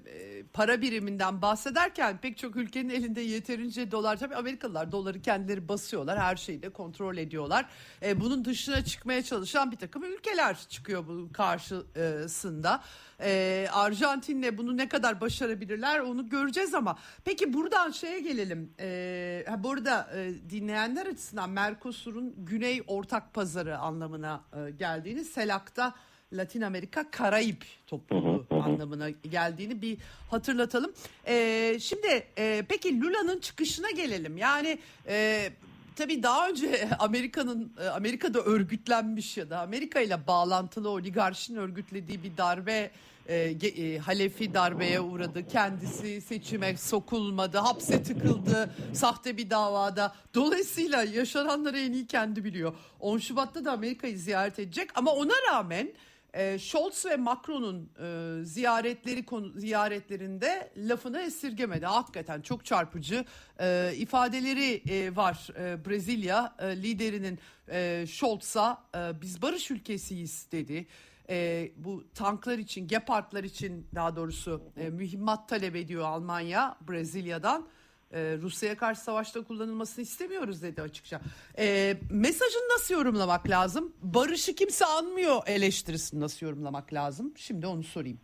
para 0.53 0.81
biriminden 0.81 1.41
bahsederken 1.41 2.17
pek 2.17 2.37
çok 2.37 2.55
ülkenin 2.55 2.89
elinde 2.89 3.21
yeterince 3.21 3.91
dolar 3.91 4.17
tabii 4.17 4.35
Amerikalılar 4.35 4.91
doları 4.91 5.21
kendileri 5.21 5.69
basıyorlar 5.69 6.19
her 6.19 6.35
şeyi 6.35 6.61
de 6.61 6.69
kontrol 6.69 7.17
ediyorlar. 7.17 7.65
E, 8.05 8.21
bunun 8.21 8.45
dışına 8.45 8.85
çıkmaya 8.85 9.23
çalışan 9.23 9.71
bir 9.71 9.77
takım 9.77 10.03
ülkeler 10.03 10.57
çıkıyor 10.69 11.07
bunun 11.07 11.29
karşısında. 11.29 12.83
E, 13.21 13.67
Arjantin'le 13.71 14.57
bunu 14.57 14.77
ne 14.77 14.89
kadar 14.89 15.21
başarabilirler 15.21 15.99
onu 15.99 16.29
göreceğiz 16.29 16.73
ama 16.73 16.97
peki 17.25 17.53
buradan 17.53 17.91
şeye 17.91 18.19
gelelim. 18.19 18.73
E, 18.79 19.45
burada 19.57 20.09
e, 20.15 20.49
dinleyenler 20.49 21.05
açısından 21.05 21.49
Mercosur'un 21.49 22.33
Güney 22.37 22.83
Ortak 23.07 23.33
Pazarı 23.33 23.77
anlamına 23.77 24.41
e, 24.53 24.71
geldiğini 24.71 25.25
Selak'ta 25.25 25.93
Latin 26.33 26.61
Amerika 26.61 27.11
Karayip 27.11 27.65
topluluğu 27.87 28.45
anlamına 28.49 29.09
geldiğini 29.09 29.81
bir 29.81 29.97
hatırlatalım. 30.31 30.93
Ee, 31.27 31.77
şimdi 31.81 32.27
e, 32.37 32.63
peki 32.69 33.01
Lula'nın 33.01 33.39
çıkışına 33.39 33.91
gelelim. 33.91 34.37
Yani 34.37 34.79
e, 35.07 35.49
tabii 35.95 36.23
daha 36.23 36.49
önce 36.49 36.89
Amerika'nın 36.99 37.73
e, 37.81 37.87
Amerika'da 37.87 38.41
örgütlenmiş 38.41 39.37
ya 39.37 39.49
da 39.49 39.59
Amerika 39.59 39.99
ile 39.99 40.27
bağlantılı 40.27 40.89
oligarşinin 40.89 41.57
örgütlediği 41.57 42.23
bir 42.23 42.37
darbe 42.37 42.91
e, 43.27 43.35
e, 43.35 43.97
Halefi 43.97 44.53
darbeye 44.53 44.99
uğradı. 44.99 45.47
Kendisi 45.47 46.21
seçime 46.21 46.77
sokulmadı, 46.77 47.57
hapse 47.57 48.03
tıkıldı, 48.03 48.73
sahte 48.93 49.37
bir 49.37 49.49
davada. 49.49 50.15
Dolayısıyla 50.33 51.03
yaşananları 51.03 51.79
en 51.79 51.93
iyi 51.93 52.07
kendi 52.07 52.43
biliyor. 52.43 52.73
10 52.99 53.17
Şubat'ta 53.17 53.65
da 53.65 53.71
Amerika'yı 53.71 54.17
ziyaret 54.17 54.59
edecek 54.59 54.89
ama 54.95 55.11
ona 55.11 55.33
rağmen 55.51 55.93
e, 56.33 56.59
Scholz 56.59 57.05
ve 57.05 57.15
Macron'un 57.15 57.89
e, 57.99 58.45
ziyaretleri 58.45 59.25
konu 59.25 59.51
ziyaretlerinde 59.55 60.71
lafını 60.77 61.21
esirgemedi. 61.21 61.85
Hakikaten 61.85 62.41
çok 62.41 62.65
çarpıcı 62.65 63.25
e, 63.59 63.93
ifadeleri 63.95 64.81
e, 64.89 65.15
var 65.15 65.47
e, 65.59 65.85
Brezilya 65.85 66.55
e, 66.59 66.77
liderinin 66.77 67.39
e, 67.71 68.05
Scholz'a 68.07 68.83
e, 68.95 69.21
biz 69.21 69.41
barış 69.41 69.71
ülkesiyiz 69.71 70.47
dedi. 70.51 70.87
E, 71.29 71.69
bu 71.77 72.03
tanklar 72.13 72.57
için, 72.57 72.87
Gepardlar 72.87 73.43
için 73.43 73.87
daha 73.95 74.15
doğrusu 74.15 74.61
e, 74.77 74.89
mühimmat 74.89 75.49
talep 75.49 75.75
ediyor 75.75 76.03
Almanya 76.03 76.75
Brezilya'dan. 76.89 77.67
E, 78.11 78.37
Rusya'ya 78.41 78.77
karşı 78.77 79.01
savaşta 79.01 79.43
kullanılmasını 79.43 80.03
istemiyoruz 80.03 80.63
dedi 80.63 80.81
açıkça. 80.81 81.21
E, 81.57 81.97
mesajını 82.11 82.63
nasıl 82.75 82.93
yorumlamak 82.95 83.49
lazım? 83.49 83.93
Barışı 84.01 84.55
kimse 84.55 84.85
anmıyor 84.85 85.41
eleştirisini 85.47 86.19
nasıl 86.19 86.45
yorumlamak 86.45 86.93
lazım? 86.93 87.33
Şimdi 87.35 87.67
onu 87.67 87.83
sorayım. 87.83 88.19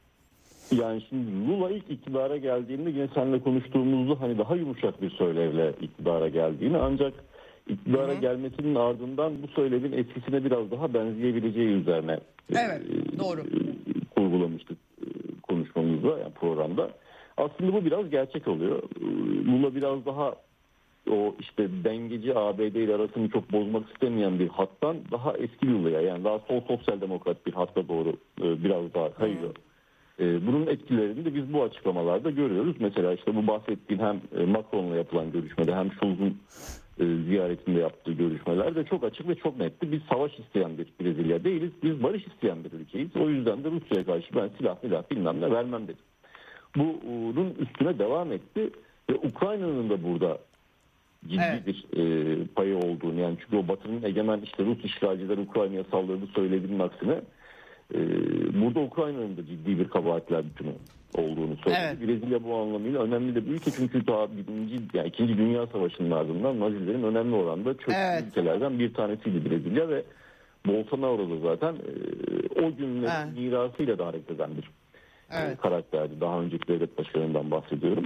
Yani 0.71 1.03
şimdi 1.09 1.47
Lula 1.47 1.71
ilk 1.71 1.89
iktidara 1.89 2.37
geldiğinde 2.37 2.89
yine 2.89 3.09
seninle 3.15 3.43
konuştuğumuzda 3.43 4.21
hani 4.21 4.37
daha 4.37 4.55
yumuşak 4.55 5.01
bir 5.01 5.09
söylevle 5.09 5.73
iktidara 5.81 6.29
geldiğini 6.29 6.77
ancak 6.77 7.13
iktidara 7.67 8.15
hı 8.15 8.19
gelmesinin 8.19 8.75
ardından 8.75 9.33
bu 9.43 9.47
söylevin 9.47 9.91
etkisine 9.91 10.43
biraz 10.43 10.71
daha 10.71 10.93
benzeyebileceği 10.93 11.67
üzerine 11.67 12.19
evet, 12.51 12.81
e, 12.81 13.19
doğru. 13.19 13.41
E, 13.41 13.59
kurgulamıştık 14.15 14.77
e, 15.01 15.07
konuşmamızda 15.41 16.19
yani 16.19 16.33
programda. 16.33 16.89
Aslında 17.37 17.73
bu 17.73 17.85
biraz 17.85 18.09
gerçek 18.09 18.47
oluyor. 18.47 18.83
E, 19.01 19.05
Lula 19.45 19.75
biraz 19.75 20.05
daha 20.05 20.35
o 21.09 21.35
işte 21.39 21.69
dengeci 21.83 22.35
ABD 22.35 22.59
ile 22.59 22.95
arasını 22.95 23.29
çok 23.29 23.51
bozmak 23.51 23.89
istemeyen 23.93 24.39
bir 24.39 24.49
hattan 24.49 24.97
daha 25.11 25.33
eski 25.33 25.67
Lula'ya 25.67 26.01
yani 26.01 26.23
daha 26.23 26.39
sol 26.39 26.61
sosyal 26.67 27.01
demokrat 27.01 27.45
bir 27.45 27.53
hatta 27.53 27.87
doğru 27.87 28.09
e, 28.41 28.63
biraz 28.63 28.93
daha 28.93 29.13
kayıyor. 29.13 29.49
Hı. 29.49 29.63
Bunun 30.19 30.67
etkilerini 30.67 31.25
de 31.25 31.35
biz 31.35 31.53
bu 31.53 31.63
açıklamalarda 31.63 32.29
görüyoruz. 32.29 32.75
Mesela 32.79 33.13
işte 33.13 33.35
bu 33.35 33.47
bahsettiğim 33.47 34.03
hem 34.03 34.21
e, 34.37 34.45
Macron'la 34.45 34.95
yapılan 34.95 35.31
görüşmede 35.31 35.75
hem 35.75 35.91
Schulz'un 35.91 36.29
e, 36.29 36.82
ziyaretinde 36.97 37.79
yaptığı 37.79 38.11
görüşmelerde 38.11 38.83
çok 38.83 39.03
açık 39.03 39.27
ve 39.27 39.35
çok 39.35 39.57
netti. 39.57 39.91
Biz 39.91 40.01
savaş 40.09 40.39
isteyen 40.39 40.77
bir 40.77 40.87
Brezilya 40.99 41.43
değiliz. 41.43 41.71
Biz 41.83 42.03
barış 42.03 42.27
isteyen 42.27 42.63
bir 42.63 42.71
ülkeyiz. 42.71 43.15
O 43.15 43.29
yüzden 43.29 43.63
de 43.63 43.71
Rusya'ya 43.71 44.05
karşı 44.05 44.35
ben 44.35 44.49
silah 44.57 44.75
silah 44.81 45.11
bilmem 45.11 45.41
ne 45.41 45.51
vermem 45.51 45.87
dedi. 45.87 45.97
Bunun 46.75 47.55
üstüne 47.59 47.99
devam 47.99 48.31
etti 48.31 48.69
ve 49.09 49.15
Ukrayna'nın 49.15 49.89
da 49.89 50.03
burada 50.03 50.37
ciddi 51.27 51.43
evet. 51.51 51.67
bir 51.67 51.85
e, 51.97 52.45
payı 52.45 52.77
olduğunu 52.77 53.19
yani 53.19 53.37
çünkü 53.41 53.57
o 53.57 53.67
Batı'nın 53.67 54.03
egemen 54.03 54.41
işte 54.41 54.65
Rus 54.65 54.85
işgalciler 54.85 55.37
Ukrayna'ya 55.37 55.83
saldırdı 55.83 56.27
söylediğinin 56.35 56.79
aksine 56.79 57.21
burada 58.61 58.79
Ukrayna'nın 58.79 59.37
da 59.37 59.45
ciddi 59.45 59.79
bir 59.79 59.87
kabahatler 59.87 60.45
bütünü 60.45 60.71
olduğunu 61.17 61.55
söyledi. 61.55 61.81
Evet. 61.81 62.01
Brezilya 62.01 62.43
bu 62.43 62.55
anlamıyla 62.55 63.03
önemli 63.03 63.35
de 63.35 63.45
bir 63.45 63.51
ülke 63.51 63.71
çünkü 63.71 64.07
daha 64.07 64.27
birinci, 64.37 64.79
yani 64.93 65.07
ikinci 65.07 65.37
Dünya 65.37 65.67
Savaşı'nın 65.67 66.11
ardından 66.11 66.59
Nazilerin 66.59 67.03
önemli 67.03 67.35
oranda 67.35 67.73
çöktüğü 67.73 67.93
evet. 67.93 68.23
ülkelerden 68.27 68.79
bir 68.79 68.93
tanesiydi 68.93 69.49
Brezilya 69.49 69.89
ve 69.89 70.03
Bolsonaro 70.67 71.29
da 71.29 71.37
zaten 71.43 71.73
e, 71.73 72.61
o 72.65 72.75
günün 72.75 73.03
evet. 73.03 73.37
mirasıyla 73.37 73.97
da 73.99 74.05
hareket 74.05 74.31
eden 74.31 74.49
bir 74.57 74.63
e, 74.63 75.41
evet. 75.41 75.57
karakterdi. 75.61 76.21
Daha 76.21 76.41
önceki 76.41 76.67
devlet 76.67 76.97
başkanından 76.97 77.51
bahsediyorum. 77.51 78.05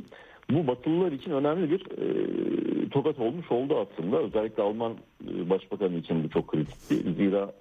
Bu 0.49 0.67
Batılılar 0.67 1.11
için 1.11 1.31
önemli 1.31 1.71
bir 1.71 1.81
e, 1.81 2.89
tokat 2.89 3.19
olmuş 3.19 3.51
oldu 3.51 3.87
aslında. 3.87 4.17
Özellikle 4.17 4.63
Alman 4.63 4.93
e, 5.27 5.49
Başbakanı 5.49 5.95
için 5.95 6.23
bu 6.23 6.29
çok 6.29 6.47
kritikti. 6.47 6.95
Zira 6.95 7.51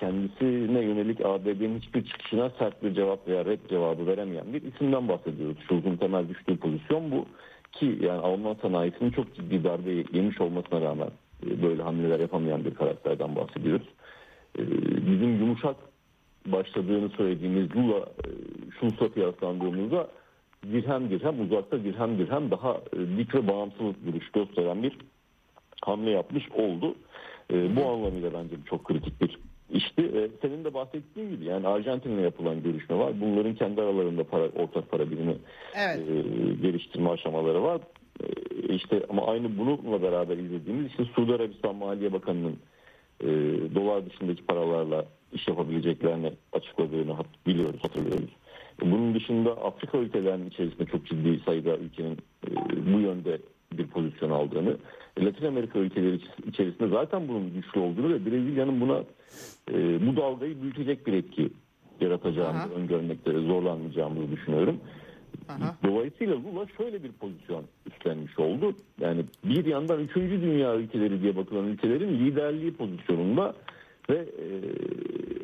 kendisine 0.00 0.80
yönelik 0.80 1.20
ABD'nin 1.24 1.78
hiçbir 1.78 2.04
çıkışına 2.04 2.50
sert 2.50 2.82
bir 2.82 2.94
cevap 2.94 3.28
veya 3.28 3.44
red 3.44 3.58
cevabı 3.68 4.06
veremeyen 4.06 4.52
bir 4.52 4.62
isimden 4.62 5.08
bahsediyoruz. 5.08 5.56
Schulz'un 5.68 5.96
temel 5.96 6.28
düştüğü 6.28 6.56
pozisyon 6.56 7.10
bu 7.10 7.26
ki 7.72 7.98
yani 8.00 8.20
Alman 8.20 8.56
sanayisinin 8.62 9.10
çok 9.10 9.34
ciddi 9.34 9.64
darbe 9.64 9.90
yemiş 10.12 10.40
olmasına 10.40 10.80
rağmen 10.80 11.10
e, 11.46 11.62
böyle 11.62 11.82
hamleler 11.82 12.20
yapamayan 12.20 12.64
bir 12.64 12.74
karakterden 12.74 13.36
bahsediyoruz. 13.36 13.86
E, 14.58 14.62
bizim 15.06 15.38
yumuşak 15.40 15.76
başladığını 16.46 17.08
söylediğimiz 17.08 17.76
Lula 17.76 17.98
e, 17.98 18.28
Schulz'la 18.78 19.12
kıyaslandığımızda 19.12 20.08
dirhem 20.72 21.10
dirhem 21.10 21.40
uzakta 21.40 21.84
dirhem 21.84 22.18
dirhem 22.18 22.50
daha 22.50 22.80
dik 23.18 23.34
ve 23.34 23.48
bağımsız 23.48 23.94
duruş 24.06 24.30
gösteren 24.30 24.82
bir 24.82 24.98
hamle 25.84 26.10
yapmış 26.10 26.50
oldu. 26.50 26.94
Bu 27.50 27.84
anlamıyla 27.90 28.32
bence 28.32 28.56
çok 28.70 28.84
kritik 28.84 29.20
bir 29.20 29.38
işte 29.72 30.02
e, 30.02 30.28
senin 30.42 30.64
de 30.64 30.74
bahsettiğin 30.74 31.30
gibi 31.30 31.44
yani 31.44 31.66
Arjantin'le 31.66 32.22
yapılan 32.22 32.62
görüşme 32.62 32.98
var. 32.98 33.20
Bunların 33.20 33.54
kendi 33.54 33.82
aralarında 33.82 34.24
para, 34.24 34.42
ortak 34.42 34.90
para 34.90 35.10
birimi 35.10 35.36
evet. 35.74 35.98
e, 35.98 36.14
geliştirme 36.62 37.10
aşamaları 37.10 37.62
var. 37.62 37.80
E, 38.20 38.26
işte 38.74 39.02
ama 39.08 39.26
aynı 39.26 39.58
bununla 39.58 40.02
beraber 40.02 40.36
izlediğimiz 40.36 40.86
işte 40.86 41.04
Suudi 41.04 41.34
Arabistan 41.34 41.74
Maliye 41.74 42.12
Bakanı'nın 42.12 42.58
e, 43.20 43.28
dolar 43.74 44.10
dışındaki 44.10 44.44
paralarla 44.44 45.04
iş 45.32 45.48
yapabileceklerini 45.48 46.32
açıkladığını 46.52 47.16
biliyoruz, 47.46 47.80
hatırlıyoruz. 47.82 48.30
Bunun 48.80 49.14
dışında 49.14 49.50
Afrika 49.50 49.98
ülkelerinin 49.98 50.50
içerisinde 50.50 50.84
çok 50.84 51.06
ciddi 51.06 51.40
sayıda 51.44 51.76
ülkenin 51.76 52.18
e, 52.48 52.50
bu 52.94 53.00
yönde 53.00 53.38
bir 53.72 53.86
pozisyon 53.86 54.30
aldığını, 54.30 54.76
Latin 55.18 55.46
Amerika 55.46 55.78
ülkeleri 55.78 56.20
içerisinde 56.46 56.88
zaten 56.88 57.28
bunun 57.28 57.54
güçlü 57.54 57.80
olduğunu 57.80 58.14
ve 58.14 58.26
Brezilya'nın 58.26 58.80
buna 58.80 59.04
e, 59.72 60.06
bu 60.06 60.16
dalgayı 60.16 60.62
büyütecek 60.62 61.06
bir 61.06 61.12
etki 61.12 61.50
yaratacağımızı 62.00 62.74
öngörmekte 62.74 63.32
zorlanmayacağımızı 63.32 64.32
düşünüyorum. 64.32 64.80
Aha. 65.48 65.76
Dolayısıyla 65.84 66.34
Lula 66.34 66.66
şöyle 66.76 67.02
bir 67.02 67.12
pozisyon 67.12 67.64
üstlenmiş 67.86 68.38
oldu. 68.38 68.74
Yani 69.00 69.24
bir 69.44 69.64
yandan 69.64 70.00
üçüncü 70.00 70.42
dünya 70.42 70.76
ülkeleri 70.76 71.22
diye 71.22 71.36
bakılan 71.36 71.66
ülkelerin 71.66 72.18
liderliği 72.18 72.74
pozisyonunda 72.74 73.54
ve 74.10 74.16
e, 74.16 74.46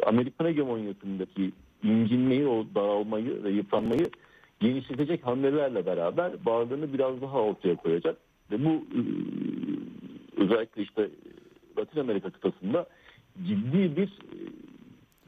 Amerikan 0.07 0.47
hegemonyasındaki 0.47 1.53
incinmeyi, 1.83 2.47
o 2.47 2.67
dağılmayı 2.75 3.45
ve 3.45 3.51
yıpranmayı 3.51 4.11
genişletecek 4.61 5.27
hamlelerle 5.27 5.87
beraber 5.87 6.33
varlığını 6.45 6.93
biraz 6.93 7.21
daha 7.21 7.41
ortaya 7.41 7.77
koyacak. 7.77 8.17
Ve 8.51 8.65
bu 8.65 8.71
e, 8.71 9.01
özellikle 10.37 10.83
işte 10.83 11.11
Latin 11.79 12.01
Amerika 12.01 12.31
kıtasında 12.31 12.87
ciddi 13.47 13.97
bir 13.97 14.09
e, 14.09 14.39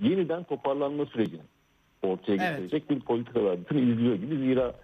yeniden 0.09 0.45
toparlanma 0.45 1.07
sürecini 1.07 1.43
ortaya 2.03 2.37
getirecek 2.37 2.83
evet. 2.89 2.91
bir 2.91 3.07
politikalar 3.07 3.61
bütün 3.61 3.93
izliyor 3.93 4.15
gibi. 4.15 4.37
Zira 4.37 4.75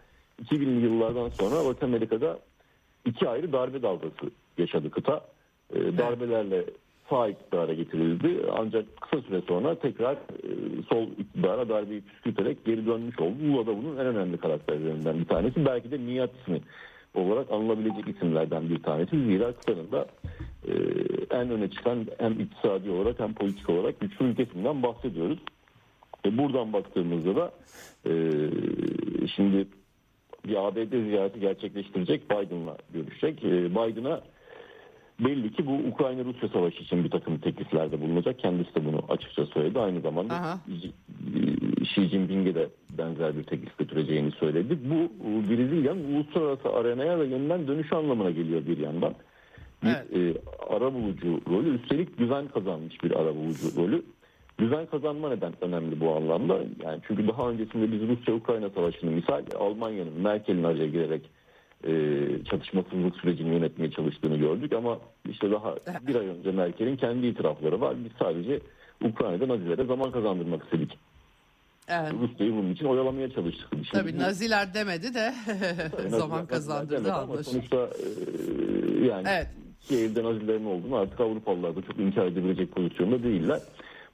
2000'li 0.42 0.84
yıllardan 0.84 1.28
sonra 1.28 1.68
Latin 1.68 1.86
Amerika'da 1.86 2.38
iki 3.04 3.28
ayrı 3.28 3.52
darbe 3.52 3.82
dalgası 3.82 4.30
yaşadı 4.58 4.90
kıta. 4.90 5.24
Evet. 5.76 5.98
Darbelerle 5.98 6.64
sağ 7.10 7.28
iktidara 7.28 7.74
getirildi. 7.74 8.40
Ancak 8.58 9.00
kısa 9.00 9.22
süre 9.22 9.40
sonra 9.48 9.74
tekrar 9.74 10.14
e, 10.14 10.82
sol 10.88 11.06
iktidara 11.18 11.68
darbeyi 11.68 12.00
püskürterek 12.00 12.64
geri 12.64 12.86
dönmüş 12.86 13.20
oldu. 13.20 13.34
Lula 13.42 13.66
da 13.66 13.76
bunun 13.76 13.96
en 13.96 14.06
önemli 14.06 14.36
karakterlerinden 14.36 15.20
bir 15.20 15.24
tanesi. 15.24 15.66
Belki 15.66 15.90
de 15.90 15.98
Nihat 15.98 16.30
ismi 16.42 16.60
olarak 17.14 17.52
anılabilecek 17.52 18.08
isimlerden 18.08 18.68
bir 18.70 18.82
tanesi. 18.82 19.24
Zira 19.24 19.52
kıtanın 19.52 19.92
da 19.92 20.06
e, 20.68 20.72
en 21.30 21.50
öne 21.50 21.70
çıkan 21.70 22.06
hem 22.18 22.40
iktisadi 22.40 22.90
olarak 22.90 23.20
hem 23.20 23.34
politik 23.34 23.70
olarak 23.70 24.00
güçlü 24.00 24.24
ülkesinden 24.24 24.82
bahsediyoruz. 24.82 25.38
E, 26.26 26.38
buradan 26.38 26.72
baktığımızda 26.72 27.36
da 27.36 27.52
e, 28.06 28.12
şimdi 29.36 29.66
bir 30.46 30.66
ABD 30.66 30.92
ziyareti 30.92 31.40
gerçekleştirecek 31.40 32.30
Biden'la 32.30 32.76
görüşecek. 32.94 33.44
E, 33.44 33.70
Biden'a 33.70 34.20
belli 35.20 35.52
ki 35.52 35.66
bu 35.66 35.72
Ukrayna-Rusya 35.72 36.48
savaşı 36.48 36.82
için 36.82 37.04
bir 37.04 37.10
takım 37.10 37.38
tekliflerde 37.38 38.00
bulunacak. 38.00 38.38
Kendisi 38.38 38.74
de 38.74 38.84
bunu 38.84 39.00
açıkça 39.08 39.46
söyledi. 39.46 39.78
Aynı 39.78 40.00
zamanda 40.00 40.34
Aha. 40.34 40.58
Xi 41.80 42.08
Jinping'e 42.08 42.54
de 42.54 42.68
benzer 42.98 43.36
bir 43.36 43.44
teklif 43.44 43.78
götüreceğini 43.78 44.30
söyledi. 44.30 44.78
Bu 44.84 45.12
Brezilya'nın 45.50 46.14
uluslararası 46.14 46.68
arenaya 46.68 47.18
ve 47.20 47.26
yeniden 47.26 47.66
dönüş 47.66 47.92
anlamına 47.92 48.30
geliyor 48.30 48.66
bir 48.66 48.78
yandan. 48.78 49.14
Bir 49.82 49.88
evet. 49.88 50.36
e, 50.36 50.40
ara 50.74 50.94
bulucu 50.94 51.40
rolü 51.50 51.74
üstelik 51.74 52.18
güven 52.18 52.48
kazanmış 52.48 53.04
bir 53.04 53.10
ara 53.10 53.36
bulucu 53.36 53.76
rolü. 53.76 54.02
Güven 54.58 54.86
kazanma 54.86 55.28
neden 55.28 55.52
önemli 55.60 56.00
bu 56.00 56.16
anlamda? 56.16 56.58
Yani 56.84 57.00
çünkü 57.08 57.28
daha 57.28 57.50
öncesinde 57.50 57.92
biz 57.92 58.08
Rusya-Ukrayna 58.08 58.70
savaşını 58.70 59.10
misal 59.10 59.42
Almanya'nın 59.58 60.20
Merkel'in 60.20 60.64
araya 60.64 60.86
girerek 60.86 61.30
e, 61.86 61.92
çatışmasızlık 62.50 63.16
sürecini 63.16 63.48
yönetmeye 63.48 63.90
çalıştığını 63.90 64.36
gördük 64.36 64.72
ama 64.72 64.98
işte 65.28 65.50
daha 65.50 65.74
bir 66.06 66.14
ay 66.14 66.26
önce 66.26 66.52
Merkel'in 66.52 66.96
kendi 66.96 67.26
itirafları 67.26 67.80
var. 67.80 67.96
Biz 68.04 68.12
sadece 68.18 68.60
Ukrayna'da 69.04 69.48
Nazilere 69.48 69.84
zaman 69.84 70.12
kazandırmak 70.12 70.64
istedik. 70.64 70.98
Evet. 71.88 72.12
Rusya'yı 72.12 72.52
bunun 72.52 72.72
için 72.72 72.84
oyalamaya 72.84 73.30
çalıştık. 73.30 73.68
Şimdi 73.70 73.88
Tabii 73.92 74.18
Naziler 74.18 74.74
demedi 74.74 75.14
de 75.14 75.34
zaman 76.08 76.46
kazandırdı 76.46 77.12
anlaşıldı. 77.12 77.44
Sonuçta 77.44 77.76
e, 77.76 79.06
yani 79.06 79.28
evet. 79.28 79.48
Kiev'de 79.80 80.24
Nazilerin 80.24 80.64
olduğunu 80.64 80.96
artık 80.96 81.20
Avrupalılar 81.20 81.76
da 81.76 81.82
çok 81.82 81.98
inkar 81.98 82.26
edebilecek 82.26 82.72
pozisyonda 82.72 83.22
değiller. 83.22 83.60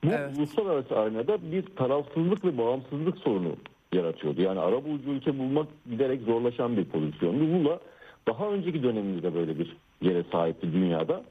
Bu 0.05 0.09
evet. 0.09 0.39
uluslararası 0.39 0.97
arenada 0.97 1.53
bir 1.53 1.63
tarafsızlık 1.63 2.45
ve 2.45 2.59
bağımsızlık 2.59 3.19
sorunu 3.19 3.57
yaratıyordu. 4.01 4.43
Yani 4.43 4.61
ara 4.61 4.85
bulucu 4.85 5.11
ülke 5.11 5.39
bulmak 5.39 5.67
giderek 5.91 6.21
zorlaşan 6.23 6.77
bir 6.77 6.85
pozisyondu. 6.85 7.45
Lula 7.45 7.81
daha 8.27 8.49
önceki 8.49 8.83
dönemimizde 8.83 9.35
böyle 9.35 9.59
bir 9.59 9.77
yere 10.03 10.23
sahipti 10.33 10.73
dünyada. 10.73 11.23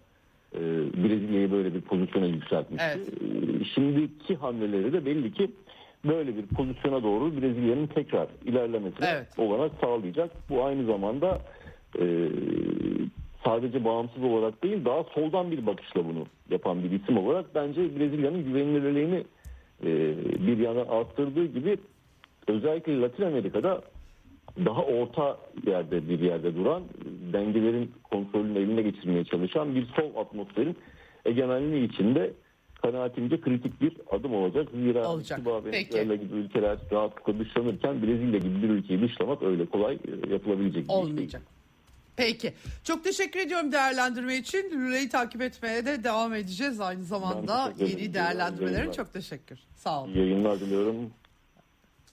Ee, 0.56 0.60
Brezilya'yı 1.04 1.52
böyle 1.52 1.74
bir 1.74 1.82
pozisyona 1.82 2.26
yükseltmişti. 2.26 2.90
Evet. 2.98 3.10
Ee, 3.62 3.66
şimdiki 3.76 4.36
hamleleri 4.36 4.94
de 4.94 5.06
belli 5.06 5.34
ki 5.34 5.52
böyle 6.06 6.38
bir 6.38 6.46
pozisyona 6.48 7.04
doğru 7.04 7.42
Brezilya'nın 7.42 7.88
tekrar 7.88 8.28
ilerlemesine 8.46 9.08
Evet. 9.08 9.28
olarak 9.38 9.72
sağlayacak. 9.82 10.32
Bu 10.50 10.64
aynı 10.64 10.86
zamanda 10.86 11.42
e, 12.00 12.30
sadece 13.46 13.86
bağımsız 13.86 14.24
olarak 14.24 14.64
değil 14.64 14.86
daha 14.86 15.04
soldan 15.04 15.52
bir 15.52 15.66
bakışla 15.66 16.06
bunu 16.06 16.26
yapan 16.50 16.84
bir 16.84 16.92
isim 16.92 17.18
olarak 17.18 17.56
bence 17.56 18.00
Brezilya'nın 18.00 18.44
güvenilirliğini 18.44 19.24
e, 19.84 19.88
bir 20.48 20.58
yandan 20.58 20.86
arttırdığı 20.88 21.46
gibi 21.46 21.78
özellikle 22.48 23.02
Latin 23.02 23.24
Amerika'da 23.24 23.82
daha 24.66 24.84
orta 24.84 25.38
yerde 25.68 26.10
bir 26.10 26.20
yerde 26.20 26.56
duran 26.56 26.84
dengelerin 27.34 27.92
kontrolünü 28.04 28.60
eline 28.60 28.82
geçirmeye 28.82 29.24
çalışan 29.24 29.76
bir 29.76 29.86
sol 29.86 30.16
atmosferin 30.16 30.78
egemenliği 31.26 31.90
içinde 31.90 32.34
kanaatimce 32.82 33.42
kritik 33.42 33.82
bir 33.82 33.98
adım 34.12 34.34
olacak. 34.34 34.68
Zira 34.74 35.08
Olacak. 35.08 35.40
Küba. 35.40 35.66
Venezuela 35.66 36.16
gibi 36.16 36.36
ülkeler 36.36 36.78
rahatlıkla 36.92 37.40
dışlanırken 37.40 38.02
Brezilya 38.02 38.40
gibi 38.40 38.64
bir 38.64 38.70
ülkeyi 38.70 39.02
dışlamak 39.02 39.44
öyle 39.44 39.66
kolay 39.66 39.96
e, 39.96 40.32
yapılabilecek 40.34 40.84
bir 40.84 40.90
değil. 40.90 41.00
Olmayacak. 41.00 41.42
Peki. 42.16 42.54
Çok 42.84 43.04
teşekkür 43.04 43.40
ediyorum 43.40 43.72
değerlendirme 43.72 44.36
için. 44.36 44.72
Lüle'yi 44.72 45.10
takip 45.10 45.42
etmeye 45.42 45.86
de 45.86 46.04
devam 46.04 46.34
edeceğiz 46.34 46.82
aynı 46.82 47.04
zamanda. 47.04 47.74
Yeni 47.80 48.14
değerlendirmelerin 48.14 48.92
çok 48.92 49.14
teşekkür. 49.14 49.60
Sağ 49.76 50.04
olun. 50.04 50.14
İyi 50.14 50.18
yayınlar 50.18 50.60
diliyorum. 50.60 50.96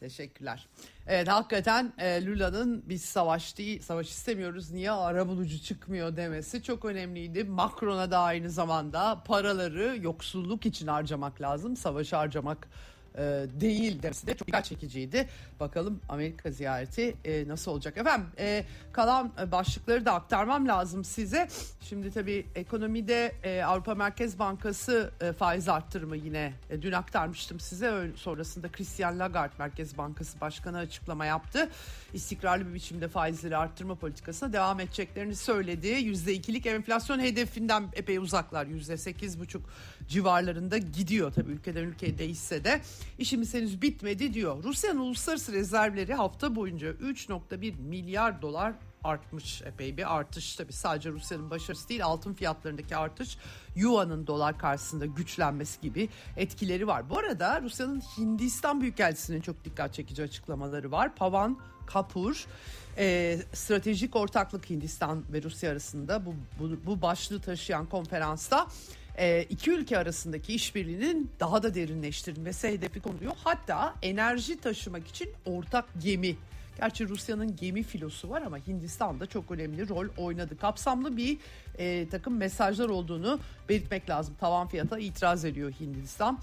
Teşekkürler. 0.01 0.68
Evet 1.07 1.28
hakikaten 1.28 1.92
e, 1.99 2.26
Lula'nın 2.26 2.82
biz 2.88 3.05
savaş 3.05 3.59
değil, 3.59 3.82
savaş 3.82 4.09
istemiyoruz 4.09 4.70
niye 4.70 4.90
arabulucu 4.90 5.62
çıkmıyor 5.62 6.16
demesi 6.16 6.62
çok 6.62 6.84
önemliydi. 6.84 7.44
Macron'a 7.44 8.11
da 8.11 8.18
aynı 8.18 8.51
zamanda 8.51 9.22
paraları 9.26 9.99
yoksulluk 10.01 10.66
için 10.66 10.86
harcamak 10.86 11.40
lazım. 11.40 11.76
Savaşı 11.76 12.16
harcamak 12.16 12.68
e, 13.17 13.47
değil 13.61 14.03
demesi 14.03 14.27
de 14.27 14.35
çok 14.35 14.49
dikkat 14.49 14.64
çekiciydi. 14.64 15.29
Bakalım 15.61 16.01
Amerika 16.09 16.51
ziyareti 16.51 17.17
e, 17.25 17.49
nasıl 17.49 17.71
olacak? 17.71 17.97
Efendim 17.97 18.27
e, 18.39 18.64
kalan 18.93 19.33
e, 19.41 19.53
başlıkları 19.53 20.05
da 20.05 20.12
aktarmam 20.12 20.69
lazım 20.69 21.05
size. 21.05 21.49
Şimdi 21.81 22.11
tabii 22.11 22.47
ekonomide 22.55 23.33
e, 23.43 23.62
Avrupa 23.62 23.95
Merkez 23.95 24.39
Bankası 24.39 25.11
e, 25.21 25.33
faiz 25.33 25.69
arttırımı 25.69 26.17
yine 26.17 26.53
e, 26.71 26.83
dün 26.83 26.93
aktarmıştım 26.93 27.61
size. 27.61 28.11
Sonrasında 28.17 28.73
Christian 28.73 29.19
Lagarde 29.19 29.55
Merkez 29.59 29.99
Bankası 29.99 30.41
Başkanı 30.41 30.79
açıklama 30.79 31.27
yaptı. 31.27 31.71
İstikrarlı 32.14 32.69
bir 32.69 32.75
biçimde 32.75 33.09
faizleri 33.09 33.57
arttırma 33.57 33.95
politikasına 33.95 34.53
devam 34.53 34.81
edeceklerini 34.81 35.37
söyledi. 35.37 35.89
%2'lik 35.89 36.67
enflasyon 36.67 37.21
hedefinden 37.21 37.85
epey 37.93 38.19
uzaklar. 38.19 38.67
%8,5 38.67 39.61
civarlarında 40.09 40.79
gidiyor. 40.79 41.33
Tabii 41.33 41.53
ülkeden 41.53 41.83
ülkeye 41.83 42.19
değişse 42.19 42.64
de 42.64 42.81
işimiz 43.18 43.54
henüz 43.54 43.82
bitmedi 43.82 44.34
diyor. 44.34 44.64
Rusya'nın 44.64 44.98
uluslararası 44.98 45.52
rezervleri 45.52 46.14
hafta 46.14 46.57
boyunca 46.57 46.90
3.1 46.90 47.76
milyar 47.80 48.42
dolar 48.42 48.74
artmış 49.04 49.62
epey 49.62 49.96
bir 49.96 50.16
artış 50.16 50.57
tabii 50.57 50.72
sadece 50.72 51.11
Rusya'nın 51.11 51.50
başarısı 51.50 51.88
değil 51.88 52.04
altın 52.04 52.34
fiyatlarındaki 52.34 52.96
artış 52.96 53.38
Yuan'ın 53.76 54.26
dolar 54.26 54.59
karşısında 54.59 55.07
güçlenmesi 55.07 55.80
gibi 55.80 56.09
etkileri 56.36 56.86
var. 56.86 57.11
Bu 57.11 57.18
arada 57.18 57.62
Rusya'nın 57.62 58.00
Hindistan 58.00 58.80
Büyükelçisi'nin 58.80 59.40
çok 59.40 59.64
dikkat 59.64 59.94
çekici 59.94 60.22
açıklamaları 60.22 60.90
var. 60.90 61.14
Pavan 61.14 61.59
Kapur 61.86 62.46
e, 62.98 63.38
stratejik 63.52 64.16
ortaklık 64.16 64.70
Hindistan 64.70 65.24
ve 65.32 65.42
Rusya 65.42 65.70
arasında 65.70 66.26
bu, 66.26 66.34
bu, 66.61 66.86
bu 66.86 67.02
başlığı 67.02 67.40
taşıyan 67.40 67.86
konferansta 67.86 68.66
e, 69.19 69.43
iki 69.43 69.71
ülke 69.71 69.99
arasındaki 69.99 70.55
işbirliğinin 70.55 71.31
daha 71.41 71.62
da 71.62 71.75
derinleştirilmesi 71.75 72.69
hedefi 72.69 73.01
konuluyor. 73.01 73.33
Hatta 73.45 73.95
enerji 74.03 74.61
taşımak 74.61 75.09
için 75.09 75.29
ortak 75.45 75.85
gemi 76.03 76.37
Gerçi 76.81 77.09
Rusya'nın 77.09 77.57
gemi 77.57 77.83
filosu 77.83 78.31
var 78.31 78.43
ama 78.43 78.59
Hindistan'da 78.59 79.27
çok 79.27 79.51
önemli 79.51 79.89
rol 79.89 80.09
oynadı. 80.17 80.59
Kapsamlı 80.59 81.17
bir 81.17 81.39
e, 81.79 82.09
takım 82.09 82.37
mesajlar 82.37 82.89
olduğunu 82.89 83.41
belirtmek 83.69 84.11
lazım. 84.11 84.35
Tavan 84.41 84.69
fiyata 84.69 84.99
itiraz 84.99 85.45
ediyor 85.45 85.73
Hindistan. 85.81 86.39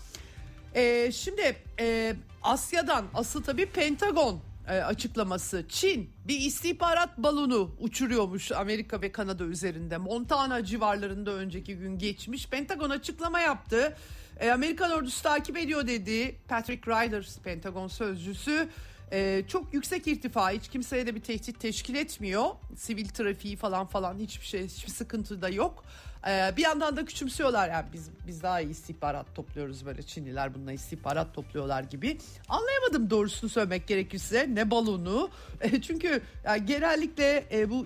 E, 0.75 1.11
şimdi 1.11 1.55
e, 1.79 2.15
Asya'dan 2.43 3.05
asıl 3.13 3.43
tabii 3.43 3.65
Pentagon 3.65 4.39
e, 4.67 4.71
açıklaması. 4.71 5.65
Çin 5.69 6.09
bir 6.27 6.39
istihbarat 6.39 7.17
balonu 7.17 7.75
uçuruyormuş 7.79 8.51
Amerika 8.51 9.01
ve 9.01 9.11
Kanada 9.11 9.43
üzerinde. 9.43 9.97
Montana 9.97 10.65
civarlarında 10.65 11.31
önceki 11.31 11.75
gün 11.77 11.97
geçmiş. 11.97 12.49
Pentagon 12.49 12.89
açıklama 12.89 13.39
yaptı. 13.39 13.97
E, 14.39 14.51
Amerikan 14.51 14.91
ordusu 14.91 15.23
takip 15.23 15.57
ediyor 15.57 15.87
dedi. 15.87 16.35
Patrick 16.47 16.91
Ryder 16.91 17.27
Pentagon 17.43 17.87
sözcüsü. 17.87 18.69
Ee, 19.11 19.43
çok 19.47 19.73
yüksek 19.73 20.07
irtifa 20.07 20.51
hiç 20.51 20.67
kimseye 20.67 21.07
de 21.07 21.15
bir 21.15 21.21
tehdit 21.21 21.59
teşkil 21.59 21.95
etmiyor. 21.95 22.45
Sivil 22.75 23.09
trafiği 23.09 23.55
falan 23.55 23.87
falan 23.87 24.17
hiçbir 24.19 24.45
şey 24.45 24.67
hiçbir 24.67 24.91
sıkıntı 24.91 25.41
da 25.41 25.49
yok. 25.49 25.83
Ee, 26.27 26.53
bir 26.57 26.61
yandan 26.61 26.97
da 26.97 27.05
küçümsüyorlar 27.05 27.69
yani 27.69 27.85
biz 27.93 28.09
biz 28.27 28.43
daha 28.43 28.61
iyi 28.61 28.69
istihbarat 28.69 29.35
topluyoruz 29.35 29.85
böyle 29.85 30.03
Çinliler 30.03 30.55
bununla 30.55 30.71
istihbarat 30.71 31.33
topluyorlar 31.33 31.83
gibi. 31.83 32.17
Anlayamadım 32.49 33.09
doğrusunu 33.09 33.49
söylemek 33.49 33.87
gerekirse 33.87 34.47
ne 34.53 34.71
balonu. 34.71 35.29
E, 35.61 35.81
çünkü 35.81 36.21
yani 36.45 36.65
genellikle 36.65 37.45
e, 37.51 37.69
bu 37.69 37.85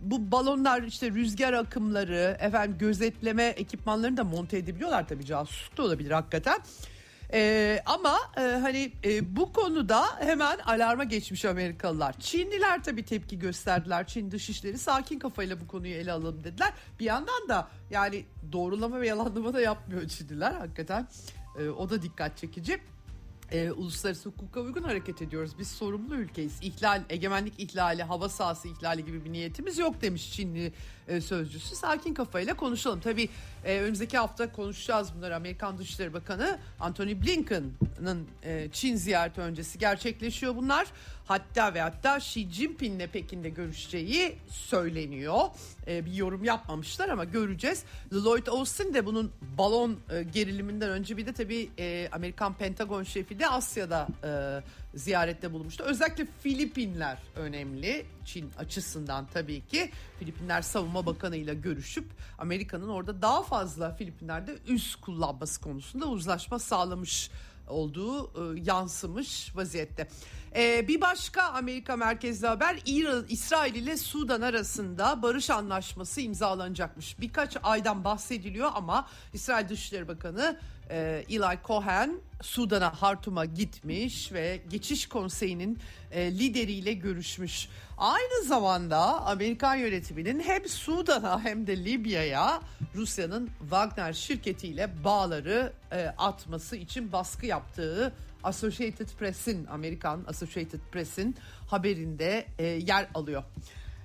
bu 0.00 0.30
balonlar 0.30 0.82
işte 0.82 1.10
rüzgar 1.10 1.52
akımları 1.52 2.36
efendim 2.40 2.78
gözetleme 2.78 3.44
ekipmanlarını 3.44 4.16
da 4.16 4.24
monte 4.24 4.58
edebiliyorlar 4.58 5.08
tabii 5.08 5.24
casusluk 5.24 5.76
da 5.76 5.82
olabilir 5.82 6.10
hakikaten. 6.10 6.60
Ee, 7.32 7.82
ama 7.86 8.18
e, 8.36 8.40
hani 8.40 8.92
e, 9.04 9.36
bu 9.36 9.52
konuda 9.52 10.04
hemen 10.20 10.58
alarma 10.58 11.04
geçmiş 11.04 11.44
Amerikalılar. 11.44 12.20
Çinliler 12.20 12.82
tabii 12.82 13.04
tepki 13.04 13.38
gösterdiler. 13.38 14.06
Çin 14.06 14.30
dışişleri 14.30 14.78
sakin 14.78 15.18
kafayla 15.18 15.60
bu 15.60 15.66
konuyu 15.66 15.94
ele 15.94 16.12
alalım 16.12 16.44
dediler. 16.44 16.72
Bir 17.00 17.04
yandan 17.04 17.48
da 17.48 17.68
yani 17.90 18.24
doğrulama 18.52 19.00
ve 19.00 19.08
yalanlama 19.08 19.54
da 19.54 19.60
yapmıyor 19.60 20.08
Çinliler 20.08 20.52
hakikaten. 20.52 21.08
E, 21.58 21.68
o 21.68 21.90
da 21.90 22.02
dikkat 22.02 22.36
çekici. 22.36 22.80
E, 23.52 23.70
uluslararası 23.70 24.28
hukuka 24.28 24.60
uygun 24.60 24.82
hareket 24.82 25.22
ediyoruz. 25.22 25.52
Biz 25.58 25.68
sorumlu 25.68 26.14
ülkeyiz. 26.14 26.58
İhlal, 26.62 27.02
egemenlik 27.10 27.60
ihlali, 27.60 28.02
hava 28.02 28.28
sahası 28.28 28.68
ihlali 28.68 29.04
gibi 29.04 29.24
bir 29.24 29.32
niyetimiz 29.32 29.78
yok 29.78 30.02
demiş 30.02 30.32
Çinli 30.32 30.72
e, 31.08 31.20
sözcüsü. 31.20 31.76
Sakin 31.76 32.14
kafayla 32.14 32.54
konuşalım. 32.54 33.00
Tabii 33.00 33.28
e, 33.64 33.80
önümüzdeki 33.80 34.18
hafta 34.18 34.52
konuşacağız 34.52 35.08
bunları. 35.16 35.36
Amerikan 35.36 35.78
Dışişleri 35.78 36.12
Bakanı 36.12 36.58
Anthony 36.80 37.22
Blinken'ın 37.22 38.26
e, 38.42 38.68
Çin 38.72 38.96
ziyareti 38.96 39.40
öncesi 39.40 39.78
gerçekleşiyor 39.78 40.56
bunlar. 40.56 40.86
Hatta 41.26 41.74
ve 41.74 41.80
hatta 41.80 42.16
Xi 42.16 42.50
Jinping'le 42.50 43.06
Pekin'de 43.12 43.48
görüşeceği 43.48 44.38
söyleniyor. 44.50 45.40
E, 45.86 46.06
bir 46.06 46.12
yorum 46.12 46.44
yapmamışlar 46.44 47.08
ama 47.08 47.24
göreceğiz. 47.24 47.84
Lloyd 48.12 48.46
Austin 48.46 48.94
de 48.94 49.06
bunun 49.06 49.32
balon 49.58 49.98
e, 50.10 50.22
geriliminden 50.22 50.90
önce 50.90 51.16
bir 51.16 51.26
de 51.26 51.32
tabii 51.32 51.70
e, 51.78 52.08
Amerikan 52.12 52.54
Pentagon 52.54 53.02
şefi 53.02 53.38
de 53.38 53.48
Asya'da 53.48 54.08
e, 54.24 54.28
ziyarette 54.94 55.52
bulunmuştu. 55.52 55.84
Özellikle 55.84 56.26
Filipinler 56.40 57.18
önemli 57.36 58.06
Çin 58.24 58.50
açısından 58.58 59.26
tabii 59.26 59.66
ki. 59.66 59.90
Filipinler 60.18 60.62
Savunma 60.62 61.06
Bakanı 61.06 61.36
ile 61.36 61.54
görüşüp 61.54 62.06
Amerika'nın 62.38 62.88
orada 62.88 63.22
daha 63.22 63.42
fazla 63.42 63.94
Filipinler'de 63.94 64.58
üs 64.68 64.94
kullanması 64.94 65.60
konusunda 65.60 66.06
uzlaşma 66.06 66.58
sağlamış 66.58 67.30
olduğu 67.68 68.24
e, 68.24 68.60
yansımış 68.60 69.56
vaziyette. 69.56 70.08
E, 70.56 70.88
bir 70.88 71.00
başka 71.00 71.42
Amerika 71.42 71.96
merkezli 71.96 72.46
haber 72.46 72.78
İran, 72.86 73.24
İsrail 73.28 73.74
ile 73.74 73.96
Sudan 73.96 74.40
arasında 74.40 75.22
barış 75.22 75.50
anlaşması 75.50 76.20
imzalanacakmış. 76.20 77.20
Birkaç 77.20 77.56
aydan 77.62 78.04
bahsediliyor 78.04 78.70
ama 78.74 79.08
İsrail 79.32 79.68
Dışişleri 79.68 80.08
Bakanı 80.08 80.58
e, 80.90 81.24
Eli 81.28 81.58
Cohen 81.64 82.20
Sudan'a 82.42 83.02
Hartum'a 83.02 83.44
gitmiş 83.44 84.32
ve 84.32 84.60
geçiş 84.70 85.08
konseyinin 85.08 85.78
e, 86.12 86.32
lideriyle 86.32 86.92
görüşmüş. 86.92 87.68
Aynı 87.98 88.44
zamanda 88.44 88.98
Amerikan 89.26 89.74
yönetiminin 89.74 90.40
hem 90.40 90.68
Sudan'a 90.68 91.44
hem 91.44 91.66
de 91.66 91.84
Libya'ya 91.84 92.60
Rusya'nın 92.94 93.50
Wagner 93.60 94.12
şirketiyle 94.12 95.04
bağları 95.04 95.72
e, 95.92 96.06
atması 96.06 96.76
için 96.76 97.12
baskı 97.12 97.46
yaptığı 97.46 98.14
Associated 98.42 99.08
Press'in 99.18 99.66
Amerikan 99.66 100.24
Associated 100.28 100.80
Press'in 100.92 101.36
haberinde 101.66 102.46
e, 102.58 102.64
yer 102.64 103.08
alıyor. 103.14 103.44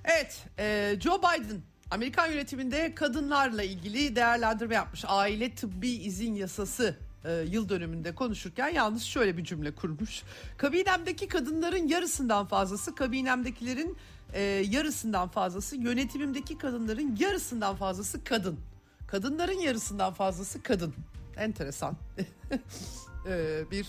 Evet, 0.04 0.44
e, 0.58 0.96
Joe 1.00 1.18
Biden 1.18 1.62
Amerikan 1.94 2.26
yönetiminde 2.26 2.94
kadınlarla 2.94 3.62
ilgili 3.62 4.16
değerlendirme 4.16 4.74
yapmış. 4.74 5.04
Aile 5.08 5.54
tıbbi 5.54 5.88
izin 5.88 6.34
yasası 6.34 6.96
e, 7.24 7.32
yıl 7.32 7.68
dönümünde 7.68 8.14
konuşurken 8.14 8.68
yalnız 8.68 9.02
şöyle 9.02 9.36
bir 9.36 9.44
cümle 9.44 9.74
kurmuş. 9.74 10.22
Kabinemdeki 10.56 11.28
kadınların 11.28 11.88
yarısından 11.88 12.46
fazlası, 12.46 12.94
kabinemdekilerin 12.94 13.96
e, 14.32 14.40
yarısından 14.70 15.28
fazlası, 15.28 15.76
yönetimimdeki 15.76 16.58
kadınların 16.58 17.16
yarısından 17.20 17.76
fazlası 17.76 18.24
kadın. 18.24 18.58
Kadınların 19.06 19.60
yarısından 19.60 20.12
fazlası 20.12 20.62
kadın. 20.62 20.94
Enteresan. 21.36 21.96
e, 23.28 23.64
bir 23.70 23.86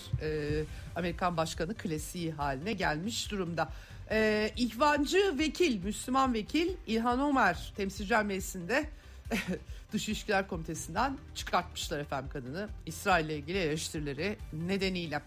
Amerikan 0.96 1.36
başkanı 1.36 1.74
klasiği 1.74 2.32
haline 2.32 2.72
gelmiş 2.72 3.30
durumda. 3.30 3.68
E, 4.10 4.50
İhvancı 4.56 5.38
vekil, 5.38 5.84
Müslüman 5.84 6.34
vekil 6.34 6.68
İlhan 6.86 7.30
Ömer 7.30 7.72
temsilciler 7.76 8.24
meclisinde 8.24 8.84
Dış 9.92 10.08
İlişkiler 10.08 10.48
Komitesi'nden 10.48 11.18
çıkartmışlar 11.34 11.98
efendim 11.98 12.30
kadını. 12.32 12.68
İsrail 12.86 13.24
ile 13.26 13.36
ilgili 13.36 13.58
eleştirileri 13.58 14.36
nedeniyle. 14.52 15.22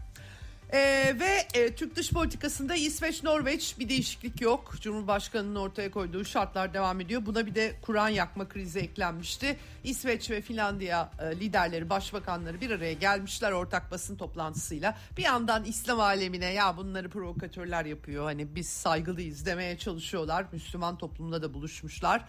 Ee, 0.73 1.15
ve 1.19 1.47
e, 1.53 1.75
Türk 1.75 1.95
dış 1.95 2.11
politikasında 2.11 2.75
İsveç-Norveç 2.75 3.75
bir 3.79 3.89
değişiklik 3.89 4.41
yok. 4.41 4.73
Cumhurbaşkanının 4.81 5.55
ortaya 5.55 5.91
koyduğu 5.91 6.25
şartlar 6.25 6.73
devam 6.73 7.01
ediyor. 7.01 7.25
Buna 7.25 7.45
bir 7.45 7.55
de 7.55 7.73
Kur'an 7.81 8.09
yakma 8.09 8.49
krizi 8.49 8.79
eklenmişti. 8.79 9.57
İsveç 9.83 10.29
ve 10.31 10.41
Finlandiya 10.41 11.11
e, 11.21 11.35
liderleri, 11.39 11.89
başbakanları 11.89 12.61
bir 12.61 12.71
araya 12.71 12.93
gelmişler 12.93 13.51
ortak 13.51 13.91
basın 13.91 14.15
toplantısıyla. 14.15 14.97
Bir 15.17 15.23
yandan 15.23 15.63
İslam 15.63 15.99
alemine 15.99 16.53
ya 16.53 16.77
bunları 16.77 17.09
provokatörler 17.09 17.85
yapıyor. 17.85 18.23
Hani 18.23 18.55
biz 18.55 18.69
saygılıyız 18.69 19.45
demeye 19.45 19.77
çalışıyorlar. 19.77 20.45
Müslüman 20.51 20.97
toplumda 20.97 21.41
da 21.41 21.53
buluşmuşlar. 21.53 22.25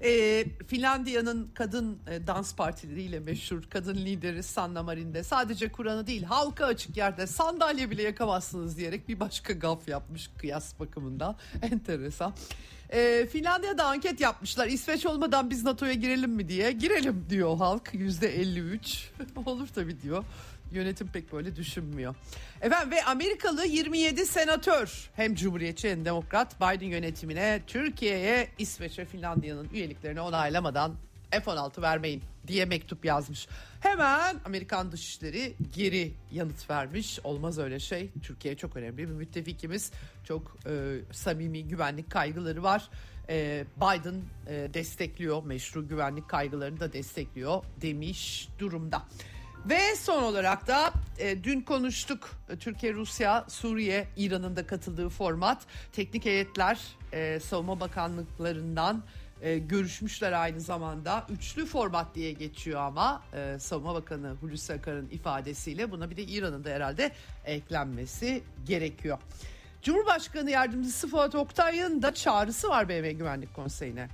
E, 0.00 0.44
Finlandiya'nın 0.66 1.50
kadın 1.54 1.98
e, 2.10 2.26
dans 2.26 2.54
partileriyle 2.54 3.20
meşhur 3.20 3.62
kadın 3.70 3.96
lideri 3.96 4.42
Sanna 4.42 4.82
Marin'de 4.82 5.22
sadece 5.22 5.72
Kur'an'ı 5.72 6.06
değil 6.06 6.22
halka 6.22 6.66
açık 6.66 6.96
yerde 6.96 7.26
sandalye 7.26 7.83
bile 7.90 8.02
yakamazsınız 8.02 8.76
diyerek 8.76 9.08
bir 9.08 9.20
başka 9.20 9.52
gaf 9.52 9.88
yapmış 9.88 10.30
kıyas 10.38 10.80
bakımından. 10.80 11.36
Enteresan. 11.62 12.34
E, 12.90 13.26
Finlandiya'da 13.26 13.84
anket 13.84 14.20
yapmışlar. 14.20 14.66
İsveç 14.66 15.06
olmadan 15.06 15.50
biz 15.50 15.64
NATO'ya 15.64 15.92
girelim 15.92 16.30
mi 16.30 16.48
diye. 16.48 16.72
Girelim 16.72 17.26
diyor 17.30 17.56
halk. 17.56 17.90
Yüzde 17.92 18.40
53. 18.40 19.10
Olur 19.46 19.68
tabii 19.74 20.02
diyor. 20.02 20.24
Yönetim 20.72 21.08
pek 21.08 21.32
böyle 21.32 21.56
düşünmüyor. 21.56 22.14
Efendim 22.60 22.90
ve 22.90 23.04
Amerikalı 23.04 23.66
27 23.66 24.26
senatör 24.26 25.10
hem 25.16 25.34
Cumhuriyetçi 25.34 25.90
hem 25.90 26.04
Demokrat 26.04 26.56
Biden 26.56 26.86
yönetimine 26.86 27.60
Türkiye'ye 27.66 28.48
İsveç 28.58 28.98
ve 28.98 29.04
Finlandiya'nın 29.04 29.68
üyeliklerini 29.72 30.20
onaylamadan 30.20 30.94
F-16 31.30 31.82
vermeyin 31.82 32.22
diye 32.46 32.64
mektup 32.64 33.04
yazmış. 33.04 33.48
Hemen 33.80 34.36
Amerikan 34.44 34.92
Dışişleri 34.92 35.54
geri 35.76 36.14
yanıt 36.32 36.70
vermiş. 36.70 37.20
Olmaz 37.24 37.58
öyle 37.58 37.80
şey. 37.80 38.10
Türkiye 38.22 38.56
çok 38.56 38.76
önemli 38.76 38.98
bir 38.98 39.06
müttefikimiz. 39.06 39.92
Çok 40.24 40.56
e, 40.66 40.98
samimi 41.12 41.68
güvenlik 41.68 42.10
kaygıları 42.10 42.62
var. 42.62 42.88
E, 43.28 43.64
Biden 43.76 44.22
e, 44.46 44.74
destekliyor. 44.74 45.44
Meşru 45.44 45.88
güvenlik 45.88 46.28
kaygılarını 46.28 46.80
da 46.80 46.92
destekliyor 46.92 47.64
demiş 47.80 48.48
durumda. 48.58 49.02
Ve 49.64 49.96
son 49.96 50.22
olarak 50.22 50.66
da 50.66 50.92
e, 51.18 51.44
dün 51.44 51.60
konuştuk 51.60 52.30
Türkiye, 52.60 52.94
Rusya, 52.94 53.44
Suriye, 53.48 54.08
İran'ın 54.16 54.56
da 54.56 54.66
katıldığı 54.66 55.08
format. 55.08 55.62
Teknik 55.92 56.24
heyetler 56.24 56.80
e, 57.12 57.40
savunma 57.40 57.80
bakanlıklarından 57.80 59.02
e, 59.42 59.58
görüşmüşler 59.58 60.32
aynı 60.32 60.60
zamanda. 60.60 61.26
Üçlü 61.30 61.66
format 61.66 62.14
diye 62.14 62.32
geçiyor 62.32 62.80
ama 62.80 63.22
e, 63.34 63.58
Savunma 63.58 63.94
Bakanı 63.94 64.34
Hulusi 64.40 64.72
Akar'ın 64.72 65.08
ifadesiyle 65.10 65.90
buna 65.90 66.10
bir 66.10 66.16
de 66.16 66.22
İran'ın 66.22 66.64
da 66.64 66.70
herhalde 66.70 67.12
eklenmesi 67.44 68.42
gerekiyor. 68.66 69.18
Cumhurbaşkanı 69.82 70.50
Yardımcısı 70.50 71.08
Fuat 71.08 71.34
Oktay'ın 71.34 72.02
da 72.02 72.14
çağrısı 72.14 72.68
var 72.68 72.88
BM 72.88 73.12
Güvenlik 73.12 73.54
Konseyi'ne. 73.54 74.08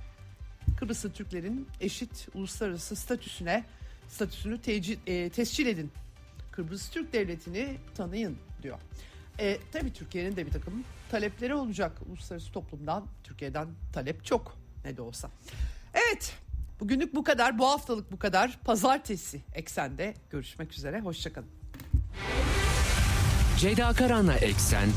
Kıbrıslı 0.79 1.11
Türklerin 1.11 1.67
eşit 1.81 2.27
uluslararası 2.33 2.95
statüsüne 2.95 3.63
statüsünü 4.07 4.61
tecil, 4.61 4.97
e, 5.07 5.29
tescil 5.29 5.67
edin. 5.67 5.91
Kıbrıs 6.51 6.89
Türk 6.89 7.13
Devleti'ni 7.13 7.77
tanıyın 7.95 8.37
diyor. 8.63 8.77
E, 9.39 9.57
tabii 9.71 9.93
Türkiye'nin 9.93 10.35
de 10.35 10.45
bir 10.45 10.51
takım 10.51 10.83
talepleri 11.11 11.55
olacak 11.55 11.91
uluslararası 12.09 12.51
toplumdan. 12.51 13.05
Türkiye'den 13.23 13.67
talep 13.93 14.25
çok 14.25 14.60
ne 14.85 14.97
de 14.97 15.01
olsa. 15.01 15.29
Evet 15.93 16.33
bugünlük 16.79 17.15
bu 17.15 17.23
kadar 17.23 17.59
bu 17.59 17.69
haftalık 17.69 18.11
bu 18.11 18.19
kadar. 18.19 18.59
Pazartesi 18.65 19.41
eksende 19.53 20.13
görüşmek 20.29 20.73
üzere 20.73 20.99
hoşçakalın. 20.99 21.49
Ceyda 23.57 23.93
Karan'la 23.93 24.33
Eksen 24.33 24.89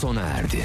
sona 0.00 0.20
erdi. 0.20 0.64